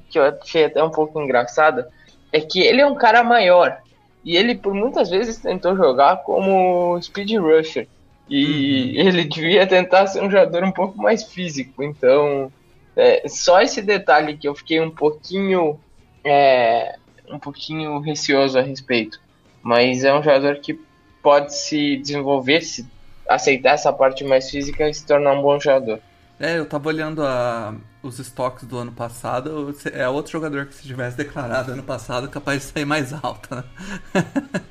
[0.10, 1.90] que eu achei até um pouco engraçada,
[2.32, 3.78] é que ele é um cara maior
[4.24, 7.88] e ele por muitas vezes tentou jogar como speed rusher
[8.30, 9.08] e uhum.
[9.08, 11.84] ele devia tentar ser um jogador um pouco mais físico.
[11.84, 12.52] Então,
[12.96, 15.80] é, só esse detalhe que eu fiquei um pouquinho
[16.24, 16.96] é,
[17.30, 19.20] um pouquinho receoso a respeito.
[19.62, 20.80] Mas é um jogador que
[21.22, 22.86] pode se desenvolver, se
[23.28, 26.00] aceitar essa parte mais física e se tornar um bom jogador.
[26.40, 29.74] É, eu tava olhando a, os estoques do ano passado.
[29.94, 33.64] É outro jogador que se tivesse declarado ano passado capaz de sair mais alto, né?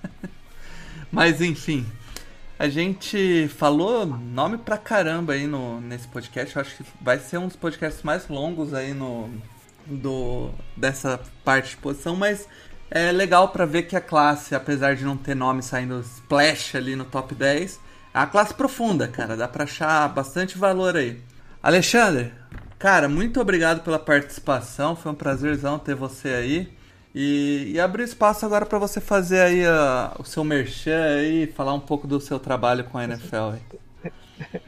[1.11, 1.87] Mas enfim.
[2.59, 6.55] A gente falou nome pra caramba aí no, nesse podcast.
[6.55, 9.31] Eu acho que vai ser um dos podcasts mais longos aí no
[9.87, 12.49] do dessa parte de posição, mas
[12.91, 16.97] é legal para ver que a classe, apesar de não ter nome saindo splash ali
[16.97, 17.81] no top 10,
[18.15, 19.37] É uma classe profunda, cara.
[19.37, 21.21] Dá pra achar bastante valor aí.
[21.65, 22.31] Alexandre,
[22.79, 24.95] cara, muito obrigado pela participação.
[24.95, 26.69] Foi um prazerzão ter você aí.
[27.15, 31.73] E, e abrir espaço agora para você fazer aí uh, o seu merchan aí, falar
[31.73, 33.55] um pouco do seu trabalho com a NFL.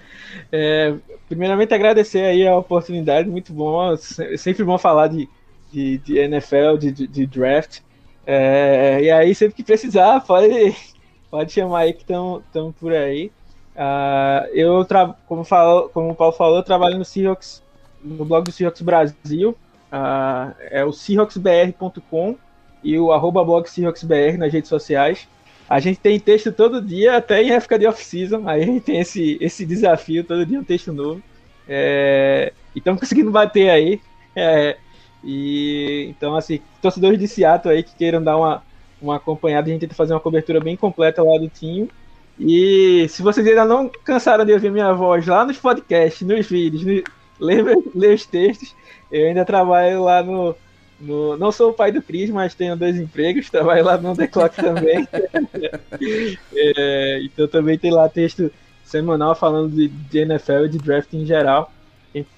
[0.53, 0.95] É,
[1.29, 3.97] primeiramente agradecer aí a oportunidade, muito bom,
[4.37, 5.29] sempre bom falar de,
[5.73, 7.81] de, de NFL, de, de, de draft.
[8.27, 10.77] É, e aí sempre que precisar, pode,
[11.31, 13.33] pode chamar aí que estão por aí.
[13.77, 14.87] Uh, eu,
[15.27, 17.63] como, falou, como o Paulo falou, eu trabalho no Seahawks,
[18.03, 19.51] no blog do Seahawks Brasil,
[19.93, 22.37] uh, é o seahawksbr.com
[22.83, 25.29] e o arroba blog seahawksbr nas redes sociais.
[25.69, 29.01] A gente tem texto todo dia, até em época de off-season, aí a gente tem
[29.01, 31.21] esse, esse desafio, todo dia um texto novo.
[31.69, 34.01] É, e estamos conseguindo bater aí.
[34.35, 34.77] É,
[35.25, 38.63] e então, assim, torcedores de Seattle aí que queiram dar uma,
[39.03, 41.91] uma acompanhada, a gente tenta fazer uma cobertura bem completa lá do time.
[42.39, 46.85] E se vocês ainda não cansaram de ouvir minha voz lá nos podcasts, nos vídeos,
[46.85, 47.03] no,
[47.95, 48.75] ler os textos,
[49.11, 50.55] eu ainda trabalho lá no,
[51.01, 51.37] no.
[51.37, 54.57] Não sou o pai do Cris, mas tenho dois empregos, trabalho lá no The Clock
[54.57, 55.07] também.
[56.55, 58.51] é, então também tem lá texto
[58.85, 61.73] semanal falando de, de NFL e de draft em geral.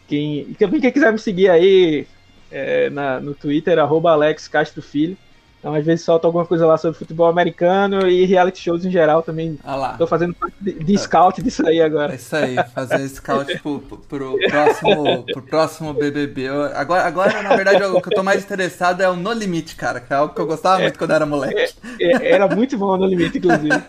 [0.06, 2.06] Quem, quem, quem quiser me seguir aí
[2.50, 5.16] é, na, no Twitter, arroba Alex Castro Filho.
[5.58, 9.22] Então, às vezes solta alguma coisa lá sobre futebol americano e reality shows em geral
[9.22, 9.58] também.
[9.64, 9.94] Ah lá.
[9.94, 12.12] Tô fazendo parte de, de scout disso aí agora.
[12.12, 16.42] É isso aí, fazer scout pro, pro, próximo, pro próximo BBB.
[16.42, 19.74] Eu, agora, agora, na verdade, o que eu tô mais interessado é o No Limite,
[19.74, 21.74] cara, que é algo que eu gostava é, muito quando era moleque.
[22.00, 23.82] É, é, era muito bom o No Limite, inclusive.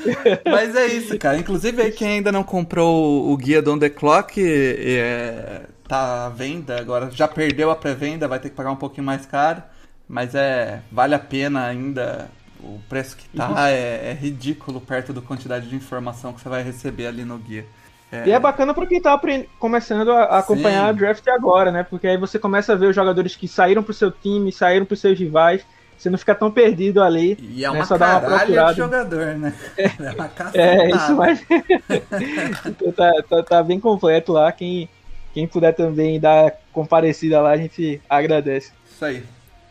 [0.50, 1.36] Mas é isso, cara.
[1.36, 6.28] Inclusive, aí, quem ainda não comprou o guia do On The Clock, é, tá à
[6.30, 9.62] venda agora, já perdeu a pré-venda, vai ter que pagar um pouquinho mais caro.
[10.10, 10.80] Mas é.
[10.90, 12.28] Vale a pena ainda.
[12.62, 13.58] O preço que tá uhum.
[13.58, 17.64] é, é, ridículo perto da quantidade de informação que você vai receber ali no guia.
[18.12, 18.26] É...
[18.26, 19.18] E é bacana para quem tá
[19.58, 20.88] começando a, acompanhar Sim.
[20.88, 21.84] a draft agora, né?
[21.84, 25.00] Porque aí você começa a ver os jogadores que saíram pro seu time, saíram pros
[25.00, 25.64] seus rivais.
[25.96, 27.38] Você não fica tão perdido ali.
[27.40, 27.76] E é né?
[27.76, 29.54] uma Só dá uma de jogador, né?
[29.78, 31.42] É, é uma É, isso mas...
[32.66, 34.52] então tá, tá, tá, bem completo lá.
[34.52, 34.86] Quem,
[35.32, 38.72] quem puder também dar comparecida lá, a gente agradece.
[38.92, 39.24] Isso aí.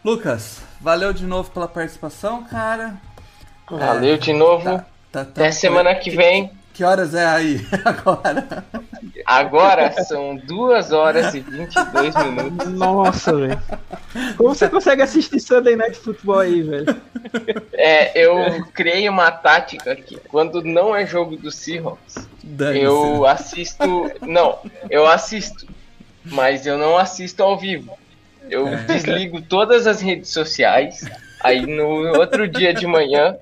[0.03, 2.95] Lucas, valeu de novo pela participação, cara.
[3.69, 4.63] Valeu é, de novo.
[4.63, 6.51] Tá, tá, tá Até semana que vem.
[6.73, 8.65] Que horas é aí agora?
[9.25, 12.67] Agora são 2 horas e 22 minutos.
[12.69, 13.61] Nossa, velho.
[14.37, 17.01] Como você consegue assistir Sunday Night Football aí, velho?
[17.73, 20.17] É, eu criei uma tática aqui.
[20.29, 22.29] Quando não é jogo do Seahawks,
[22.73, 24.09] eu assisto.
[24.21, 24.59] Não,
[24.89, 25.67] eu assisto.
[26.23, 27.97] Mas eu não assisto ao vivo.
[28.49, 28.77] Eu é.
[28.83, 31.05] desligo todas as redes sociais.
[31.41, 33.37] Aí no outro dia de manhã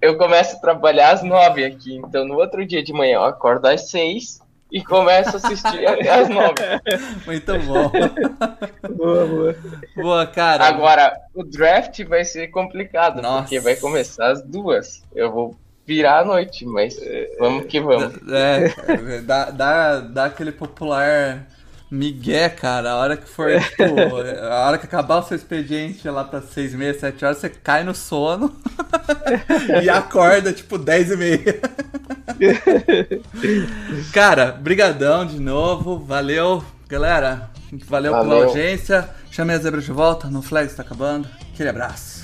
[0.00, 1.96] eu começo a trabalhar às nove aqui.
[1.96, 4.40] Então no outro dia de manhã eu acordo às seis
[4.70, 6.54] e começo a assistir até às nove.
[7.26, 7.90] Muito bom.
[8.94, 9.56] boa, boa.
[9.96, 10.64] Boa, cara.
[10.64, 13.42] Agora, o draft vai ser complicado, Nossa.
[13.42, 15.02] porque vai começar às duas.
[15.14, 15.56] Eu vou
[15.86, 17.00] virar a noite, mas
[17.38, 18.14] vamos que vamos.
[18.30, 21.46] É, dá, dá, dá aquele popular
[21.90, 23.82] Miguel, cara, a hora que for, tipo,
[24.42, 27.48] a hora que acabar o seu expediente lá pra 6 e meia, 7 horas, você
[27.48, 28.54] cai no sono
[29.82, 31.60] e acorda, tipo, 10 e meia.
[34.12, 37.50] cara, brigadão de novo, valeu, galera,
[37.86, 38.28] valeu, valeu.
[38.28, 42.17] pela audiência, chamei a zebra de volta, no flag está acabando, aquele abraço.